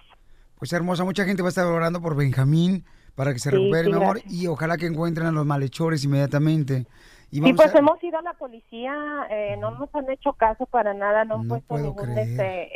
Pues 0.63 0.71
hermosa, 0.71 1.03
mucha 1.03 1.25
gente 1.25 1.41
va 1.41 1.49
a 1.49 1.49
estar 1.49 1.65
orando 1.65 2.01
por 2.01 2.15
Benjamín 2.15 2.85
para 3.15 3.33
que 3.33 3.39
se 3.39 3.49
Sí, 3.49 3.57
recupere, 3.57 3.83
sí, 3.83 3.89
mi 3.89 3.97
amor, 3.97 4.15
gracias. 4.19 4.33
y 4.33 4.47
ojalá 4.47 4.77
que 4.77 4.85
encuentren 4.85 5.27
a 5.27 5.31
los 5.33 5.45
malhechores 5.45 6.05
inmediatamente. 6.05 6.85
Y 7.31 7.41
pues 7.51 7.75
a... 7.75 7.79
hemos 7.79 8.01
ido 8.01 8.17
a 8.17 8.21
la 8.21 8.31
policía, 8.35 8.95
eh, 9.29 9.57
no 9.59 9.71
nos 9.71 9.93
han 9.93 10.09
hecho 10.09 10.31
caso 10.31 10.65
para 10.65 10.93
nada, 10.93 11.25
no 11.25 11.35
han 11.35 11.49
puesto 11.49 11.77
ningún 11.77 12.17
este, 12.17 12.71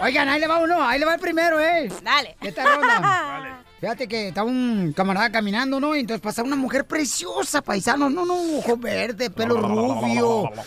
Oigan, 0.03 0.29
ahí 0.29 0.41
le 0.41 0.47
va 0.47 0.59
uno, 0.59 0.87
ahí 0.87 0.99
le 0.99 1.07
va 1.07 1.15
el 1.15 1.21
primero, 1.21 1.59
¿eh? 1.59 1.91
Dale. 2.03 2.37
Esta 2.43 2.67
ronda. 2.67 3.63
Fíjate 3.81 4.07
que 4.07 4.29
estaba 4.29 4.47
un 4.47 4.93
camarada 4.95 5.33
caminando, 5.33 5.81
¿no? 5.81 5.97
Y 5.97 6.01
entonces 6.01 6.21
pasa 6.21 6.43
una 6.43 6.57
mujer 6.57 6.87
preciosa, 6.87 7.63
paisano. 7.63 8.11
No, 8.11 8.27
no, 8.27 8.35
ojo 8.59 8.77
verde, 8.77 9.31
pelo 9.31 9.57
rubio. 9.57 10.51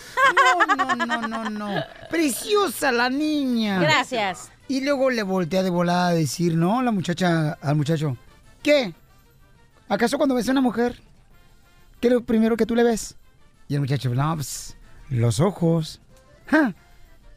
No, 0.65 0.95
no, 0.95 1.05
no, 1.05 1.27
no, 1.27 1.49
no. 1.49 1.83
Preciosa 2.09 2.91
la 2.91 3.09
niña. 3.09 3.79
Gracias. 3.79 4.49
Y 4.67 4.81
luego 4.81 5.09
le 5.09 5.23
voltea 5.23 5.63
de 5.63 5.69
volada 5.69 6.07
a 6.07 6.13
decir, 6.13 6.55
¿no? 6.55 6.81
La 6.81 6.91
muchacha 6.91 7.57
al 7.61 7.75
muchacho. 7.75 8.17
¿Qué? 8.61 8.93
¿Acaso 9.89 10.17
cuando 10.17 10.35
ves 10.35 10.47
a 10.47 10.51
una 10.51 10.61
mujer, 10.61 11.01
qué 11.99 12.07
es 12.07 12.13
lo 12.13 12.23
primero 12.23 12.57
que 12.57 12.65
tú 12.65 12.75
le 12.75 12.83
ves? 12.83 13.15
Y 13.67 13.75
el 13.75 13.81
muchacho, 13.81 14.09
no, 14.09 14.35
pues, 14.35 14.77
los 15.09 15.39
ojos. 15.39 15.99
Ja. 16.47 16.73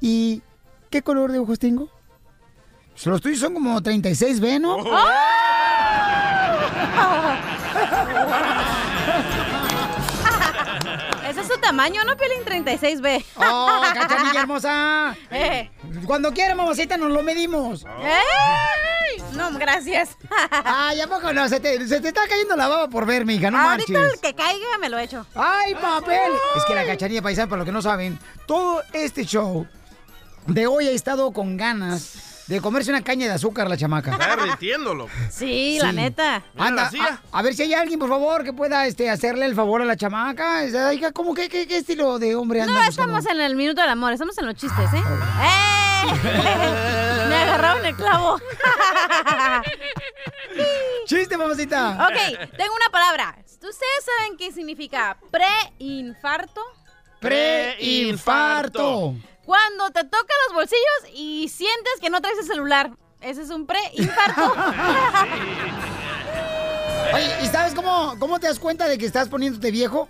¿Y 0.00 0.42
qué 0.90 1.02
color 1.02 1.32
de 1.32 1.38
ojos 1.38 1.58
tengo? 1.58 1.88
Pues, 2.92 3.06
Los 3.06 3.20
tuyos 3.20 3.40
son 3.40 3.54
como 3.54 3.80
36B, 3.80 4.60
¿no? 4.60 4.78
Ese 4.78 4.88
es 4.88 4.94
tamaño, 11.66 12.04
¿no, 12.04 12.16
Piolín? 12.16 12.44
36B. 12.44 13.24
¡Oh, 13.36 13.82
cachanilla 13.92 14.40
hermosa! 14.42 15.16
Eh. 15.32 15.68
Cuando 16.06 16.32
quiera, 16.32 16.54
mamacita, 16.54 16.96
nos 16.96 17.10
lo 17.10 17.22
medimos. 17.22 17.84
¡Ey! 17.84 19.22
No, 19.32 19.50
gracias. 19.58 20.16
Ay, 20.64 21.00
¿a 21.00 21.08
poco 21.08 21.32
no? 21.32 21.48
Se 21.48 21.58
te, 21.58 21.86
se 21.88 22.00
te 22.00 22.08
está 22.08 22.28
cayendo 22.28 22.54
la 22.54 22.68
baba 22.68 22.88
por 22.88 23.04
verme, 23.04 23.34
hija, 23.34 23.50
no 23.50 23.58
Ahorita 23.58 23.98
el 23.98 24.20
que 24.20 24.34
caiga 24.34 24.78
me 24.80 24.88
lo 24.88 24.98
echo. 24.98 25.26
¡Ay, 25.34 25.74
papel! 25.74 26.32
Es 26.56 26.64
que 26.66 26.74
la 26.74 26.86
cachanilla 26.86 27.22
paisana, 27.22 27.48
para 27.48 27.58
los 27.58 27.66
que 27.66 27.72
no 27.72 27.82
saben, 27.82 28.18
todo 28.46 28.82
este 28.92 29.24
show 29.24 29.66
de 30.46 30.66
hoy 30.68 30.86
ha 30.86 30.92
estado 30.92 31.32
con 31.32 31.56
ganas 31.56 32.35
de 32.46 32.60
comerse 32.60 32.90
una 32.90 33.02
caña 33.02 33.26
de 33.26 33.32
azúcar 33.34 33.68
la 33.68 33.76
chamaca. 33.76 34.12
Está 34.12 34.36
derritiéndolo. 34.36 35.08
Sí, 35.30 35.78
la 35.80 35.92
neta. 35.92 36.42
Anda, 36.56 36.90
a, 37.00 37.38
a 37.38 37.42
ver 37.42 37.54
si 37.54 37.62
hay 37.62 37.74
alguien, 37.74 37.98
por 37.98 38.08
favor, 38.08 38.44
que 38.44 38.52
pueda 38.52 38.86
este, 38.86 39.10
hacerle 39.10 39.46
el 39.46 39.54
favor 39.54 39.82
a 39.82 39.84
la 39.84 39.96
chamaca. 39.96 40.62
¿cómo 41.12 41.34
que 41.34 41.48
qué, 41.48 41.66
qué 41.66 41.78
estilo 41.78 42.18
de 42.18 42.34
hombre 42.36 42.62
anda 42.62 42.72
No, 42.72 42.78
buscando? 42.86 43.18
estamos 43.18 43.26
en 43.34 43.40
el 43.40 43.56
minuto 43.56 43.80
del 43.80 43.90
amor, 43.90 44.12
estamos 44.12 44.38
en 44.38 44.46
los 44.46 44.54
chistes, 44.54 44.92
¿eh? 44.94 45.02
¡Eh! 45.42 46.06
Me 47.28 47.34
agarraron 47.34 47.84
el 47.84 47.96
clavo. 47.96 48.38
¡Chiste, 51.06 51.36
mamacita! 51.36 52.08
Ok, 52.08 52.16
tengo 52.56 52.74
una 52.74 52.90
palabra. 52.90 53.36
¿Ustedes 53.46 54.04
saben 54.04 54.36
qué 54.36 54.52
significa 54.52 55.16
preinfarto? 55.30 56.60
Preinfarto. 57.20 59.14
Cuando 59.46 59.90
te 59.90 60.04
tocan 60.04 60.36
los 60.48 60.54
bolsillos 60.56 61.14
y 61.14 61.48
sientes 61.48 61.94
que 62.00 62.10
no 62.10 62.20
traes 62.20 62.38
el 62.38 62.46
celular. 62.46 62.90
Ese 63.20 63.42
es 63.42 63.50
un 63.50 63.66
preinfarto. 63.66 64.42
Oye, 67.14 67.30
¿y 67.42 67.46
sabes 67.46 67.74
cómo, 67.74 68.16
cómo 68.18 68.38
te 68.40 68.48
das 68.48 68.58
cuenta 68.58 68.88
de 68.88 68.98
que 68.98 69.06
estás 69.06 69.28
poniéndote 69.28 69.70
viejo? 69.70 70.08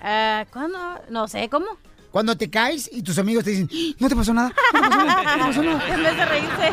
Ah, 0.00 0.46
¿Cuándo? 0.52 0.78
No 1.10 1.28
sé, 1.28 1.48
¿cómo? 1.48 1.66
Cuando 2.10 2.36
te 2.36 2.50
caes 2.50 2.88
y 2.92 3.02
tus 3.02 3.18
amigos 3.18 3.44
te 3.44 3.50
dicen, 3.50 3.68
no 3.98 4.08
te 4.08 4.16
pasó 4.16 4.34
nada, 4.34 4.52
no 4.72 4.80
te 4.80 4.88
pasó 4.88 5.04
nada, 5.04 5.22
no 5.22 5.32
te 5.32 5.38
pasó 5.48 5.62
nada. 5.62 5.88
En 5.94 6.02
vez 6.02 6.16
de 6.16 6.24
reírse. 6.24 6.72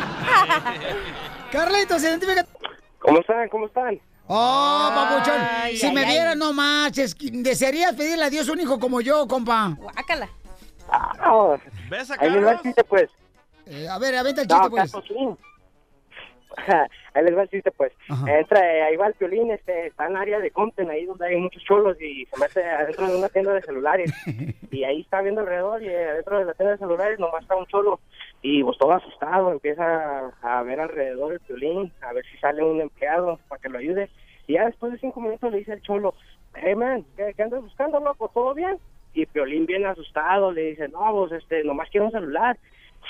Carlitos, 1.52 2.02
identifica. 2.02 2.46
¿Cómo 3.00 3.20
están? 3.20 3.48
¿Cómo 3.48 3.66
están? 3.66 4.00
Oh, 4.26 4.90
papuchón, 4.94 5.40
Ay, 5.40 5.76
si 5.78 5.86
ay, 5.86 5.94
me 5.94 6.04
vieras, 6.04 6.36
no 6.36 6.52
marches. 6.52 7.16
¿Desearías 7.18 7.94
pedirle 7.94 8.24
a 8.24 8.30
Dios 8.30 8.48
un 8.48 8.60
hijo 8.60 8.78
como 8.78 9.00
yo, 9.00 9.26
compa? 9.26 9.74
Guácala. 9.78 10.28
Ah. 10.90 11.56
¿Ves 11.90 12.10
a 12.10 12.16
Ahí 12.18 12.30
les 12.30 12.44
va 12.44 12.52
el 12.52 12.60
chiste, 12.60 12.84
pues. 12.84 13.10
Eh, 13.66 13.86
a 13.88 13.98
ver, 13.98 14.14
aventa 14.16 14.42
el 14.42 14.48
No, 14.48 14.70
pues. 14.70 14.92
Carlos. 14.92 15.38
Ahí 17.14 17.24
les 17.24 17.36
va 17.36 17.42
el 17.42 17.50
chiste, 17.50 17.70
pues. 17.72 17.92
Entra, 18.26 18.60
eh, 18.60 18.82
ahí 18.82 18.96
va 18.96 19.08
el 19.08 19.14
violín, 19.18 19.50
este, 19.50 19.88
está 19.88 20.06
en 20.06 20.12
el 20.12 20.16
área 20.16 20.38
de 20.40 20.50
Compton, 20.50 20.90
ahí 20.90 21.04
donde 21.04 21.26
hay 21.26 21.36
muchos 21.36 21.62
cholos, 21.64 22.00
y 22.00 22.26
se 22.26 22.40
mete 22.40 22.64
adentro 22.64 23.06
de 23.06 23.18
una 23.18 23.28
tienda 23.28 23.52
de 23.52 23.62
celulares. 23.62 24.12
y 24.70 24.84
ahí 24.84 25.00
está 25.00 25.20
viendo 25.20 25.40
alrededor, 25.42 25.82
y 25.82 25.88
eh, 25.88 26.10
adentro 26.10 26.38
de 26.38 26.44
la 26.46 26.54
tienda 26.54 26.72
de 26.72 26.78
celulares 26.78 27.18
nomás 27.18 27.42
está 27.42 27.56
un 27.56 27.66
cholo. 27.66 28.00
Y 28.42 28.62
pues 28.62 28.78
todo 28.78 28.92
asustado, 28.92 29.52
empieza 29.52 30.30
a, 30.42 30.58
a 30.58 30.62
ver 30.62 30.80
alrededor 30.80 31.32
el 31.32 31.40
violín, 31.40 31.92
a 32.00 32.12
ver 32.12 32.24
si 32.30 32.38
sale 32.38 32.62
un 32.62 32.80
empleado 32.80 33.38
para 33.48 33.60
que 33.60 33.68
lo 33.68 33.78
ayude. 33.78 34.08
Y 34.46 34.54
ya 34.54 34.64
después 34.66 34.92
de 34.92 34.98
cinco 34.98 35.20
minutos 35.20 35.50
le 35.50 35.58
dice 35.58 35.74
el 35.74 35.82
cholo, 35.82 36.14
hey 36.54 36.74
man, 36.74 37.04
¿qué, 37.16 37.34
qué 37.36 37.42
andas 37.42 37.62
buscando, 37.62 38.00
loco? 38.00 38.30
¿Todo 38.32 38.54
bien? 38.54 38.78
Y 39.18 39.26
Piolín 39.26 39.66
bien 39.66 39.84
asustado 39.84 40.52
le 40.52 40.70
dice, 40.70 40.86
no, 40.86 41.10
pues 41.10 41.32
este, 41.32 41.64
nomás 41.64 41.90
quiero 41.90 42.06
un 42.06 42.12
celular. 42.12 42.56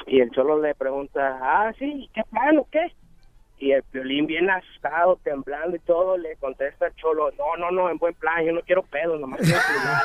Y 0.06 0.20
el 0.20 0.30
cholo 0.30 0.58
le 0.58 0.74
pregunta, 0.74 1.38
ah, 1.42 1.70
sí, 1.78 2.08
¿qué 2.14 2.22
plan 2.30 2.56
o 2.56 2.66
qué? 2.72 2.94
Y 3.58 3.72
el 3.72 3.82
Piolín 3.82 4.26
bien 4.26 4.48
asustado, 4.48 5.18
temblando 5.22 5.76
y 5.76 5.80
todo, 5.80 6.16
le 6.16 6.36
contesta 6.36 6.86
al 6.86 6.94
cholo, 6.94 7.30
no, 7.32 7.58
no, 7.58 7.70
no, 7.70 7.90
en 7.90 7.98
buen 7.98 8.14
plan, 8.14 8.42
yo 8.42 8.52
no 8.52 8.62
quiero 8.62 8.84
pedo, 8.84 9.18
nomás 9.18 9.38
quiero 9.40 9.60
celular. 9.60 10.02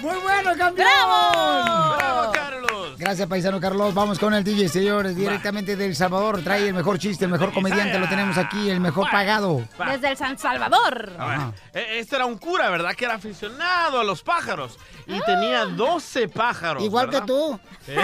Muy 0.02 0.20
bueno, 0.20 0.50
campeón. 0.56 0.88
¡Bravo! 0.88 1.96
¡Bravo, 1.96 2.32
Carlos! 2.32 2.69
Gracias, 3.00 3.26
paisano 3.26 3.58
Carlos. 3.58 3.94
Vamos 3.94 4.18
con 4.18 4.34
el 4.34 4.44
DJ, 4.44 4.68
señores, 4.68 5.16
directamente 5.16 5.74
del 5.74 5.96
Salvador. 5.96 6.42
Trae 6.42 6.68
el 6.68 6.74
mejor 6.74 6.98
chiste, 6.98 7.24
el 7.24 7.30
mejor 7.30 7.50
comediante, 7.50 7.98
lo 7.98 8.06
tenemos 8.06 8.36
aquí, 8.36 8.68
el 8.68 8.78
mejor 8.78 9.10
pagado. 9.10 9.66
Desde 9.86 10.10
el 10.10 10.18
San 10.18 10.36
Salvador. 10.38 11.10
A 11.18 11.52
ver, 11.72 11.86
Este 11.94 12.16
era 12.16 12.26
un 12.26 12.36
cura, 12.36 12.68
¿verdad? 12.68 12.94
Que 12.94 13.06
era 13.06 13.14
aficionado 13.14 14.00
a 14.00 14.04
los 14.04 14.22
pájaros. 14.22 14.78
Y 15.06 15.18
tenía 15.22 15.64
12 15.64 16.28
pájaros. 16.28 16.82
Igual 16.82 17.06
¿verdad? 17.06 17.22
que 17.22 17.26
tú. 17.26 17.58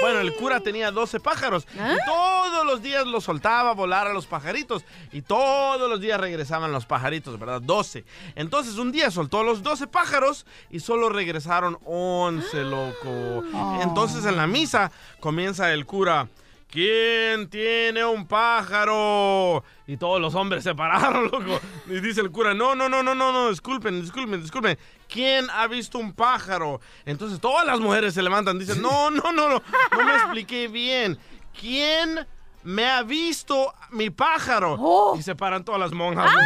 bueno, 0.00 0.20
el 0.20 0.32
cura 0.34 0.60
tenía 0.60 0.92
12 0.92 1.18
pájaros. 1.18 1.66
¿Ah? 1.76 1.94
Y 1.94 2.06
todos 2.06 2.64
los 2.64 2.82
días 2.82 3.04
los 3.04 3.24
soltaba 3.24 3.70
a 3.70 3.74
volar 3.74 4.06
a 4.06 4.12
los 4.12 4.26
pajaritos. 4.26 4.84
Y 5.10 5.22
todos 5.22 5.90
los 5.90 6.00
días 6.00 6.20
regresaban 6.20 6.70
los 6.70 6.86
pajaritos, 6.86 7.36
¿verdad? 7.36 7.60
12. 7.60 8.04
Entonces 8.36 8.76
un 8.76 8.92
día 8.92 9.10
soltó 9.10 9.42
los 9.42 9.64
12 9.64 9.88
pájaros 9.88 10.46
y 10.70 10.78
solo 10.78 11.08
regresaron 11.08 11.78
11, 11.84 12.62
loco. 12.92 13.44
Entonces 13.82 14.24
en 14.24 14.36
la 14.36 14.46
misa 14.46 14.90
comienza 15.20 15.72
el 15.72 15.86
cura. 15.86 16.28
¿Quién 16.72 17.50
tiene 17.50 18.02
un 18.02 18.26
pájaro? 18.26 19.62
Y 19.86 19.98
todos 19.98 20.18
los 20.18 20.34
hombres 20.34 20.64
se 20.64 20.74
pararon, 20.74 21.24
loco. 21.30 21.60
Y 21.86 22.00
dice 22.00 22.22
el 22.22 22.30
cura, 22.30 22.54
no, 22.54 22.74
no, 22.74 22.88
no, 22.88 23.02
no, 23.02 23.14
no, 23.14 23.30
no, 23.30 23.50
disculpen, 23.50 24.00
disculpen, 24.00 24.40
disculpen. 24.40 24.78
¿Quién 25.06 25.50
ha 25.50 25.66
visto 25.66 25.98
un 25.98 26.14
pájaro? 26.14 26.80
Entonces 27.04 27.38
todas 27.40 27.66
las 27.66 27.78
mujeres 27.78 28.14
se 28.14 28.22
levantan, 28.22 28.58
dicen, 28.58 28.80
no, 28.80 29.10
no, 29.10 29.32
no, 29.32 29.50
no, 29.50 29.62
no 29.90 30.04
me 30.04 30.14
expliqué 30.16 30.68
bien. 30.68 31.18
¿Quién 31.60 32.26
me 32.62 32.90
ha 32.90 33.02
visto 33.02 33.74
mi 33.90 34.08
pájaro? 34.08 35.14
Y 35.18 35.22
se 35.22 35.34
paran 35.34 35.64
todas 35.64 35.78
las 35.80 35.92
monjas. 35.92 36.32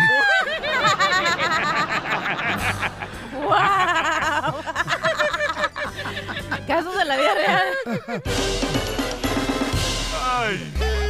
¡Wow! 3.33 4.55
Casos 6.67 6.97
de 6.97 7.05
la 7.05 7.17
vida 7.17 7.35
real. 7.35 8.23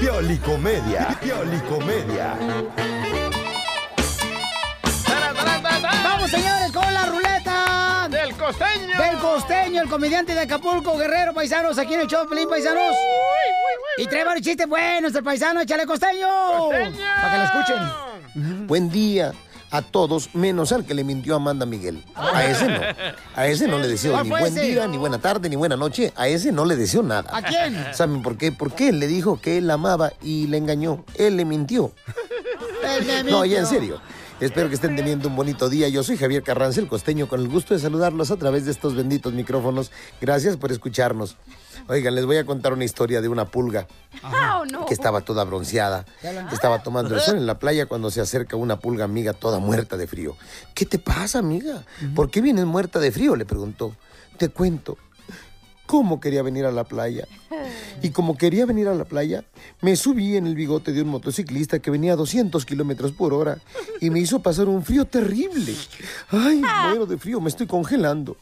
Piolicomedia. 0.00 1.18
Piolicomedia. 1.20 2.34
Vamos, 6.04 6.30
señores, 6.30 6.72
con 6.72 6.92
la 6.92 7.06
ruleta. 7.06 8.08
Del 8.10 8.34
costeño. 8.36 8.98
Del 8.98 9.18
costeño, 9.18 9.82
el 9.82 9.88
comediante 9.88 10.34
de 10.34 10.40
Acapulco, 10.40 10.96
Guerrero, 10.96 11.34
paisanos, 11.34 11.78
aquí 11.78 11.94
en 11.94 12.00
el 12.00 12.06
show 12.06 12.28
Pelín, 12.28 12.48
paisanos. 12.48 12.94
Y 13.98 14.06
trae 14.06 14.24
varios 14.24 14.44
chistes 14.44 14.68
buenos 14.68 15.14
el 15.14 15.24
paisano, 15.24 15.60
échale 15.60 15.86
costeño. 15.86 16.68
Para 16.70 17.32
que 17.32 17.38
lo 17.38 17.44
escuchen. 17.44 18.66
Buen 18.66 18.90
día 18.90 19.32
a 19.70 19.82
todos, 19.82 20.34
menos 20.34 20.72
al 20.72 20.84
que 20.84 20.94
le 20.94 21.04
mintió 21.04 21.34
a 21.34 21.36
Amanda 21.36 21.66
Miguel. 21.66 22.02
A 22.14 22.44
ese 22.44 22.66
no. 22.68 22.80
A 23.34 23.46
ese 23.46 23.68
no 23.68 23.78
le 23.78 23.88
deseo 23.88 24.12
¿Cuál 24.12 24.24
ni 24.24 24.30
buen 24.30 24.44
ese? 24.46 24.60
día, 24.62 24.86
ni 24.86 24.96
buena 24.96 25.18
tarde, 25.18 25.48
ni 25.48 25.56
buena 25.56 25.76
noche. 25.76 26.12
A 26.16 26.28
ese 26.28 26.52
no 26.52 26.64
le 26.64 26.76
deseo 26.76 27.02
nada. 27.02 27.30
¿A 27.36 27.42
quién? 27.42 27.76
¿Saben 27.92 28.22
por 28.22 28.36
qué? 28.36 28.52
Porque 28.52 28.88
él 28.88 29.00
le 29.00 29.06
dijo 29.06 29.40
que 29.40 29.58
él 29.58 29.66
la 29.66 29.74
amaba 29.74 30.12
y 30.22 30.46
le 30.46 30.56
engañó. 30.58 31.04
Él 31.14 31.36
le 31.36 31.44
mintió. 31.44 31.92
No, 33.24 33.44
ya 33.44 33.58
en 33.58 33.66
serio. 33.66 34.00
Espero 34.38 34.68
que 34.68 34.74
estén 34.74 34.94
teniendo 34.96 35.28
un 35.28 35.36
bonito 35.36 35.70
día. 35.70 35.88
Yo 35.88 36.02
soy 36.02 36.18
Javier 36.18 36.42
Carranza, 36.42 36.80
el 36.80 36.88
costeño, 36.88 37.26
con 37.26 37.40
el 37.40 37.48
gusto 37.48 37.72
de 37.72 37.80
saludarlos 37.80 38.30
a 38.30 38.36
través 38.36 38.66
de 38.66 38.70
estos 38.70 38.94
benditos 38.94 39.32
micrófonos. 39.32 39.90
Gracias 40.20 40.58
por 40.58 40.70
escucharnos. 40.72 41.36
Oigan, 41.88 42.14
les 42.14 42.26
voy 42.26 42.36
a 42.36 42.44
contar 42.44 42.74
una 42.74 42.84
historia 42.84 43.22
de 43.22 43.28
una 43.28 43.46
pulga 43.46 43.86
Oh, 44.22 44.64
no. 44.70 44.84
que 44.84 44.92
estaba 44.92 45.22
toda 45.22 45.44
bronceada. 45.44 46.04
Estaba 46.52 46.82
tomando 46.82 47.14
el 47.14 47.20
sol 47.22 47.36
en 47.36 47.46
la 47.46 47.58
playa 47.58 47.86
cuando 47.86 48.10
se 48.10 48.20
acerca 48.20 48.56
una 48.56 48.78
pulga 48.78 49.04
amiga 49.04 49.32
toda 49.32 49.58
muerta 49.58 49.96
de 49.96 50.06
frío. 50.06 50.36
¿Qué 50.74 50.84
te 50.84 50.98
pasa, 50.98 51.38
amiga? 51.38 51.84
¿Por 52.14 52.30
qué 52.30 52.42
vienes 52.42 52.66
muerta 52.66 52.98
de 52.98 53.12
frío? 53.12 53.36
Le 53.36 53.46
preguntó. 53.46 53.94
Te 54.36 54.50
cuento. 54.50 54.98
¿Cómo 55.86 56.20
quería 56.20 56.42
venir 56.42 56.66
a 56.66 56.72
la 56.72 56.84
playa? 56.84 57.26
Y 58.02 58.10
como 58.10 58.36
quería 58.36 58.66
venir 58.66 58.88
a 58.88 58.94
la 58.94 59.04
playa, 59.04 59.44
me 59.80 59.96
subí 59.96 60.36
en 60.36 60.46
el 60.46 60.54
bigote 60.54 60.92
de 60.92 61.02
un 61.02 61.08
motociclista 61.08 61.78
que 61.78 61.90
venía 61.90 62.14
a 62.14 62.16
200 62.16 62.64
kilómetros 62.66 63.12
por 63.12 63.32
hora 63.32 63.58
y 64.00 64.10
me 64.10 64.20
hizo 64.20 64.40
pasar 64.40 64.68
un 64.68 64.84
frío 64.84 65.04
terrible. 65.04 65.74
Ay, 66.30 66.60
muero 66.88 67.06
de 67.06 67.18
frío, 67.18 67.40
me 67.40 67.48
estoy 67.48 67.66
congelando. 67.66 68.36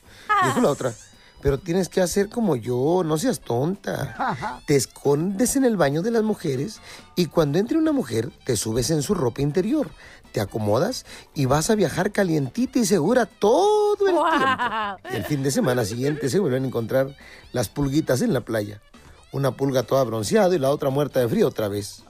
Dijo 0.45 0.61
la 0.61 0.71
otra. 0.71 0.95
Pero 1.43 1.59
tienes 1.59 1.91
que 1.91 2.01
hacer 2.01 2.31
como 2.31 2.57
yo, 2.57 3.03
no 3.05 3.19
seas 3.19 3.41
tonta. 3.41 4.63
Te 4.67 4.77
escondes 4.77 5.57
en 5.57 5.67
el 5.67 5.77
baño 5.77 6.01
de 6.01 6.11
las 6.11 6.23
mujeres 6.23 6.81
y 7.17 7.27
cuando 7.27 7.59
entre 7.59 7.77
una 7.77 7.93
mujer 7.93 8.31
te 8.47 8.57
subes 8.57 8.89
en 8.89 9.03
su 9.03 9.15
ropa 9.15 9.43
interior, 9.43 9.91
te 10.35 10.41
acomodas 10.41 11.07
y 11.33 11.45
vas 11.47 11.71
a 11.71 11.77
viajar 11.77 12.11
calientita 12.11 12.81
y 12.81 12.85
segura 12.85 13.25
todo 13.25 14.09
el 14.09 14.15
tiempo. 14.15 14.99
Y 15.13 15.17
el 15.17 15.25
fin 15.25 15.45
de 15.45 15.53
semana 15.53 15.85
siguiente 15.85 16.29
se 16.29 16.41
vuelven 16.41 16.65
a 16.65 16.67
encontrar 16.67 17.15
las 17.53 17.69
pulguitas 17.69 18.21
en 18.21 18.33
la 18.33 18.41
playa. 18.41 18.83
Una 19.31 19.53
pulga 19.53 19.85
toda 19.85 20.03
bronceada 20.03 20.53
y 20.53 20.59
la 20.59 20.71
otra 20.71 20.91
muerta 20.91 21.21
de 21.21 21.29
frío 21.29 21.47
otra 21.47 21.69
vez. 21.69 22.03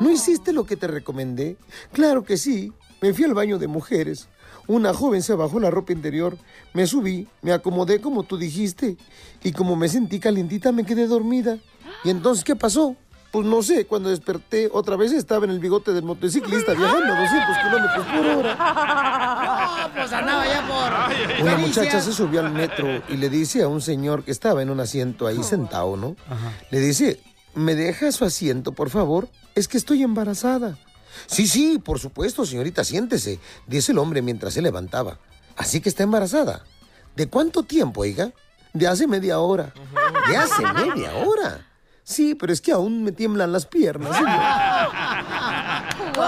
no. 0.00 0.10
hiciste 0.10 0.52
lo 0.52 0.66
que 0.66 0.76
te 0.76 0.88
recomendé? 0.88 1.56
Claro 1.92 2.24
que 2.24 2.36
sí. 2.36 2.72
Me 3.00 3.14
fui 3.14 3.24
al 3.24 3.34
baño 3.34 3.60
de 3.60 3.68
mujeres. 3.68 4.28
Una 4.66 4.92
joven 4.92 5.22
se 5.22 5.34
bajó 5.34 5.60
la 5.60 5.70
ropa 5.70 5.92
interior. 5.92 6.36
Me 6.74 6.84
subí, 6.88 7.28
me 7.42 7.52
acomodé 7.52 8.00
como 8.00 8.24
tú 8.24 8.38
dijiste. 8.38 8.96
Y 9.44 9.52
como 9.52 9.76
me 9.76 9.88
sentí 9.88 10.18
calientita, 10.18 10.72
me 10.72 10.84
quedé 10.84 11.06
dormida. 11.06 11.58
¿Y 12.02 12.10
entonces 12.10 12.42
qué 12.42 12.56
pasó? 12.56 12.96
Pues 13.30 13.46
no 13.46 13.62
sé, 13.62 13.84
cuando 13.86 14.08
desperté, 14.08 14.70
otra 14.72 14.96
vez 14.96 15.12
estaba 15.12 15.44
en 15.44 15.50
el 15.50 15.58
bigote 15.58 15.92
del 15.92 16.02
motociclista 16.02 16.72
viajando 16.72 17.12
a 17.12 17.20
200 17.20 17.58
kilómetros 17.58 18.06
por 18.06 18.26
hora. 18.26 18.54
No, 19.88 19.94
pues 19.94 20.12
andaba 20.12 20.46
ya 20.46 20.66
por. 20.66 21.42
Una 21.42 21.58
muchacha 21.58 22.00
se 22.00 22.12
subió 22.12 22.40
al 22.40 22.50
metro 22.50 23.02
y 23.08 23.16
le 23.18 23.28
dice 23.28 23.62
a 23.62 23.68
un 23.68 23.82
señor 23.82 24.24
que 24.24 24.30
estaba 24.30 24.62
en 24.62 24.70
un 24.70 24.80
asiento 24.80 25.26
ahí 25.26 25.42
sentado, 25.42 25.96
¿no? 25.98 26.16
Le 26.70 26.80
dice, 26.80 27.20
¿me 27.54 27.74
deja 27.74 28.12
su 28.12 28.24
asiento, 28.24 28.72
por 28.72 28.88
favor? 28.88 29.28
Es 29.54 29.68
que 29.68 29.76
estoy 29.76 30.02
embarazada. 30.02 30.78
Sí, 31.26 31.46
sí, 31.46 31.78
por 31.78 31.98
supuesto, 31.98 32.46
señorita, 32.46 32.82
siéntese, 32.82 33.40
dice 33.66 33.92
el 33.92 33.98
hombre 33.98 34.22
mientras 34.22 34.54
se 34.54 34.62
levantaba. 34.62 35.18
Así 35.56 35.80
que 35.80 35.90
está 35.90 36.02
embarazada. 36.02 36.64
¿De 37.14 37.28
cuánto 37.28 37.62
tiempo, 37.62 38.02
oiga? 38.02 38.32
De 38.72 38.86
hace 38.86 39.06
media 39.06 39.40
hora. 39.40 39.74
¿De 40.28 40.36
hace 40.36 40.62
media 40.62 41.14
hora? 41.16 41.67
Sí, 42.08 42.34
pero 42.34 42.54
es 42.54 42.62
que 42.62 42.72
aún 42.72 43.04
me 43.04 43.12
tiemblan 43.12 43.52
las 43.52 43.66
piernas, 43.66 44.16
señor. 44.16 44.40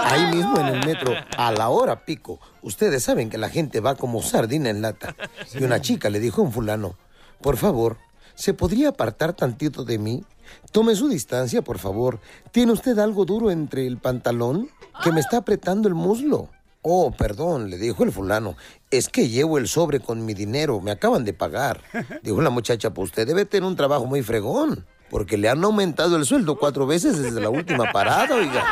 Ahí 0.05 0.35
mismo 0.35 0.59
en 0.59 0.67
el 0.67 0.85
metro, 0.85 1.11
a 1.35 1.51
la 1.51 1.69
hora 1.69 2.05
pico, 2.05 2.39
ustedes 2.61 3.03
saben 3.03 3.31
que 3.31 3.39
la 3.39 3.49
gente 3.49 3.79
va 3.79 3.95
como 3.95 4.21
sardina 4.21 4.69
en 4.69 4.83
lata. 4.83 5.15
Y 5.55 5.63
una 5.63 5.81
chica 5.81 6.11
le 6.11 6.19
dijo 6.19 6.41
a 6.41 6.45
un 6.45 6.51
fulano, 6.51 6.97
por 7.41 7.57
favor, 7.57 7.97
¿se 8.35 8.53
podría 8.53 8.89
apartar 8.89 9.33
tantito 9.33 9.83
de 9.83 9.97
mí? 9.97 10.23
Tome 10.71 10.95
su 10.95 11.09
distancia, 11.09 11.63
por 11.63 11.79
favor. 11.79 12.19
¿Tiene 12.51 12.73
usted 12.73 12.99
algo 12.99 13.25
duro 13.25 13.49
entre 13.49 13.87
el 13.87 13.97
pantalón? 13.97 14.69
Que 15.03 15.11
me 15.11 15.19
está 15.19 15.37
apretando 15.37 15.87
el 15.87 15.95
muslo. 15.95 16.49
Oh, 16.83 17.09
perdón, 17.09 17.71
le 17.71 17.79
dijo 17.79 18.03
el 18.03 18.11
fulano. 18.11 18.55
Es 18.91 19.09
que 19.09 19.29
llevo 19.29 19.57
el 19.57 19.67
sobre 19.67 19.99
con 19.99 20.25
mi 20.25 20.35
dinero. 20.35 20.79
Me 20.79 20.91
acaban 20.91 21.25
de 21.25 21.33
pagar. 21.33 21.81
Dijo 22.21 22.39
la 22.39 22.51
muchacha, 22.51 22.93
pues 22.93 23.09
usted 23.09 23.25
debe 23.25 23.45
tener 23.45 23.67
un 23.67 23.75
trabajo 23.75 24.05
muy 24.05 24.21
fregón. 24.21 24.85
Porque 25.11 25.37
le 25.37 25.49
han 25.49 25.63
aumentado 25.63 26.15
el 26.15 26.25
sueldo 26.25 26.57
cuatro 26.57 26.87
veces 26.87 27.21
desde 27.21 27.39
la 27.39 27.49
última 27.49 27.91
parada, 27.91 28.33
oiga. 28.35 28.63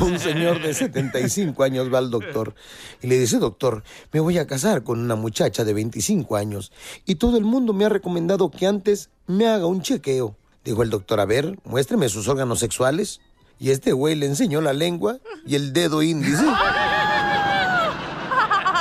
Un 0.00 0.18
señor 0.18 0.62
de 0.62 0.72
75 0.72 1.62
años 1.64 1.92
va 1.92 1.98
al 1.98 2.10
doctor 2.10 2.54
y 3.02 3.08
le 3.08 3.18
dice, 3.18 3.38
doctor, 3.38 3.82
me 4.12 4.20
voy 4.20 4.38
a 4.38 4.46
casar 4.46 4.84
con 4.84 5.00
una 5.00 5.16
muchacha 5.16 5.64
de 5.64 5.74
25 5.74 6.36
años 6.36 6.72
y 7.04 7.16
todo 7.16 7.36
el 7.36 7.44
mundo 7.44 7.72
me 7.72 7.84
ha 7.84 7.88
recomendado 7.88 8.50
que 8.50 8.66
antes 8.66 9.10
me 9.26 9.48
haga 9.48 9.66
un 9.66 9.82
chequeo. 9.82 10.36
Dijo 10.64 10.82
el 10.82 10.90
doctor, 10.90 11.20
a 11.20 11.26
ver, 11.26 11.58
muéstreme 11.64 12.08
sus 12.08 12.28
órganos 12.28 12.60
sexuales. 12.60 13.20
Y 13.58 13.70
este 13.70 13.92
güey 13.92 14.14
le 14.14 14.26
enseñó 14.26 14.60
la 14.60 14.72
lengua 14.72 15.18
y 15.46 15.54
el 15.54 15.72
dedo 15.72 16.02
índice. 16.02 16.44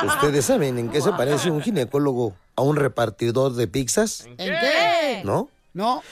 ¿Ustedes 0.06 0.46
saben 0.46 0.78
en 0.78 0.90
qué 0.90 1.02
se 1.02 1.12
parece 1.12 1.50
un 1.50 1.62
ginecólogo 1.62 2.34
a 2.56 2.62
un 2.62 2.76
repartidor 2.76 3.54
de 3.54 3.68
pizzas? 3.68 4.26
¿En 4.38 4.38
qué? 4.38 5.22
¿No? 5.24 5.50
No. 5.74 6.04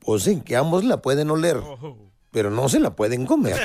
Pues 0.00 0.26
en 0.26 0.40
que 0.40 0.56
ambos 0.56 0.84
la 0.84 0.98
pueden 0.98 1.30
oler, 1.30 1.60
pero 2.30 2.50
no 2.50 2.68
se 2.68 2.80
la 2.80 2.94
pueden 2.94 3.26
comer. 3.26 3.60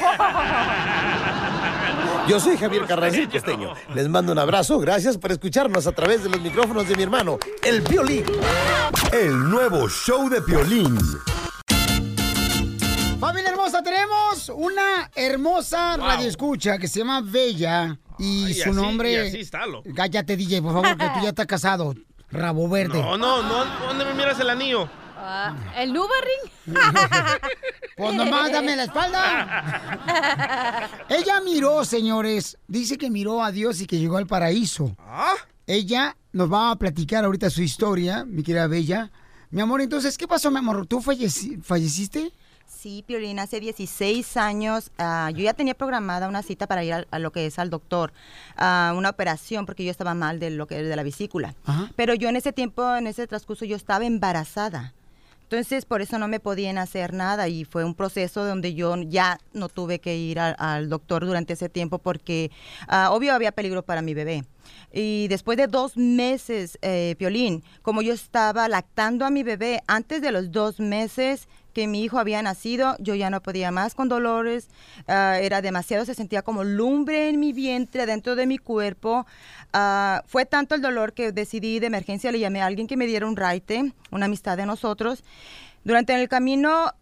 Yo 2.27 2.39
soy 2.39 2.57
Javier 2.57 2.85
Carranza 2.85 3.19
el 3.19 3.29
Costeño. 3.29 3.73
Les 3.95 4.09
mando 4.09 4.33
un 4.33 4.39
abrazo. 4.39 4.79
Gracias 4.79 5.17
por 5.17 5.31
escucharnos 5.31 5.87
a 5.87 5.93
través 5.93 6.23
de 6.23 6.29
los 6.29 6.41
micrófonos 6.41 6.87
de 6.87 6.95
mi 6.95 7.03
hermano, 7.03 7.39
el 7.63 7.81
Piolín. 7.83 8.25
El 9.13 9.49
nuevo 9.49 9.87
show 9.87 10.27
de 10.29 10.41
Piolín. 10.41 10.97
Familia 13.19 13.51
hermosa, 13.51 13.81
tenemos 13.81 14.49
una 14.49 15.09
hermosa 15.15 15.97
radioescucha 15.97 16.77
que 16.77 16.87
se 16.87 16.99
llama 16.99 17.21
Bella 17.21 17.97
y 18.19 18.45
Ay, 18.45 18.53
su 18.53 18.69
así- 18.69 18.79
nombre. 18.79 19.11
y 19.11 19.15
así 19.15 19.39
está-lo. 19.39 19.81
Cállate, 19.95 20.35
DJ, 20.37 20.61
por 20.61 20.73
favor, 20.73 20.97
que 20.97 21.05
tú 21.05 21.19
ya 21.23 21.29
estás 21.29 21.47
casado. 21.47 21.93
Rabo 22.29 22.67
verde. 22.67 23.01
No, 23.01 23.17
no, 23.17 23.41
no. 23.43 23.65
¿Dónde 23.87 24.05
me 24.05 24.13
miras 24.13 24.39
el 24.39 24.49
anillo? 24.49 24.89
Ah, 25.19 25.55
¿El 25.75 25.93
Nuberring? 25.93 26.51
Pues 27.97 28.13
nomás 28.13 28.51
dame 28.51 28.75
la 28.75 28.83
espalda. 28.83 30.89
Ella 31.09 31.41
miró, 31.41 31.83
señores, 31.83 32.57
dice 32.67 32.97
que 32.97 33.09
miró 33.09 33.43
a 33.43 33.51
Dios 33.51 33.81
y 33.81 33.87
que 33.87 33.97
llegó 33.97 34.17
al 34.17 34.27
paraíso. 34.27 34.95
Ella 35.65 36.15
nos 36.31 36.51
va 36.53 36.69
a 36.71 36.75
platicar 36.75 37.25
ahorita 37.25 37.49
su 37.49 37.63
historia, 37.63 38.23
mi 38.25 38.43
querida 38.43 38.67
Bella. 38.67 39.11
Mi 39.49 39.61
amor, 39.61 39.81
entonces, 39.81 40.15
¿qué 40.17 40.27
pasó, 40.27 40.51
mi 40.51 40.59
amor? 40.59 40.85
¿Tú 40.85 41.01
falleci- 41.01 41.59
falleciste? 41.63 42.31
Sí, 42.67 43.03
Piolín, 43.07 43.39
hace 43.39 43.59
16 43.59 44.37
años 44.37 44.91
ah, 44.97 45.31
yo 45.33 45.41
ya 45.43 45.53
tenía 45.53 45.73
programada 45.73 46.27
una 46.27 46.43
cita 46.43 46.67
para 46.67 46.83
ir 46.83 46.93
al- 46.93 47.07
a, 47.11 47.17
lo 47.19 47.31
que 47.31 47.45
es 47.45 47.57
al 47.59 47.69
doctor, 47.69 48.11
a 48.55 48.93
una 48.95 49.09
operación, 49.09 49.65
porque 49.65 49.83
yo 49.85 49.91
estaba 49.91 50.13
mal 50.13 50.39
de 50.39 50.49
lo 50.51 50.67
que 50.67 50.83
de 50.83 50.95
la 50.95 51.03
vesícula. 51.03 51.55
Pero 51.95 52.13
yo 52.13 52.29
en 52.29 52.35
ese 52.35 52.51
tiempo, 52.53 52.95
en 52.95 53.07
ese 53.07 53.25
transcurso, 53.25 53.65
yo 53.65 53.75
estaba 53.75 54.05
embarazada. 54.05 54.93
Entonces, 55.43 55.85
por 55.85 56.01
eso 56.01 56.19
no 56.19 56.27
me 56.27 56.41
podían 56.41 56.77
hacer 56.77 57.13
nada 57.13 57.47
y 57.47 57.63
fue 57.63 57.85
un 57.85 57.95
proceso 57.95 58.43
donde 58.45 58.73
yo 58.73 58.97
ya 59.03 59.39
no 59.53 59.69
tuve 59.69 59.99
que 59.99 60.17
ir 60.17 60.37
al- 60.39 60.57
al 60.59 60.89
doctor 60.89 61.25
durante 61.25 61.53
ese 61.53 61.69
tiempo 61.69 61.99
porque, 61.99 62.51
ah, 62.89 63.11
obvio, 63.11 63.33
había 63.33 63.53
peligro 63.53 63.81
para 63.81 64.01
mi 64.01 64.13
bebé. 64.13 64.43
Y 64.91 65.29
después 65.29 65.57
de 65.57 65.67
dos 65.67 65.95
meses, 65.95 66.77
eh, 66.81 67.15
Piolín, 67.17 67.63
como 67.81 68.01
yo 68.01 68.13
estaba 68.13 68.67
lactando 68.67 69.25
a 69.25 69.29
mi 69.29 69.43
bebé, 69.43 69.81
antes 69.87 70.21
de 70.21 70.33
los 70.33 70.51
dos 70.51 70.81
meses 70.81 71.47
que 71.77 71.85
mi 71.85 72.03
hijo 72.03 72.17
había 72.17 72.41
nacido, 72.41 72.95
yo 72.97 73.13
ya 73.13 73.29
no 73.29 73.43
podía 73.43 73.69
más 73.69 73.93
con 73.93 74.09
dolores, 74.09 74.67
ah, 75.07 75.37
era 75.39 75.61
demasiado, 75.61 76.05
se 76.05 76.15
sentía 76.15 76.41
como 76.41 76.63
lumbre 76.63 77.29
en 77.29 77.39
mi 77.39 77.53
vientre, 77.53 78.07
dentro 78.07 78.35
de 78.35 78.47
mi 78.47 78.57
cuerpo. 78.57 79.27
Ah, 79.73 80.23
fue 80.25 80.47
tanto 80.47 80.73
el 80.73 80.81
dolor 80.81 81.13
que 81.13 81.31
decidí 81.31 81.77
de 81.77 81.85
emergencia, 81.85 82.31
le 82.31 82.39
llamé 82.39 82.63
a 82.63 82.65
alguien 82.65 82.87
que 82.87 82.97
me 82.97 83.05
diera 83.05 83.27
un 83.27 83.35
raite, 83.35 83.93
una 84.09 84.25
amistad 84.25 84.57
de 84.57 84.65
nosotros. 84.65 85.23
Durante 85.83 86.19
el 86.19 86.27
camino 86.27 86.93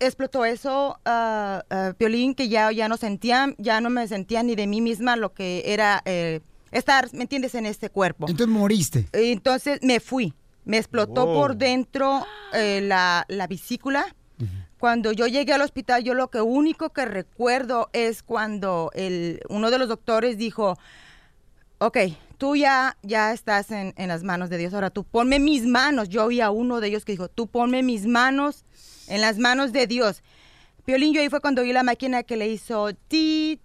explotó 0.00 0.44
eso, 0.44 0.98
ah, 1.04 1.62
Piolín, 1.96 2.34
que 2.34 2.48
ya, 2.48 2.72
ya 2.72 2.88
no 2.88 2.96
sentía, 2.96 3.54
ya 3.58 3.80
no 3.80 3.90
me 3.90 4.08
sentía 4.08 4.42
ni 4.42 4.56
de 4.56 4.66
mí 4.66 4.80
misma 4.80 5.14
lo 5.14 5.34
que 5.34 5.62
era 5.66 6.02
eh, 6.04 6.40
estar, 6.72 7.14
¿me 7.14 7.22
entiendes?, 7.22 7.54
en 7.54 7.64
este 7.64 7.90
cuerpo. 7.90 8.26
Entonces 8.28 8.52
moriste. 8.52 9.06
Entonces 9.12 9.78
me 9.82 10.00
fui, 10.00 10.34
me 10.66 10.76
explotó 10.76 11.24
Wow. 11.24 11.34
por 11.34 11.56
dentro 11.56 12.26
eh, 12.52 12.82
la, 12.82 13.24
la 13.28 13.46
vesícula. 13.46 14.14
Cuando 14.78 15.10
yo 15.12 15.26
llegué 15.26 15.54
al 15.54 15.62
hospital, 15.62 16.04
yo 16.04 16.12
lo 16.12 16.28
que 16.28 16.42
único 16.42 16.90
que 16.90 17.06
recuerdo 17.06 17.88
es 17.94 18.22
cuando 18.22 18.90
el, 18.92 19.40
uno 19.48 19.70
de 19.70 19.78
los 19.78 19.88
doctores 19.88 20.36
dijo, 20.36 20.76
ok, 21.78 21.96
tú 22.36 22.56
ya, 22.56 22.98
ya 23.02 23.32
estás 23.32 23.70
en, 23.70 23.94
en 23.96 24.08
las 24.08 24.22
manos 24.22 24.50
de 24.50 24.58
Dios, 24.58 24.74
ahora 24.74 24.90
tú 24.90 25.04
ponme 25.04 25.38
mis 25.38 25.64
manos. 25.64 26.10
Yo 26.10 26.26
oí 26.26 26.42
a 26.42 26.50
uno 26.50 26.80
de 26.82 26.88
ellos 26.88 27.06
que 27.06 27.12
dijo, 27.12 27.28
tú 27.28 27.46
ponme 27.46 27.82
mis 27.82 28.04
manos 28.06 28.66
en 29.08 29.22
las 29.22 29.38
manos 29.38 29.72
de 29.72 29.86
Dios. 29.86 30.22
Piolín, 30.84 31.14
yo 31.14 31.22
ahí 31.22 31.30
fue 31.30 31.40
cuando 31.40 31.62
oí 31.62 31.72
la 31.72 31.82
máquina 31.82 32.22
que 32.22 32.36
le 32.36 32.46
hizo 32.48 32.92
tit, 33.08 33.62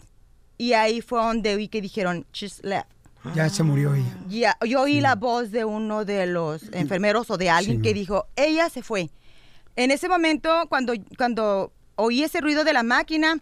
y 0.57 0.73
ahí 0.73 1.01
fue 1.01 1.19
donde 1.19 1.55
oí 1.55 1.67
que 1.67 1.81
dijeron, 1.81 2.25
she's 2.31 2.63
left. 2.63 2.87
Ya 3.35 3.49
se 3.49 3.63
murió 3.63 3.93
ella. 3.93 4.17
Ya, 4.29 4.57
yo 4.67 4.81
oí 4.81 4.99
la 5.01 5.15
voz 5.15 5.51
de 5.51 5.63
uno 5.65 6.05
de 6.05 6.25
los 6.25 6.63
enfermeros 6.73 7.29
o 7.29 7.37
de 7.37 7.49
alguien 7.49 7.81
que 7.81 7.93
dijo, 7.93 8.25
ella 8.35 8.69
se 8.69 8.81
fue. 8.83 9.09
En 9.75 9.91
ese 9.91 10.09
momento, 10.09 10.49
cuando, 10.69 10.93
cuando 11.17 11.71
oí 11.95 12.23
ese 12.23 12.41
ruido 12.41 12.63
de 12.63 12.73
la 12.73 12.83
máquina, 12.83 13.37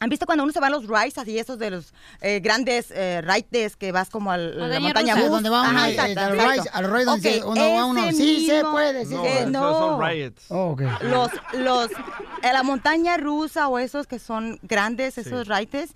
¿han 0.00 0.08
visto 0.10 0.26
cuando 0.26 0.42
uno 0.42 0.52
se 0.52 0.58
va 0.60 0.66
a 0.68 0.70
los 0.70 0.86
rides, 0.88 1.18
así 1.18 1.38
esos 1.38 1.58
de 1.58 1.70
los 1.70 1.92
eh, 2.22 2.40
grandes 2.40 2.90
eh, 2.90 3.20
rides 3.22 3.76
que 3.76 3.92
vas 3.92 4.08
como 4.10 4.32
a 4.32 4.36
la 4.38 4.80
Montaña 4.80 4.80
montaña 4.80 5.14
rusa. 5.16 5.28
Donde 5.28 5.48
Ajá, 5.50 5.88
eh, 5.88 5.92
exacto, 5.92 6.20
a 6.20 6.28
los 6.30 6.34
exacto. 6.38 6.62
rides- 6.62 6.70
a 6.72 6.82
los 6.82 6.90
rides 6.90 7.40
donde 7.44 7.60
va 7.76 7.84
uno, 7.84 8.04
ese 8.08 8.16
sí 8.16 8.46
se 8.46 8.54
mismo- 8.56 8.72
puede, 8.72 9.04
sí 9.06 9.14
No, 9.14 9.22
se 9.22 9.38
Eh, 9.42 9.46
no. 9.46 9.78
son 9.78 10.00
riots. 10.10 10.44
Oh, 10.50 10.70
ok. 10.70 10.82
Los, 11.02 11.30
los, 11.54 11.90
eh, 12.42 12.52
la 12.52 12.62
montaña 12.62 13.16
rusa 13.18 13.68
o 13.68 13.78
esos 13.78 14.06
que 14.06 14.18
son 14.18 14.58
grandes, 14.62 15.18
esos 15.18 15.46
rides, 15.46 15.90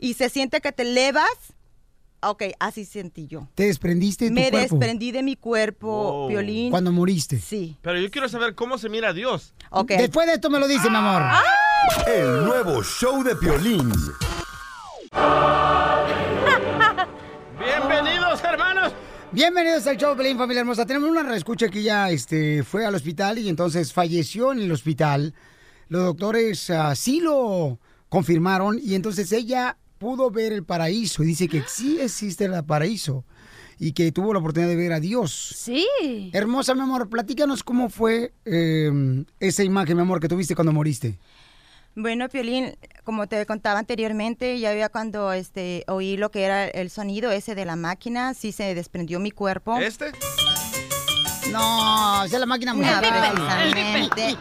y 0.00 0.14
se 0.14 0.28
siente 0.30 0.60
que 0.62 0.72
te 0.72 0.82
elevas. 0.82 1.28
Ok, 2.20 2.44
así 2.58 2.84
sentí 2.84 3.26
yo. 3.26 3.48
Te 3.54 3.64
desprendiste 3.64 4.26
de 4.26 4.30
tu 4.30 4.34
Me 4.34 4.50
cuerpo. 4.50 4.76
desprendí 4.76 5.12
de 5.12 5.22
mi 5.22 5.36
cuerpo, 5.36 6.26
Piolín. 6.28 6.70
Cuando 6.70 6.92
moriste. 6.92 7.38
Sí. 7.38 7.76
Pero 7.82 8.00
yo 8.00 8.10
quiero 8.10 8.28
saber 8.28 8.54
cómo 8.54 8.78
se 8.78 8.88
mira 8.88 9.10
a 9.10 9.12
Dios. 9.12 9.54
Después 9.86 10.26
de 10.26 10.34
esto 10.34 10.50
me 10.50 10.58
lo 10.58 10.66
dice, 10.66 10.90
mi 10.90 10.96
amor. 10.96 11.22
El 12.06 12.44
nuevo 12.44 12.82
show 12.82 13.22
de 13.22 13.36
Piolín. 13.36 13.92
Bienvenidos, 17.58 18.42
hermanos. 18.44 18.92
Bienvenidos 19.32 19.86
al 19.86 19.96
show 19.96 20.10
de 20.10 20.16
Pelín, 20.16 20.38
familia 20.38 20.60
hermosa. 20.60 20.86
Tenemos 20.86 21.10
una 21.10 21.22
reescucha 21.22 21.68
que 21.68 21.82
ya 21.82 22.10
este, 22.10 22.62
fue 22.62 22.86
al 22.86 22.94
hospital 22.94 23.38
y 23.38 23.48
entonces 23.48 23.92
falleció 23.92 24.52
en 24.52 24.60
el 24.60 24.72
hospital. 24.72 25.34
Los 25.88 26.04
doctores 26.04 26.70
ah, 26.70 26.94
sí 26.94 27.20
lo 27.20 27.78
confirmaron 28.08 28.78
y 28.82 28.94
entonces 28.94 29.32
ella 29.32 29.76
pudo 29.98 30.30
ver 30.30 30.52
el 30.52 30.64
paraíso 30.64 31.22
y 31.22 31.26
dice 31.26 31.48
que 31.48 31.62
sí 31.66 31.98
existe 32.00 32.44
el 32.44 32.64
paraíso 32.64 33.24
y 33.78 33.92
que 33.92 34.10
tuvo 34.12 34.32
la 34.32 34.38
oportunidad 34.38 34.70
de 34.70 34.76
ver 34.76 34.92
a 34.92 35.00
Dios. 35.00 35.32
Sí. 35.56 35.86
Hermosa, 36.32 36.74
mi 36.74 36.80
amor, 36.80 37.08
platícanos 37.08 37.62
cómo 37.62 37.88
fue 37.90 38.32
eh, 38.44 39.24
esa 39.40 39.64
imagen, 39.64 39.96
mi 39.96 40.02
amor, 40.02 40.20
que 40.20 40.28
tuviste 40.28 40.54
cuando 40.54 40.72
moriste. 40.72 41.18
Bueno, 41.94 42.28
Piolín, 42.28 42.76
como 43.04 43.26
te 43.26 43.44
contaba 43.46 43.78
anteriormente, 43.78 44.58
ya 44.60 44.70
había 44.70 44.90
cuando 44.90 45.32
este, 45.32 45.82
oí 45.88 46.18
lo 46.18 46.30
que 46.30 46.42
era 46.42 46.66
el 46.66 46.90
sonido 46.90 47.32
ese 47.32 47.54
de 47.54 47.64
la 47.64 47.74
máquina, 47.74 48.34
sí 48.34 48.52
se 48.52 48.74
desprendió 48.74 49.18
mi 49.18 49.30
cuerpo. 49.30 49.78
¿Este? 49.78 50.12
No, 51.52 52.24
esa 52.24 52.36
es 52.36 52.40
la 52.40 52.46
máquina 52.46 52.74
precisamente. 52.74 54.36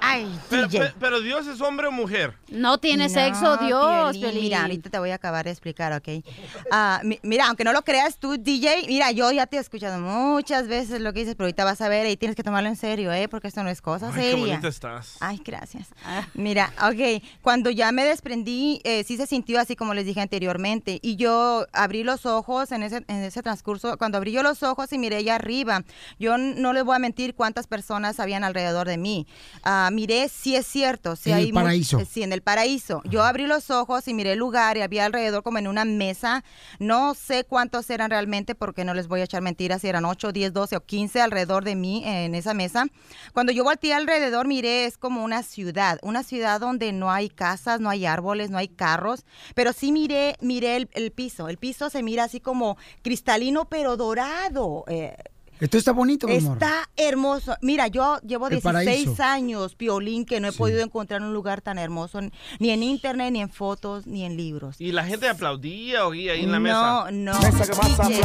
Ay, 0.00 0.38
Pero, 0.48 0.68
DJ. 0.68 0.78
pe- 0.80 0.94
pero 1.00 1.20
Dios 1.20 1.46
es 1.46 1.60
hombre 1.60 1.88
o 1.88 1.92
mujer. 1.92 2.34
No 2.48 2.78
tiene 2.78 3.08
sexo, 3.08 3.56
Dios, 3.58 4.16
Piolín. 4.16 4.42
Mira, 4.42 4.62
ahorita 4.62 4.88
te 4.88 4.98
voy 4.98 5.10
a 5.10 5.16
acabar 5.16 5.44
de 5.44 5.50
explicar, 5.50 5.92
¿ok? 5.92 6.24
Ah, 6.70 7.00
mi- 7.04 7.18
mira, 7.22 7.46
aunque 7.48 7.64
no 7.64 7.72
lo 7.72 7.82
creas 7.82 8.18
tú, 8.18 8.36
DJ, 8.38 8.84
mira, 8.86 9.10
yo 9.10 9.30
ya 9.32 9.46
te 9.46 9.56
he 9.56 9.60
escuchado 9.60 9.98
muchas 10.00 10.68
veces 10.68 11.00
lo 11.00 11.12
que 11.12 11.20
dices, 11.20 11.34
pero 11.34 11.46
ahorita 11.46 11.64
vas 11.64 11.80
a 11.80 11.88
ver 11.88 12.06
y 12.06 12.16
tienes 12.16 12.36
que 12.36 12.42
tomarlo 12.42 12.68
en 12.68 12.76
serio, 12.76 13.12
¿eh? 13.12 13.28
Porque 13.28 13.48
esto 13.48 13.62
no 13.62 13.68
es 13.70 13.82
cosa 13.82 14.06
Ay, 14.08 14.14
qué 14.14 14.20
seria. 14.30 14.38
bonita 14.46 14.68
estás. 14.68 15.16
Ay, 15.20 15.40
gracias. 15.44 15.88
Mira, 16.34 16.72
ok, 16.82 17.22
cuando 17.42 17.70
ya 17.70 17.90
me 17.92 18.04
desprendí, 18.04 18.80
eh, 18.84 19.04
sí 19.04 19.16
se 19.16 19.26
sintió 19.26 19.60
así 19.60 19.76
como 19.76 19.92
les 19.94 20.06
dije 20.06 20.20
anteriormente. 20.20 20.98
Y 21.02 21.16
yo 21.16 21.66
abrí 21.72 22.04
los 22.04 22.24
ojos 22.26 22.72
en 22.72 22.82
ese, 22.84 23.04
en 23.08 23.22
ese 23.24 23.42
transcurso. 23.42 23.98
Cuando 23.98 24.16
abrí 24.18 24.32
yo 24.32 24.42
los 24.42 24.62
ojos 24.62 24.92
y 24.92 24.98
miré 24.98 25.16
allá 25.16 25.34
arriba, 25.34 25.82
yo 26.18 26.27
n- 26.34 26.54
no 26.56 26.72
les 26.72 26.84
voy 26.84 26.96
a 26.96 26.98
mentir 26.98 27.34
cuántas 27.34 27.66
personas 27.66 28.20
habían 28.20 28.44
alrededor 28.44 28.86
de 28.88 28.98
mí. 28.98 29.26
Ah, 29.62 29.90
miré, 29.92 30.28
sí 30.28 30.56
es 30.56 30.66
cierto. 30.66 31.16
Sí 31.16 31.30
En 31.30 31.38
el 31.38 31.44
hay 31.44 31.52
mu- 31.52 31.60
paraíso. 31.60 31.98
eh, 32.00 32.04
sí, 32.04 32.22
en 32.22 32.32
el 32.32 32.42
paraíso. 32.42 33.02
Yo 33.04 33.22
abrí 33.22 33.46
los 33.46 33.70
ojos 33.70 34.06
y 34.08 34.14
miré 34.14 34.32
el 34.32 34.38
lugar 34.38 34.76
y 34.76 34.82
había 34.82 35.04
alrededor 35.04 35.42
como 35.42 35.58
en 35.58 35.68
una 35.68 35.84
mesa. 35.84 36.44
No 36.78 37.14
sé 37.14 37.44
cuántos 37.44 37.88
eran 37.90 38.10
realmente 38.10 38.54
porque 38.54 38.84
no 38.84 38.94
les 38.94 39.08
voy 39.08 39.20
a 39.20 39.24
echar 39.24 39.42
mentiras 39.42 39.82
si 39.82 39.88
eran 39.88 40.04
8, 40.04 40.32
10, 40.32 40.52
12 40.52 40.76
o 40.76 40.80
15 40.80 41.20
alrededor 41.20 41.64
de 41.64 41.74
mí 41.74 42.02
en 42.04 42.34
esa 42.34 42.54
mesa. 42.54 42.86
Cuando 43.32 43.52
yo 43.52 43.64
volteé 43.64 43.94
alrededor 43.94 44.46
miré 44.46 44.84
es 44.86 44.98
como 44.98 45.24
una 45.24 45.42
ciudad, 45.42 45.98
una 46.02 46.22
ciudad 46.22 46.60
donde 46.60 46.92
no 46.92 47.10
hay 47.10 47.28
casas, 47.28 47.80
no 47.80 47.90
hay 47.90 48.06
árboles, 48.06 48.50
no 48.50 48.58
hay 48.58 48.68
carros, 48.68 49.24
pero 49.54 49.72
sí 49.72 49.92
miré, 49.92 50.36
miré 50.40 50.76
el, 50.76 50.88
el 50.92 51.10
piso. 51.12 51.48
El 51.48 51.58
piso 51.58 51.90
se 51.90 52.02
mira 52.02 52.24
así 52.24 52.40
como 52.40 52.76
cristalino 53.02 53.68
pero 53.68 53.96
dorado. 53.96 54.84
eh, 54.88 55.16
Esto 55.60 55.76
está 55.76 55.92
bonito, 55.92 56.28
mi 56.28 56.36
amor. 56.36 56.52
Está 56.58 56.88
hermoso. 56.96 57.56
Mira, 57.62 57.88
yo 57.88 58.18
llevo 58.20 58.46
El 58.46 58.60
16 58.60 58.62
paraíso. 58.62 59.22
años, 59.22 59.74
Piolín, 59.74 60.24
que 60.24 60.38
no 60.40 60.48
he 60.48 60.52
Sí. 60.52 60.58
podido 60.58 60.82
encontrar 60.82 61.20
un 61.22 61.32
lugar 61.32 61.60
tan 61.62 61.78
hermoso, 61.78 62.20
ni 62.60 62.70
en 62.70 62.82
internet, 62.84 63.32
ni 63.32 63.40
en 63.40 63.50
fotos, 63.50 64.06
ni 64.06 64.24
en 64.24 64.36
libros. 64.36 64.76
¿Y 64.80 64.92
la 64.92 65.04
gente 65.04 65.28
aplaudía 65.28 66.06
o 66.06 66.12
ahí 66.12 66.28
en 66.28 66.52
la 66.52 66.60
mesa? 66.60 67.10
No, 67.10 67.32
no. 67.32 67.40
Mesa 67.40 67.66
que 67.66 67.74
más 67.76 68.08
DJ, 68.08 68.20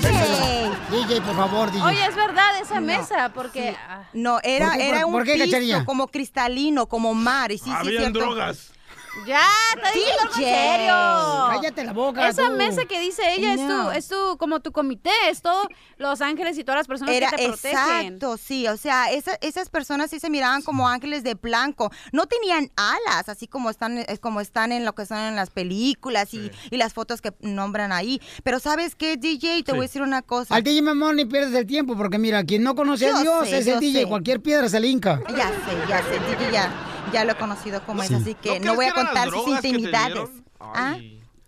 DJ. 0.00 0.70
DJ, 1.06 1.20
por 1.20 1.36
favor, 1.36 1.70
DJ. 1.70 1.84
Oye, 1.86 2.06
es 2.06 2.16
verdad 2.16 2.60
esa 2.60 2.80
No, 2.80 2.86
mesa, 2.86 3.32
porque... 3.34 3.70
sí. 3.70 3.76
ah, 3.88 4.02
No, 4.12 4.38
era, 4.42 4.68
¿Por 4.70 4.76
qué- 4.78 4.88
era 4.88 4.98
por- 5.02 5.06
un 5.06 5.12
por 5.12 5.24
qué, 5.24 5.32
piso 5.34 5.44
Cachanilla? 5.46 5.84
como 5.84 6.08
cristalino, 6.08 6.86
como 6.86 7.14
mar. 7.14 7.52
Y 7.52 7.58
sí, 7.58 7.64
sí, 7.66 7.70
Habían 7.72 8.02
cierto. 8.02 8.18
drogas. 8.18 8.72
Ya, 9.26 9.42
está 9.76 9.90
diciendo 9.92 10.22
algo 10.22 10.34
en 10.36 10.42
serio. 10.44 11.60
Cállate 11.60 11.84
la 11.84 11.92
boca, 11.92 12.28
Esa 12.28 12.46
tú. 12.48 12.52
mesa 12.56 12.84
que 12.86 13.00
dice 13.00 13.22
ella 13.34 13.54
es 13.54 13.66
tu, 13.66 13.90
es 13.90 14.08
tu, 14.08 14.36
como 14.38 14.60
tu 14.60 14.72
comité, 14.72 15.10
es 15.28 15.42
todo 15.42 15.68
Los 15.98 16.20
Ángeles 16.20 16.56
y 16.58 16.64
todas 16.64 16.78
las 16.80 16.86
personas 16.86 17.14
Era 17.14 17.30
que 17.30 17.36
te 17.36 17.48
protegen. 17.48 17.76
exacto, 17.78 18.36
sí, 18.36 18.66
o 18.68 18.76
sea, 18.76 19.10
esa- 19.12 19.38
esas 19.40 19.68
personas 19.68 20.10
sí 20.10 20.20
se 20.20 20.30
miraban 20.30 20.62
como 20.62 20.88
ángeles 20.88 21.22
de 21.24 21.34
blanco, 21.34 21.90
no 22.12 22.26
tenían 22.26 22.70
alas, 22.76 23.28
así 23.28 23.46
como 23.48 23.70
están, 23.70 23.98
eh, 23.98 24.18
como 24.20 24.40
están 24.40 24.72
en 24.72 24.84
lo 24.84 24.94
que 24.94 25.04
son 25.06 25.18
en 25.18 25.36
las 25.36 25.50
películas 25.50 26.32
y, 26.34 26.50
y 26.70 26.76
las 26.76 26.92
fotos 26.94 27.20
que 27.20 27.32
nombran 27.40 27.92
ahí. 27.92 28.20
Pero 28.44 28.60
sabes 28.60 28.94
qué, 28.94 29.16
DJ, 29.16 29.62
te 29.64 29.72
voy 29.72 29.80
a 29.80 29.82
decir 29.82 30.02
una 30.02 30.22
cosa. 30.22 30.54
Al 30.54 30.62
DJ, 30.62 30.82
mi 30.82 30.90
amor, 30.90 31.14
ni 31.14 31.24
pierdes 31.24 31.54
el 31.54 31.66
tiempo, 31.66 31.96
porque 31.96 32.18
mira, 32.18 32.44
quien 32.44 32.62
no 32.62 32.74
conoce 32.74 33.08
a 33.10 33.20
Dios 33.20 33.48
sé, 33.48 33.58
es 33.58 33.66
el 33.66 33.80
DJ. 33.80 34.02
sé. 34.02 34.06
Cualquier 34.06 34.40
piedra 34.40 34.68
se 34.68 34.78
le 34.80 34.88
hinca. 34.88 35.20
Ya 35.36 35.48
sé, 35.48 35.88
ya 35.88 36.02
sé, 36.02 36.18
DJ 36.30 36.52
ya, 36.52 36.70
ya 37.12 37.24
lo 37.24 37.32
he 37.32 37.36
conocido 37.36 37.82
como 37.84 38.02
Sí. 38.02 38.14
es, 38.14 38.20
así 38.22 38.34
que 38.34 38.60
¿No 38.60 38.66
no, 38.66 38.74
voy 38.76 38.86
a 38.86 38.92
contar 38.94 39.30
sus 39.30 39.48
intimidades. 39.48 40.28
¿Ah? 40.60 40.96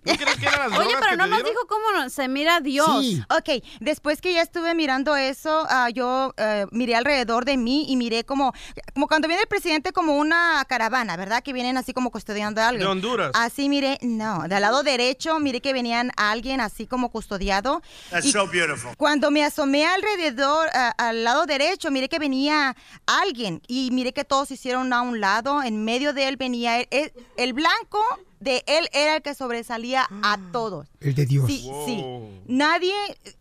¿No 0.05 0.15
crees 0.17 0.37
que 0.39 0.47
eran 0.47 0.71
las 0.71 0.79
Oye, 0.81 0.95
pero 0.99 1.11
que 1.11 1.17
no 1.17 1.25
te 1.25 1.31
nos 1.31 1.45
dijo 1.45 1.67
cómo 1.69 2.09
se 2.09 2.29
mira 2.29 2.61
Dios. 2.61 2.89
Sí. 3.01 3.23
Ok, 3.31 3.63
después 3.81 4.21
que 4.21 4.33
ya 4.33 4.43
estuve 4.43 4.75
mirando 4.75 5.17
eso, 5.17 5.67
ah, 5.69 5.91
yo 5.91 6.33
eh, 6.37 6.67
miré 6.71 6.95
alrededor 6.97 7.45
de 7.45 7.57
mí 7.57 7.85
y 7.89 7.97
miré 7.97 8.25
como, 8.25 8.53
como 8.95 9.07
cuando 9.09 9.29
viene 9.29 9.43
el 9.43 9.49
presidente 9.49 9.93
como 9.93 10.17
una 10.17 10.65
caravana, 10.69 11.17
¿verdad? 11.17 11.43
Que 11.43 11.53
vienen 11.53 11.77
así 11.77 11.93
como 11.93 12.11
custodiando 12.11 12.63
algo. 12.63 12.81
De 12.83 12.87
Honduras. 12.87 13.31
Así 13.35 13.69
miré, 13.69 13.99
no, 14.03 14.45
del 14.49 14.61
lado 14.63 14.83
derecho 14.83 15.39
miré 15.39 15.61
que 15.61 15.73
venían 15.73 16.13
alguien 16.17 16.61
así 16.61 16.87
como 16.87 17.11
custodiado. 17.11 17.83
Y 18.23 18.33
beautiful. 18.33 18.97
Cuando 18.97 19.31
me 19.31 19.45
asomé 19.45 19.87
alrededor, 19.87 20.69
a- 20.73 20.95
al 20.97 21.25
lado 21.25 21.47
derecho, 21.47 21.91
miré 21.91 22.09
que 22.09 22.19
venía 22.19 22.75
alguien 23.07 23.63
y 23.69 23.91
miré 23.93 24.13
que 24.13 24.25
todos 24.25 24.49
se 24.49 24.55
hicieron 24.55 24.93
a 24.93 25.03
un 25.03 25.21
lado. 25.21 25.63
En 25.63 25.85
medio 25.85 26.13
de 26.13 26.29
él 26.29 26.37
venía 26.37 26.79
él. 26.81 26.89
El, 26.91 27.13
el 27.37 27.53
blanco 27.53 28.03
de 28.41 28.65
él 28.67 28.89
era 28.93 29.17
el 29.17 29.23
que 29.23 29.35
sobresalía 29.35 30.09
a 30.23 30.39
todos. 30.51 30.89
El 31.01 31.15
de 31.15 31.27
Dios. 31.27 31.47
Sí, 31.47 31.71
sí. 31.87 32.05
Nadie, 32.47 32.93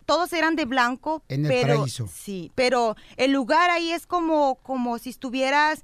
todos 0.06 0.32
eran 0.32 0.56
de 0.56 0.66
blanco, 0.66 1.22
En 1.28 1.46
el 1.46 1.50
pero 1.50 1.76
paraíso. 1.76 2.08
sí, 2.14 2.52
pero 2.54 2.96
el 3.16 3.32
lugar 3.32 3.70
ahí 3.70 3.92
es 3.92 4.06
como, 4.06 4.56
como 4.56 4.98
si 4.98 5.10
estuvieras 5.10 5.80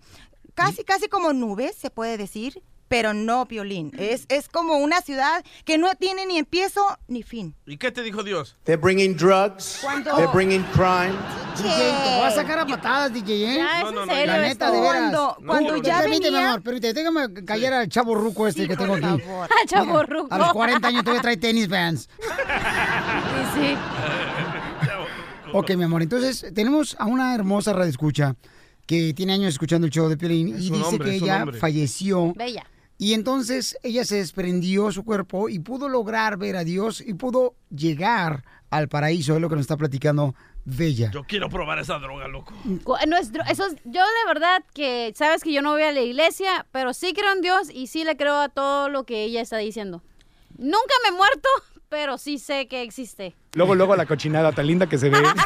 casi, 0.55 0.85
casi 0.85 1.09
como 1.09 1.33
nubes, 1.33 1.77
se 1.77 1.91
puede 1.91 2.17
decir, 2.19 2.63
pero 2.89 3.13
no 3.15 3.45
violín. 3.47 3.93
Es, 3.99 4.27
es 4.29 4.49
como 4.49 4.77
una 4.79 5.01
ciudad 5.01 5.45
que 5.65 5.79
no 5.79 5.95
tiene 5.95 6.27
ni 6.27 6.39
empiezo 6.39 6.83
ni 7.09 7.23
fin. 7.23 7.55
¿Y 7.67 7.77
qué 7.79 7.91
te 7.91 8.03
dijo 8.03 8.23
Dios? 8.23 8.57
They're 8.65 8.81
bringing 8.81 9.17
drugs. 9.17 9.79
Cuando- 9.83 10.15
They're 10.17 10.33
bringing 10.33 10.63
crime. 10.73 11.15
DJ, 11.57 11.69
te 11.69 12.17
voy 12.19 12.27
a 12.27 12.31
sacar 12.31 12.59
a 12.59 12.67
patadas, 12.67 13.13
DJ, 13.13 13.33
¿eh? 13.35 13.57
Ya, 13.57 13.81
No, 13.83 13.93
no, 13.93 14.07
no, 14.07 14.13
serio 14.13 14.27
La 14.27 14.39
neta, 14.41 14.71
de 14.71 14.81
veras. 14.81 14.95
Cuando- 14.97 15.37
cuando 15.47 15.77
ya 15.83 16.01
permíteme, 16.01 16.37
venía- 16.37 16.49
amor, 16.51 16.63
permíteme, 16.63 16.93
déjame 16.95 17.45
callar 17.45 17.73
al 17.73 17.89
chavo 17.89 18.15
ruco 18.15 18.47
este 18.47 18.69
que 18.69 18.77
tengo 18.77 18.95
aquí. 18.95 19.07
Ah, 19.07 19.49
chavo 19.67 20.03
ruco. 20.03 20.35
A 20.35 20.39
los 20.39 20.53
40 20.53 20.89
años 20.89 21.03
todavía 21.03 21.23
trae 21.23 21.37
tenis 21.39 21.69
vans. 21.69 22.09
Sí, 22.21 23.61
sí. 23.61 23.77
Ok, 25.53 25.71
mi 25.77 25.85
amor, 25.85 26.03
entonces 26.03 26.45
tenemos 26.55 26.97
a 26.99 27.07
una 27.07 27.35
hermosa 27.35 27.73
radioescucha 27.73 28.35
que 28.85 29.15
tiene 29.15 29.33
años 29.33 29.49
escuchando 29.49 29.87
el 29.87 29.93
show 29.93 30.09
de 30.09 30.17
Piolín 30.17 30.49
y 30.49 30.53
Es 30.53 30.71
un 30.71 30.79
dice 30.79 30.85
hombre, 30.89 31.11
que 31.11 31.17
ella 31.17 31.45
falleció 31.59 32.33
Bella. 32.35 32.65
Y 32.99 33.15
entonces 33.15 33.77
ella 33.83 34.05
se 34.05 34.17
desprendió 34.17 34.91
su 34.93 35.05
cuerpo 35.05 35.49
y 35.49 35.59
pudo 35.59 35.89
lograr 35.89 36.37
ver 36.37 36.57
a 36.57 36.65
Dios 36.65 37.01
y 37.01 37.15
pudo 37.15 37.55
llegar 37.75 38.45
al 38.71 38.89
paraíso, 38.89 39.35
es 39.35 39.41
lo 39.41 39.49
que 39.49 39.55
nos 39.57 39.63
está 39.63 39.77
platicando 39.77 40.35
Bella. 40.65 41.11
Yo 41.13 41.23
quiero 41.25 41.49
probar 41.49 41.79
esa 41.79 41.99
droga, 42.01 42.27
loco. 42.27 42.53
No 42.65 43.17
es 43.17 43.33
dro- 43.33 43.45
eso 43.49 43.67
es- 43.67 43.77
yo 43.85 44.01
de 44.03 44.27
verdad 44.27 44.65
que 44.75 45.13
sabes 45.15 45.45
que 45.45 45.53
yo 45.53 45.63
no 45.63 45.73
voy 45.73 45.83
a 45.83 45.93
la 45.93 46.01
iglesia, 46.01 46.67
pero 46.73 46.93
sí 46.93 47.13
creo 47.13 47.33
en 47.35 47.41
Dios 47.43 47.69
y 47.73 47.87
sí 47.87 48.03
le 48.03 48.17
creo 48.17 48.41
a 48.41 48.49
todo 48.49 48.89
lo 48.89 49.05
que 49.05 49.23
ella 49.23 49.41
está 49.43 49.59
diciendo. 49.59 50.03
Nunca 50.59 50.95
me 51.05 51.11
he 51.11 51.13
muerto, 51.13 51.49
pero 51.89 52.19
sí 52.19 52.39
sé 52.41 52.67
que 52.67 52.83
existe. 52.83 53.37
Luego, 53.55 53.75
luego 53.77 53.95
la 53.95 54.07
cochinada 54.07 54.51
tan 54.53 54.67
linda 54.67 54.89
que 54.89 54.99
se 54.99 55.09
ve. 55.09 55.19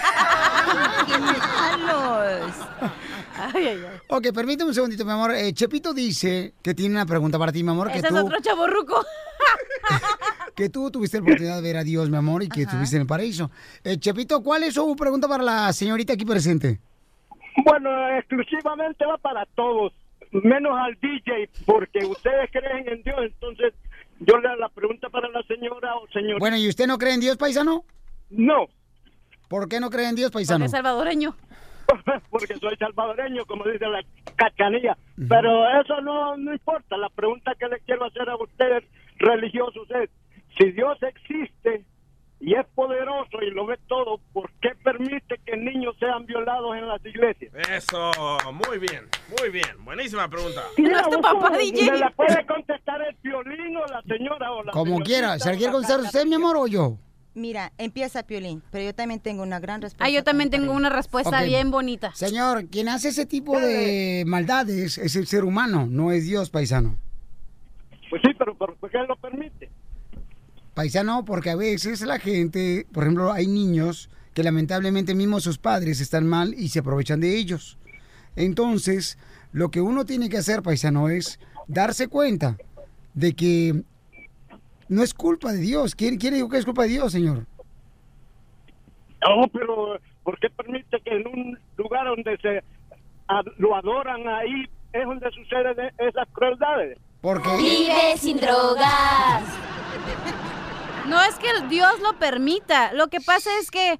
Ay, 3.54 3.66
ay, 3.66 3.84
ay. 3.90 3.98
Ok, 4.08 4.28
permíteme 4.34 4.68
un 4.68 4.74
segundito, 4.74 5.04
mi 5.04 5.12
amor. 5.12 5.32
Eh, 5.34 5.52
Chepito 5.52 5.92
dice 5.94 6.54
que 6.62 6.74
tiene 6.74 6.94
una 6.94 7.06
pregunta 7.06 7.38
para 7.38 7.52
ti, 7.52 7.62
mi 7.62 7.70
amor, 7.70 7.90
que 7.90 7.98
Ese 7.98 8.08
es 8.08 8.12
tú, 8.12 8.26
otro 8.26 8.40
chaborruco. 8.40 9.04
que 10.54 10.68
tú 10.68 10.90
tuviste 10.90 11.18
la 11.18 11.22
oportunidad 11.22 11.56
de 11.56 11.62
ver 11.62 11.76
a 11.76 11.84
Dios, 11.84 12.10
mi 12.10 12.16
amor, 12.16 12.42
y 12.42 12.48
que 12.48 12.62
estuviste 12.62 12.96
en 12.96 13.02
el 13.02 13.06
paraíso. 13.08 13.50
Eh, 13.84 13.96
Chepito, 13.98 14.42
¿cuál 14.42 14.64
es 14.64 14.74
su 14.74 14.94
pregunta 14.96 15.28
para 15.28 15.42
la 15.42 15.72
señorita 15.72 16.12
aquí 16.12 16.24
presente? 16.24 16.80
Bueno, 17.64 17.90
exclusivamente 18.18 19.04
va 19.06 19.18
para 19.18 19.46
todos, 19.54 19.92
menos 20.30 20.72
al 20.78 20.94
DJ, 21.00 21.48
porque 21.66 22.04
ustedes 22.04 22.50
creen 22.52 22.88
en 22.88 23.02
Dios, 23.02 23.18
entonces 23.20 23.72
yo 24.20 24.38
le 24.38 24.48
hago 24.48 24.60
la 24.60 24.68
pregunta 24.68 25.08
para 25.08 25.28
la 25.28 25.42
señora 25.44 25.94
o 25.96 26.06
señor. 26.12 26.38
Bueno, 26.38 26.56
¿y 26.56 26.68
usted 26.68 26.86
no 26.86 26.98
cree 26.98 27.14
en 27.14 27.20
Dios, 27.20 27.36
paisano? 27.36 27.84
No, 28.30 28.66
¿Por 29.50 29.68
qué 29.68 29.80
no 29.80 29.90
cree 29.90 30.08
en 30.08 30.14
Dios, 30.14 30.30
Porque 30.30 30.44
paisano? 30.46 30.64
es 30.64 30.70
salvadoreño. 30.70 31.34
porque 32.30 32.56
soy 32.56 32.76
salvadoreño, 32.76 33.44
como 33.46 33.64
dice 33.64 33.86
la 33.86 34.02
cachanilla. 34.36 34.96
Pero 35.28 35.68
eso 35.80 36.00
no, 36.00 36.36
no 36.36 36.52
importa. 36.52 36.96
La 36.96 37.08
pregunta 37.08 37.54
que 37.58 37.68
le 37.68 37.80
quiero 37.80 38.06
hacer 38.06 38.28
a 38.28 38.36
ustedes, 38.36 38.84
religiosos, 39.18 39.88
es, 39.90 40.10
si 40.58 40.72
Dios 40.72 40.98
existe 41.02 41.84
y 42.40 42.54
es 42.54 42.66
poderoso 42.74 43.42
y 43.42 43.50
lo 43.50 43.66
ve 43.66 43.78
todo, 43.86 44.18
¿por 44.32 44.50
qué 44.62 44.70
permite 44.82 45.38
que 45.44 45.56
niños 45.56 45.94
sean 45.98 46.24
violados 46.24 46.74
en 46.76 46.88
las 46.88 47.04
iglesias? 47.04 47.52
Eso, 47.70 48.10
muy 48.52 48.78
bien, 48.78 49.06
muy 49.38 49.50
bien. 49.50 49.84
Buenísima 49.84 50.26
pregunta. 50.28 50.62
Es 50.76 51.10
tu 51.10 51.20
papá, 51.20 51.50
¿Me 51.50 51.58
DJ. 51.58 51.98
la 51.98 52.10
puede 52.10 52.46
contestar 52.46 53.02
el 53.02 53.14
violín 53.22 53.76
o 53.76 53.86
la 53.86 54.00
señora 54.02 54.52
o 54.52 54.62
la 54.64 54.72
Como 54.72 54.86
señorita 54.86 55.06
quiera. 55.06 55.38
¿Se 55.38 55.50
la 55.50 55.56
quiere 55.56 55.72
contestar 55.72 56.00
usted, 56.00 56.24
mi 56.24 56.34
amor, 56.34 56.56
o 56.56 56.66
yo? 56.66 56.96
Mira, 57.34 57.72
empieza 57.78 58.24
Piolín, 58.24 58.62
pero 58.72 58.84
yo 58.84 58.94
también 58.94 59.20
tengo 59.20 59.42
una 59.42 59.60
gran 59.60 59.80
respuesta. 59.80 60.04
Ah, 60.04 60.10
yo 60.10 60.24
también 60.24 60.50
tengo 60.50 60.72
una 60.72 60.88
respuesta 60.88 61.42
bien 61.42 61.70
bonita. 61.70 62.12
Señor, 62.14 62.66
quien 62.66 62.88
hace 62.88 63.10
ese 63.10 63.24
tipo 63.24 63.58
de 63.58 64.24
maldades 64.26 64.98
es 64.98 65.14
el 65.14 65.28
ser 65.28 65.44
humano, 65.44 65.86
no 65.88 66.10
es 66.10 66.24
Dios, 66.24 66.50
paisano. 66.50 66.98
Pues 68.08 68.20
sí, 68.24 68.32
pero 68.36 68.56
¿por 68.56 68.74
por 68.76 68.90
qué 68.90 68.98
lo 69.06 69.14
permite? 69.16 69.70
Paisano, 70.74 71.24
porque 71.24 71.50
a 71.50 71.56
veces 71.56 72.00
la 72.00 72.18
gente, 72.18 72.86
por 72.92 73.04
ejemplo, 73.04 73.32
hay 73.32 73.46
niños 73.46 74.10
que 74.34 74.42
lamentablemente 74.42 75.14
mismo 75.14 75.40
sus 75.40 75.58
padres 75.58 76.00
están 76.00 76.26
mal 76.26 76.54
y 76.54 76.68
se 76.68 76.80
aprovechan 76.80 77.20
de 77.20 77.36
ellos. 77.36 77.78
Entonces, 78.34 79.18
lo 79.52 79.70
que 79.70 79.80
uno 79.80 80.04
tiene 80.04 80.28
que 80.28 80.38
hacer, 80.38 80.62
paisano, 80.62 81.08
es 81.08 81.38
darse 81.68 82.08
cuenta 82.08 82.56
de 83.14 83.34
que 83.34 83.84
no 84.90 85.02
es 85.02 85.14
culpa 85.14 85.52
de 85.52 85.58
Dios. 85.58 85.94
¿Quién, 85.94 86.18
quién 86.18 86.34
dijo 86.34 86.48
que 86.48 86.58
es 86.58 86.64
culpa 86.66 86.82
de 86.82 86.88
Dios, 86.88 87.12
señor? 87.12 87.46
No, 89.22 89.46
pero 89.52 89.98
¿por 90.24 90.38
qué 90.38 90.50
permite 90.50 91.00
que 91.02 91.10
en 91.16 91.26
un 91.28 91.58
lugar 91.76 92.06
donde 92.06 92.36
se 92.38 92.62
a- 93.28 93.42
lo 93.58 93.74
adoran 93.76 94.26
ahí 94.28 94.68
es 94.92 95.04
donde 95.04 95.30
suceden 95.30 95.76
esas 95.98 96.28
crueldades? 96.32 96.98
Porque 97.20 97.48
Vive 97.58 98.16
sin 98.16 98.38
drogas. 98.38 99.44
No 101.06 101.20
es 101.22 101.34
que 101.36 101.50
el 101.50 101.68
Dios 101.68 101.92
lo 102.02 102.18
permita. 102.18 102.92
Lo 102.94 103.08
que 103.08 103.20
pasa 103.20 103.50
es 103.60 103.70
que 103.70 103.98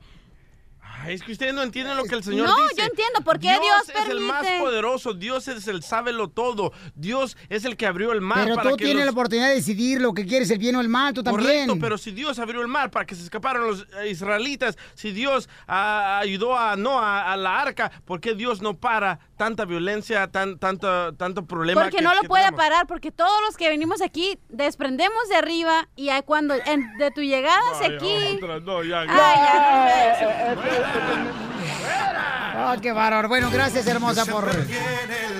Ay, 1.03 1.15
es 1.15 1.23
que 1.23 1.33
ustedes 1.33 1.55
no 1.55 1.63
entienden 1.63 1.97
lo 1.97 2.05
que 2.05 2.15
el 2.15 2.23
Señor 2.23 2.47
No, 2.47 2.55
dice. 2.63 2.75
yo 2.79 2.85
entiendo, 2.85 3.21
¿por 3.25 3.39
qué 3.39 3.49
Dios 3.61 3.89
es 4.03 4.09
el 4.11 4.21
más 4.21 4.47
poderoso, 4.61 5.15
Dios 5.15 5.49
es 5.49 5.67
el 5.69 5.83
sábelo 5.83 6.29
todo, 6.29 6.73
Dios 6.95 7.37
es 7.49 7.65
el 7.65 7.77
que 7.77 7.87
abrió 7.87 8.13
el 8.13 8.21
mar 8.21 8.45
Pero 8.45 8.57
para 8.57 8.71
tú 8.71 8.77
que 8.77 8.85
tienes 8.85 9.05
los- 9.05 9.07
la 9.07 9.13
oportunidad 9.13 9.49
de 9.49 9.55
decidir 9.55 10.01
lo 10.01 10.13
que 10.13 10.27
quieres, 10.27 10.51
el 10.51 10.59
bien 10.59 10.77
o 10.77 10.81
el 10.81 10.89
mal, 10.89 11.15
tú 11.15 11.23
también. 11.23 11.43
Correcto, 11.67 11.77
pero 11.81 11.97
si 11.99 12.11
Dios 12.13 12.39
abrió 12.39 12.61
el 12.61 12.69
mar 12.69 12.91
para 12.91 13.07
que 13.07 13.15
se 13.15 13.23
escaparan 13.23 13.63
los 13.67 13.87
eh, 14.03 14.09
israelitas, 14.11 14.77
si 14.95 15.13
Dios 15.13 15.49
ah, 15.67 16.19
ayudó 16.21 16.57
a 16.59 16.77
Noah 16.77 17.33
a 17.33 17.37
la 17.37 17.61
arca, 17.61 17.91
¿por 18.05 18.21
qué 18.21 18.35
Dios 18.35 18.61
no 18.61 18.77
para 18.77 19.19
tanta 19.41 19.65
violencia, 19.65 20.27
tan, 20.31 20.59
tanto, 20.59 21.15
tanto 21.15 21.47
problema? 21.47 21.81
Porque 21.81 21.97
que- 21.97 22.03
no 22.03 22.15
lo 22.15 22.21
puede 22.25 22.45
tenemos? 22.45 22.61
parar, 22.63 22.87
porque 22.87 23.11
todos 23.11 23.41
los 23.47 23.57
que 23.57 23.71
venimos 23.71 24.03
aquí 24.03 24.39
desprendemos 24.51 25.31
de 25.31 25.37
arriba 25.37 25.89
y 25.97 26.11
ahí 26.11 26.21
cuando 26.27 26.55
en- 26.67 26.93
de 26.99 27.11
tu 27.11 27.23
llegada 27.23 27.59
hacia 27.73 27.87
Ay, 27.87 27.97
aquí. 27.97 28.39
no, 28.67 28.83
ya, 28.85 29.07
ya. 29.07 29.13
ya, 29.17 30.57
Ah, 32.53 32.77
qué 32.83 32.93
bárbaro. 32.93 33.29
Bueno, 33.29 33.49
gracias, 33.51 33.87
hermosa, 33.87 34.27
por... 34.27 34.45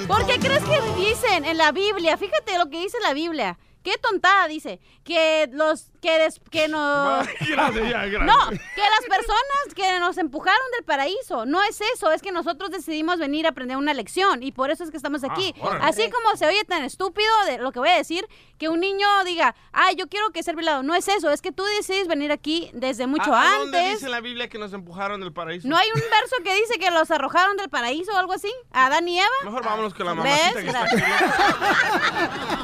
¿Por 0.07 0.27
qué 0.27 0.39
crees 0.39 0.65
que 0.65 0.81
dicen 0.97 1.45
en 1.45 1.59
la 1.59 1.71
Biblia? 1.71 2.17
Fíjate 2.17 2.57
lo 2.57 2.71
que 2.71 2.81
dice 2.81 2.97
la 3.03 3.13
Biblia. 3.13 3.59
Qué 3.83 3.97
tontada 3.97 4.47
dice 4.47 4.79
que 5.05 5.49
los 5.53 5.87
que 6.03 6.19
des- 6.19 6.41
que 6.51 6.69
no 6.69 6.79
Gracias, 7.41 7.91
ya, 7.91 8.05
gracias. 8.07 8.23
no 8.27 8.51
que 8.51 8.57
las 8.83 9.07
personas 9.09 9.75
que 9.75 9.99
nos 10.01 10.19
empujaron 10.19 10.61
del 10.77 10.85
paraíso 10.85 11.47
no 11.47 11.63
es 11.63 11.81
eso 11.95 12.13
es 12.13 12.21
que 12.21 12.31
nosotros 12.33 12.71
decidimos 12.71 13.19
venir 13.19 13.47
a 13.47 13.51
aprender 13.51 13.77
una 13.79 13.95
lección 13.95 14.43
y 14.43 14.53
por 14.53 14.71
eso 14.71 14.85
es 14.85 14.91
que 14.91 14.97
estamos 14.99 15.25
aquí 15.25 15.55
Ah, 15.63 15.67
órale. 15.67 15.85
así 15.87 16.11
como 16.11 16.37
se 16.37 16.47
oye 16.47 16.63
tan 16.65 16.85
estúpido 16.85 17.31
de 17.47 17.59
lo 17.59 17.73
que 17.73 17.79
voy 17.81 17.89
a 17.89 17.97
decir 17.97 18.27
que 18.59 18.69
un 18.69 18.81
niño 18.81 19.07
diga 19.25 19.55
ay 19.73 19.97
yo 19.97 20.09
quiero 20.09 20.31
que 20.31 20.43
ser 20.43 20.57
violado 20.57 20.83
no 20.83 20.95
es 20.95 21.09
eso 21.09 21.31
es 21.31 21.41
que 21.41 21.51
tú 21.53 21.65
decides 21.79 22.07
venir 22.07 22.33
aquí 22.33 22.71
desde 22.75 23.07
mucho 23.07 23.33
¿A- 23.35 23.43
a 23.55 23.59
dónde 23.61 23.79
antes 23.79 23.93
dice 23.95 24.07
en 24.07 24.13
la 24.13 24.21
Biblia 24.21 24.49
que 24.49 24.59
nos 24.59 24.73
empujaron 24.75 25.21
del 25.21 25.33
paraíso? 25.33 25.67
no 25.69 25.77
hay 25.77 25.89
un 25.95 26.01
verso 26.01 26.37
que 26.45 26.55
dice 26.55 26.79
que 26.79 26.91
los 26.91 27.11
arrojaron 27.11 27.57
del 27.57 27.71
paraíso 27.71 28.13
o 28.13 28.17
algo 28.19 28.33
así 28.35 28.53
a 28.73 28.87
Adán 28.87 29.09
y 29.09 29.19
Eva 29.19 29.29
Mejor 29.45 29.65
vámonos 29.65 29.95
con 29.95 30.05
la 30.07 30.13
¿Ves? 30.15 30.55
mamacita 30.55 30.61
que 30.61 30.67
está 30.67 30.83
aquí. 30.85 32.51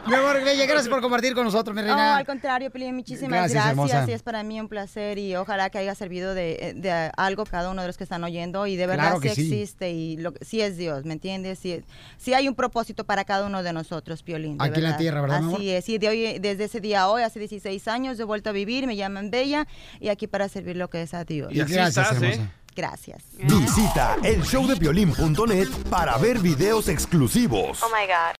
Mi 0.10 0.16
amor, 0.16 0.42
bella, 0.44 0.66
gracias 0.66 0.88
por 0.88 1.00
compartir 1.00 1.34
con 1.34 1.44
nosotros, 1.44 1.74
mi 1.74 1.82
No, 1.82 1.88
reina. 1.88 2.16
al 2.16 2.26
contrario, 2.26 2.70
Pili, 2.70 2.92
muchísimas 2.92 3.50
Gracias, 3.52 3.76
gracias. 3.76 4.08
es 4.08 4.22
para 4.22 4.42
mí 4.42 4.60
un 4.60 4.68
placer 4.68 5.18
y 5.18 5.36
ojalá 5.36 5.70
que 5.70 5.78
haya 5.78 5.94
servido 5.94 6.34
de, 6.34 6.72
de 6.76 7.10
algo 7.16 7.44
cada 7.46 7.70
uno 7.70 7.82
de 7.82 7.86
los 7.88 7.96
que 7.96 8.04
están 8.04 8.22
oyendo. 8.24 8.66
Y 8.66 8.76
de 8.76 8.86
verdad 8.86 9.04
Claro 9.04 9.20
que 9.20 9.34
sí, 9.34 9.46
sí. 9.48 9.52
existe 9.62 9.90
y 9.92 10.16
lo, 10.16 10.34
sí 10.40 10.60
es 10.60 10.76
Dios, 10.76 11.04
¿me 11.04 11.12
entiendes? 11.14 11.58
Sí, 11.58 11.82
sí 12.18 12.34
hay 12.34 12.48
un 12.48 12.54
propósito 12.54 13.04
para 13.04 13.24
cada 13.24 13.46
uno 13.46 13.62
de 13.62 13.72
nosotros, 13.72 14.22
Piolín. 14.22 14.58
de 14.58 14.64
Aquí 14.64 14.78
en 14.80 14.84
la 14.84 14.96
tierra, 14.96 15.20
¿verdad, 15.20 15.40
mi 15.40 15.46
amor? 15.46 15.60
Así 15.60 15.70
es. 15.70 15.88
Y 15.88 15.98
de 15.98 16.08
hoy, 16.08 16.38
desde 16.40 16.64
ese 16.64 16.80
día 16.80 17.02
a 17.02 17.08
hoy, 17.08 17.22
hace 17.22 17.38
16 17.38 17.86
años, 17.88 18.18
he 18.18 18.24
vuelto 18.24 18.50
a 18.50 18.52
vivir, 18.52 18.86
me 18.86 18.96
llaman 18.96 19.30
Bella 19.30 19.66
y 20.00 20.08
aquí 20.08 20.26
para 20.26 20.48
servir 20.48 20.76
lo 20.76 20.90
que 20.90 21.02
es 21.02 21.14
a 21.14 21.24
Dios. 21.24 21.52
Y 21.52 21.60
así 21.60 21.72
Gracias, 21.74 22.06
estás, 22.10 22.22
¿eh? 22.22 22.26
hermosa. 22.32 22.52
Gracias. 22.76 23.22
Visita 23.38 24.16
elshowdepiolín.net 24.22 25.68
para 25.90 26.16
ver 26.18 26.38
videos 26.38 26.88
exclusivos. 26.88 27.82
Oh 27.82 27.88
my 27.88 28.06
God. 28.06 28.39